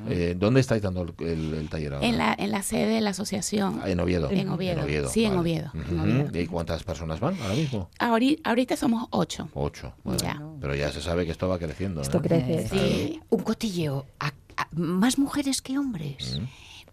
Eh, 0.09 0.35
¿Dónde 0.37 0.59
estáis 0.59 0.81
dando 0.81 1.01
el, 1.01 1.13
el- 1.27 1.53
el 1.55 1.69
taller 1.69 1.95
ahora? 1.95 2.05
En 2.05 2.17
la, 2.17 2.35
en 2.37 2.51
la 2.51 2.61
sede 2.61 2.85
de 2.93 3.01
la 3.01 3.09
asociación. 3.11 3.79
Ah, 3.83 3.89
en 3.89 3.99
Oviedo. 3.99 4.29
En 4.29 4.49
Oviedo. 4.49 5.09
Sí, 5.09 5.23
en 5.23 5.29
vale. 5.31 5.41
Oviedo, 5.41 5.71
en 5.73 5.81
Ujú. 5.99 6.01
Oviedo. 6.27 6.39
¿Y 6.41 6.45
cuántas 6.47 6.83
personas 6.83 7.19
van 7.19 7.35
ahora 7.41 7.55
mismo? 7.55 7.89
Ahori- 7.99 8.39
ahorita 8.43 8.75
somos 8.77 9.07
ocho. 9.11 9.49
Ocho. 9.53 9.93
Bueno, 10.03 10.19
Ya. 10.21 10.39
Pero 10.61 10.75
ya 10.75 10.91
se 10.91 11.01
sabe 11.01 11.25
que 11.25 11.31
esto 11.31 11.47
va 11.47 11.57
creciendo. 11.57 12.01
Esto 12.01 12.19
¿eh? 12.19 12.21
crece. 12.21 12.67
Sí. 12.69 13.19
Un 13.29 13.41
cotilleo. 13.43 14.05
¿A- 14.19 14.27
a- 14.27 14.33
¿Más 14.71 15.17
mujeres 15.17 15.61
que 15.61 15.77
hombres? 15.77 16.39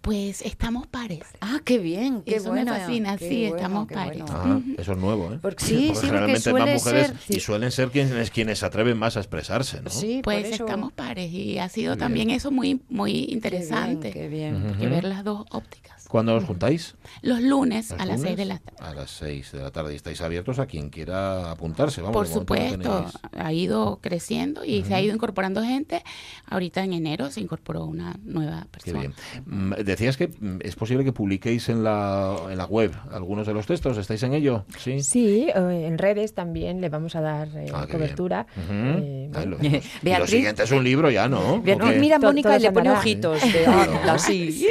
Pues 0.01 0.41
estamos 0.41 0.87
pares. 0.87 1.21
Ah, 1.43 1.61
qué 1.63 1.77
bien, 1.77 2.23
qué 2.23 2.37
Eso 2.37 2.45
me 2.55 2.65
bueno. 2.65 2.73
fascina, 2.75 3.19
qué 3.19 3.29
sí, 3.29 3.41
bueno, 3.43 3.57
estamos 3.57 3.87
qué 3.87 3.95
pares. 3.95 4.23
bueno. 4.23 4.35
Ah, 4.35 4.61
eso 4.79 4.93
es 4.93 4.99
nuevo, 4.99 5.35
¿eh? 5.35 5.39
Porque- 5.43 5.63
sí, 5.63 5.77
sí, 5.77 5.87
porque 5.93 6.07
generalmente 6.07 6.41
suele 6.41 6.59
van 6.65 6.75
mujeres 6.75 7.07
ser- 7.09 7.17
y 7.29 7.35
sí. 7.35 7.41
suelen 7.41 7.71
ser 7.71 7.91
quienes, 7.91 8.31
quienes 8.31 8.59
se 8.61 8.65
atreven 8.67 8.97
más 8.99 9.19
a 9.19 9.21
expresarse, 9.21 9.83
¿no? 9.83 9.91
Sí, 9.91 10.23
pues 10.25 10.43
por 10.43 10.53
eso- 10.55 10.65
estamos 10.65 10.93
pares 10.95 11.31
y 11.31 11.59
ha 11.59 11.69
sido 11.69 11.95
Qué 11.95 11.99
también 12.01 12.31
eso 12.31 12.51
muy 12.51 12.81
muy 12.89 13.27
interesante. 13.31 14.11
qué 14.11 14.29
bien. 14.29 14.63
porque 14.69 14.87
Ujú. 14.87 14.95
ver 14.95 15.05
las 15.05 15.23
dos 15.23 15.45
ópticas. 15.51 15.91
¿Cuándo 16.09 16.35
os 16.35 16.43
juntáis? 16.43 16.97
Los 17.23 17.41
lunes 17.41 17.91
¿Los 17.91 18.01
a 18.01 18.05
las 18.05 18.17
lunes? 18.17 18.23
seis 18.23 18.37
de 18.37 18.45
la 18.47 18.59
tarde. 18.59 18.77
A 18.81 18.95
las 18.95 19.11
6 19.13 19.53
de 19.53 19.61
la 19.61 19.71
tarde. 19.71 19.93
Y 19.93 19.97
estáis 19.97 20.21
abiertos 20.23 20.59
a 20.59 20.67
quien 20.67 20.91
quiera 20.91 21.53
apuntarse. 21.53 22.01
Vamos, 22.01 22.15
Por 22.17 22.27
supuesto, 22.27 23.07
ha 23.39 23.53
ido 23.53 24.01
creciendo 24.03 24.65
y 24.65 24.83
se 24.83 24.93
ha 24.95 25.01
ido 25.01 25.15
incorporando 25.15 25.63
gente. 25.63 26.03
Ahorita 26.47 26.83
en 26.83 26.95
enero 26.95 27.31
se 27.31 27.41
incorporó 27.51 27.85
una 27.85 28.15
nueva 28.23 28.63
Qué 28.63 28.93
persona. 28.93 29.01
bien. 29.01 29.13
Mm, 29.45 29.73
Decías 29.85 30.17
que 30.17 30.29
mm, 30.29 30.59
es 30.61 30.77
posible 30.77 31.03
que 31.03 31.13
publiquéis 31.13 31.69
en 31.69 31.83
la, 31.83 32.37
en 32.49 32.57
la 32.57 32.65
web 32.67 32.93
algunos 33.11 33.45
de 33.45 33.53
los 33.55 33.67
textos. 33.67 33.99
¿Estáis 33.99 34.23
en 34.23 34.35
ello? 34.35 34.65
Sí. 34.79 35.03
Sí, 35.03 35.49
eh, 35.53 35.85
en 35.89 35.99
redes 35.99 36.33
también 36.35 36.81
le 36.81 36.89
vamos 36.91 37.17
a 37.17 37.21
dar 37.21 37.49
eh, 37.57 37.67
Ah, 37.75 37.87
qué 37.87 37.95
cobertura. 37.95 38.47
Ujú. 38.57 38.73
Eh, 38.73 39.31
Ay, 39.35 39.47
bueno. 39.49 39.57
lo- 39.61 39.65
y 39.67 39.71
lo 39.71 39.81
Beatriz- 40.03 40.27
siguiente 40.31 40.63
es 40.63 40.71
un 40.71 40.85
libro 40.85 41.11
ya, 41.11 41.29
¿no? 41.29 41.61
Bien, 41.61 41.83
¿O 41.83 41.89
qué? 41.89 41.99
mira, 41.99 42.21
To- 42.21 42.27
Mónica 42.29 42.57
y 42.57 42.61
le 42.61 42.71
pone 42.71 42.91
ojitos 42.91 43.41
de 43.43 43.67
sí. 44.19 44.67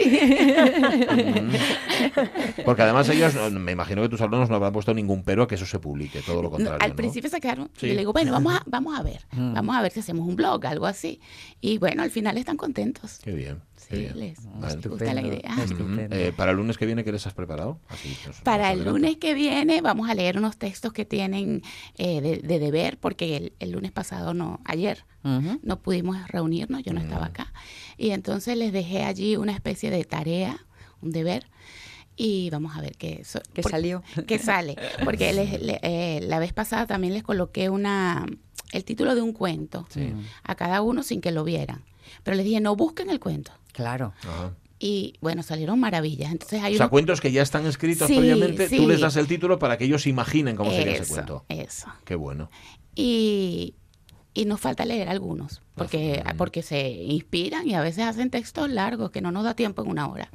Porque 2.64 2.82
además 2.84 3.10
ellos, 3.10 3.34
me 3.52 3.74
imagino 3.74 4.02
que 4.04 4.10
tus 4.10 4.22
alumnos 4.22 4.50
no 4.50 4.56
habrán 4.56 4.72
puesto 4.72 4.94
ningún 4.94 5.24
pero 5.24 5.44
a 5.44 5.48
que 5.50 5.56
eso 5.56 5.66
se 5.66 5.80
publique, 5.80 6.22
todo 6.22 6.42
lo 6.42 6.50
contrario. 6.50 6.80
al 6.82 6.92
¿no? 6.92 6.96
principio 6.96 7.30
se 7.30 7.42
quedaron. 7.42 7.70
Sí. 7.76 7.88
Yo 7.88 7.94
le 7.94 8.00
digo, 8.00 8.14
bueno, 8.14 8.32
vamos 8.32 8.54
a, 8.54 8.64
vamos 8.68 8.98
a 8.98 9.04
ver. 9.04 9.20
Mm. 9.34 9.54
Vamos 9.54 9.76
a 9.76 9.82
ver 9.82 9.92
si 9.92 10.00
hacemos 10.00 10.28
un 10.28 10.36
blog, 10.38 10.66
algo 10.66 10.86
así. 10.86 11.20
Y 11.62 11.78
bueno, 11.78 12.04
al 12.04 12.12
final 12.12 12.38
están 12.38 12.56
contentos. 12.74 13.20
Qué 13.24 13.32
bien. 13.34 13.62
qué 13.90 13.96
Sí, 13.96 14.02
bien. 14.02 14.20
les 14.20 14.38
Vale. 14.60 14.88
gusta 14.88 15.14
la 15.14 15.22
idea. 15.22 15.56
Eh, 16.12 16.34
¿Para 16.36 16.52
el 16.52 16.58
lunes 16.58 16.78
que 16.78 16.86
viene 16.86 17.04
qué 17.04 17.12
les 17.12 17.26
has 17.28 17.34
preparado? 17.34 17.80
Así, 17.90 18.16
nos- 18.28 18.42
Para 18.42 18.70
nos 18.74 18.80
el 18.80 18.86
lunes 18.94 19.18
que 19.18 19.34
viene 19.34 19.82
vamos 19.82 20.10
a 20.10 20.14
leer 20.14 20.38
unos 20.38 20.58
textos 20.58 20.94
que 20.94 21.06
tienen 21.06 21.62
eh, 21.98 22.22
de, 22.22 22.38
de 22.38 22.60
deber, 22.60 22.98
porque 23.00 23.36
el, 23.38 23.54
el 23.60 23.72
lunes 23.72 23.92
pasado 23.92 24.34
no, 24.34 24.60
ayer 24.66 25.04
no 25.64 25.80
pudimos 25.82 26.16
reunirnos, 26.30 26.82
yo 26.84 26.94
no 26.94 27.02
estaba 27.02 27.26
acá. 27.26 27.52
Y 27.98 28.12
entonces 28.12 28.56
les 28.58 28.72
dejé 28.72 29.04
allí 29.04 29.36
una 29.36 29.52
especie 29.52 29.90
de 29.92 30.04
tarea, 30.06 30.66
un 31.02 31.12
deber. 31.12 31.46
Y 32.16 32.50
vamos 32.50 32.76
a 32.78 32.82
ver 32.82 32.96
qué, 32.98 33.24
so- 33.26 33.42
¿Qué 33.54 33.62
por- 33.62 33.72
salió? 33.72 34.04
qué 34.28 34.40
sale. 34.40 34.76
Porque 35.04 35.34
les- 35.34 35.62
le- 35.62 35.80
eh, 35.84 36.20
la 36.22 36.40
vez 36.40 36.54
pasada 36.54 36.86
también 36.86 37.14
les 37.14 37.24
coloqué 37.24 37.70
una 37.70 38.26
el 38.72 38.84
título 38.84 39.16
de 39.16 39.22
un 39.22 39.34
cuento 39.34 39.88
a 40.44 40.56
cada 40.56 40.82
uno 40.82 41.02
sin 41.02 41.22
que 41.22 41.32
lo 41.32 41.44
vieran. 41.44 41.82
Pero 42.24 42.36
les 42.38 42.46
dije, 42.46 42.60
no 42.60 42.76
busquen 42.76 43.10
el 43.10 43.20
cuento. 43.20 43.52
Claro. 43.74 44.14
Ajá. 44.24 44.54
Y 44.82 45.16
bueno, 45.20 45.44
salieron 45.44 45.80
maravillas. 45.80 46.32
Entonces 46.32 46.62
hay 46.64 46.74
O 46.74 46.78
sea, 46.78 46.86
unos- 46.86 46.92
cuentos 46.92 47.20
que 47.22 47.32
ya 47.32 47.42
están 47.42 47.66
escritos 47.66 48.08
Sí, 48.08 48.16
previamente, 48.16 48.70
tú 48.70 48.88
les 48.88 49.02
das 49.02 49.16
el 49.18 49.28
título 49.28 49.60
para 49.60 49.78
que 49.78 49.84
ellos 49.86 50.08
imaginen 50.08 50.56
cómo 50.56 50.72
sería 50.72 50.94
ese 50.96 51.12
cuento. 51.14 51.44
Eso. 51.50 51.88
Qué 52.06 52.16
bueno. 52.16 52.50
Y, 52.96 53.76
y 54.34 54.46
nos 54.46 54.60
falta 54.62 54.86
leer 54.86 55.10
algunos, 55.10 55.62
porque, 55.76 56.24
porque 56.38 56.62
se 56.62 56.88
inspiran 56.90 57.68
y 57.68 57.74
a 57.76 57.82
veces 57.82 58.06
hacen 58.06 58.30
textos 58.30 58.70
largos 58.70 59.10
que 59.12 59.22
no 59.22 59.32
nos 59.32 59.44
da 59.44 59.54
tiempo 59.56 59.82
en 59.82 59.90
una 59.90 60.08
hora 60.08 60.30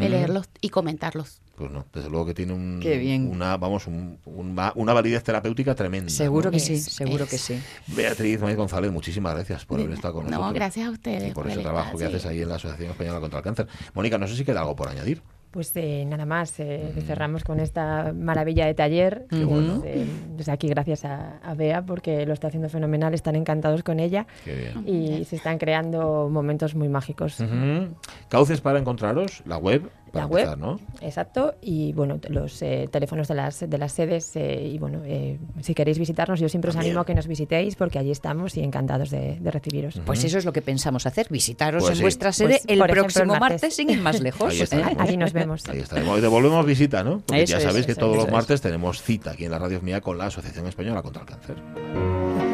de 0.00 0.08
leerlos 0.08 0.46
y 0.60 0.68
comentarlos. 0.70 1.40
Pues 1.56 1.70
no, 1.70 1.86
desde 1.92 2.10
luego 2.10 2.26
que 2.26 2.34
tiene 2.34 2.52
un, 2.52 2.80
Qué 2.82 2.98
bien. 2.98 3.28
una, 3.30 3.56
vamos, 3.56 3.86
un- 3.86 4.18
un- 4.26 4.60
una 4.74 4.92
validez 4.92 5.22
terapéutica 5.24 5.74
tremenda. 5.74 6.10
Seguro 6.10 6.46
¿no? 6.46 6.50
que 6.50 6.60
sí, 6.60 6.74
Es- 6.74 6.84
seguro 6.84 7.24
es. 7.24 7.30
que 7.30 7.38
sí. 7.38 7.58
Beatriz 7.86 8.40
Maíz 8.42 8.56
González, 8.58 8.92
muchísimas 8.92 9.34
gracias 9.34 9.64
por 9.64 9.80
haber 9.80 9.92
estado 9.94 10.14
con 10.14 10.24
No, 10.24 10.30
nosotros. 10.32 10.52
gracias 10.54 10.86
a 10.86 10.90
ustedes 10.90 11.30
Y 11.30 11.32
por 11.32 11.44
por 11.44 11.52
ese 11.52 11.60
trabajo 11.62 11.96
que 11.96 12.04
haces 12.04 12.26
ahí 12.26 12.42
en 12.42 12.48
la 12.50 12.56
Asociación 12.56 12.90
Española 12.90 13.20
contra 13.20 13.38
el 13.38 13.44
Cáncer. 13.44 13.68
Mónica, 13.94 14.18
no 14.18 14.26
sé 14.28 14.36
si 14.36 14.44
queda 14.44 14.60
algo 14.60 14.76
por 14.76 14.88
añadir. 14.88 15.22
Pues 15.56 15.72
eh, 15.76 16.04
nada 16.06 16.26
más, 16.26 16.60
eh, 16.60 16.92
cerramos 17.06 17.42
con 17.42 17.60
esta 17.60 18.12
maravilla 18.12 18.66
de 18.66 18.74
taller. 18.74 19.24
Qué 19.30 19.42
bueno. 19.42 19.80
pues, 19.80 19.96
eh, 19.96 20.06
desde 20.36 20.52
aquí 20.52 20.68
gracias 20.68 21.06
a, 21.06 21.38
a 21.38 21.54
Bea 21.54 21.80
porque 21.80 22.26
lo 22.26 22.34
está 22.34 22.48
haciendo 22.48 22.68
fenomenal, 22.68 23.14
están 23.14 23.36
encantados 23.36 23.82
con 23.82 23.98
ella 23.98 24.26
Qué 24.44 24.54
bien. 24.54 24.84
y 24.86 25.24
se 25.24 25.36
están 25.36 25.56
creando 25.56 26.28
momentos 26.30 26.74
muy 26.74 26.90
mágicos. 26.90 27.38
Cauces 28.28 28.60
para 28.60 28.78
encontraros, 28.78 29.42
la 29.46 29.56
web, 29.56 29.88
para 30.12 30.24
La 30.24 30.30
web, 30.30 30.56
¿no? 30.58 30.80
exacto, 31.00 31.54
y 31.60 31.92
bueno, 31.92 32.18
los 32.28 32.62
eh, 32.62 32.88
teléfonos 32.90 33.28
de 33.28 33.34
las, 33.34 33.60
de 33.68 33.78
las 33.78 33.92
sedes, 33.92 34.34
eh, 34.36 34.62
y 34.72 34.78
bueno, 34.78 35.02
eh, 35.04 35.38
si 35.62 35.74
queréis 35.74 35.98
visitarnos, 35.98 36.40
yo 36.40 36.48
siempre 36.48 36.70
os 36.70 36.76
animo 36.76 37.00
a 37.00 37.04
que 37.06 37.14
nos 37.14 37.26
visitéis 37.26 37.76
porque 37.76 37.98
allí 37.98 38.10
estamos 38.10 38.56
y 38.56 38.62
encantados 38.62 39.10
de, 39.10 39.38
de 39.40 39.50
recibiros. 39.50 40.00
Pues 40.04 40.22
eso 40.24 40.38
es 40.38 40.44
lo 40.44 40.52
que 40.52 40.62
pensamos 40.62 41.06
hacer, 41.06 41.26
visitaros 41.30 41.82
Pues 41.82 41.90
en 41.90 41.96
sí. 41.96 42.02
vuestra 42.02 42.32
sede 42.32 42.48
Pues, 42.48 42.64
el 42.68 42.78
por 42.78 42.90
ejemplo, 42.90 43.02
próximo 43.04 43.34
el 43.34 43.40
martes. 43.40 43.62
martes. 43.62 43.76
sin 43.76 43.90
ir 43.90 44.00
más 44.00 44.20
lejos. 44.22 44.54
Ahí 44.98 45.16
nos 45.16 45.32
vemos. 45.32 45.68
Ahí 45.68 45.80
estaremos. 45.80 46.18
Y 46.18 46.20
devolvemos 46.22 46.64
visita, 46.64 47.02
¿no? 47.04 47.20
Porque 47.26 47.42
Eso 47.42 47.52
ya 47.52 47.58
es, 47.58 47.62
sabéis 47.64 47.86
que 47.86 47.92
eso 47.92 48.00
todos 48.00 48.16
los 48.16 48.26
es. 48.26 48.32
martes 48.32 48.60
tenemos 48.60 49.02
cita 49.02 49.32
aquí 49.32 49.44
en 49.44 49.50
la 49.50 49.58
Radio 49.58 49.80
Mía 49.82 50.00
con 50.00 50.16
la 50.18 50.26
Asociación 50.26 50.66
Española 50.66 51.02
contra 51.02 51.22
el 51.22 51.28
Cáncer. 51.28 52.45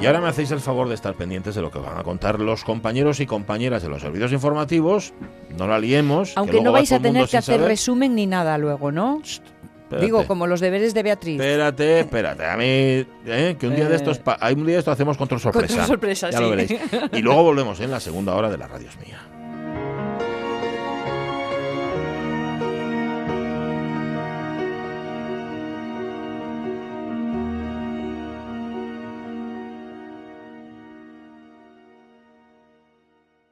Y 0.00 0.06
ahora 0.06 0.20
me 0.20 0.28
hacéis 0.28 0.50
el 0.50 0.60
favor 0.60 0.88
de 0.88 0.94
estar 0.94 1.14
pendientes 1.14 1.54
de 1.54 1.60
lo 1.62 1.70
que 1.70 1.78
van 1.78 1.98
a 1.98 2.02
contar 2.02 2.40
los 2.40 2.64
compañeros 2.64 3.20
y 3.20 3.26
compañeras 3.26 3.82
de 3.82 3.88
los 3.88 4.00
servicios 4.00 4.32
informativos. 4.32 5.12
No 5.56 5.66
la 5.66 5.78
liemos. 5.78 6.30
que 6.30 6.34
Aunque 6.36 6.60
no 6.60 6.72
va 6.72 6.78
vais 6.78 6.92
a 6.92 7.00
tener 7.00 7.28
que 7.28 7.36
hacer 7.36 7.56
saber. 7.56 7.68
resumen 7.68 8.14
ni 8.14 8.26
nada 8.26 8.56
luego, 8.56 8.90
¿no? 8.92 9.20
Espérate. 9.22 10.06
Digo, 10.06 10.26
como 10.26 10.46
los 10.46 10.60
deberes 10.60 10.94
de 10.94 11.02
Beatriz. 11.02 11.40
Espérate, 11.40 12.00
espérate. 12.00 12.46
A 12.46 12.56
mí, 12.56 12.64
¿eh? 12.64 13.56
que 13.58 13.66
un 13.66 13.74
día 13.74 13.88
de 13.88 13.96
estos, 13.96 14.20
hay 14.40 14.54
un 14.54 14.64
día 14.64 14.76
de 14.76 14.78
esto 14.78 14.90
hacemos 14.90 15.16
control 15.16 15.40
sorpresa. 15.40 15.66
Control 15.66 15.86
sorpresa, 15.86 16.30
ya 16.30 16.40
lo 16.40 16.50
veréis. 16.50 16.74
Y 17.12 17.20
luego 17.20 17.42
volvemos 17.42 17.80
en 17.80 17.90
la 17.90 18.00
segunda 18.00 18.34
hora 18.34 18.48
de 18.48 18.56
la 18.56 18.68
Radio 18.68 18.88
es 18.88 18.96
Mía. 19.06 19.18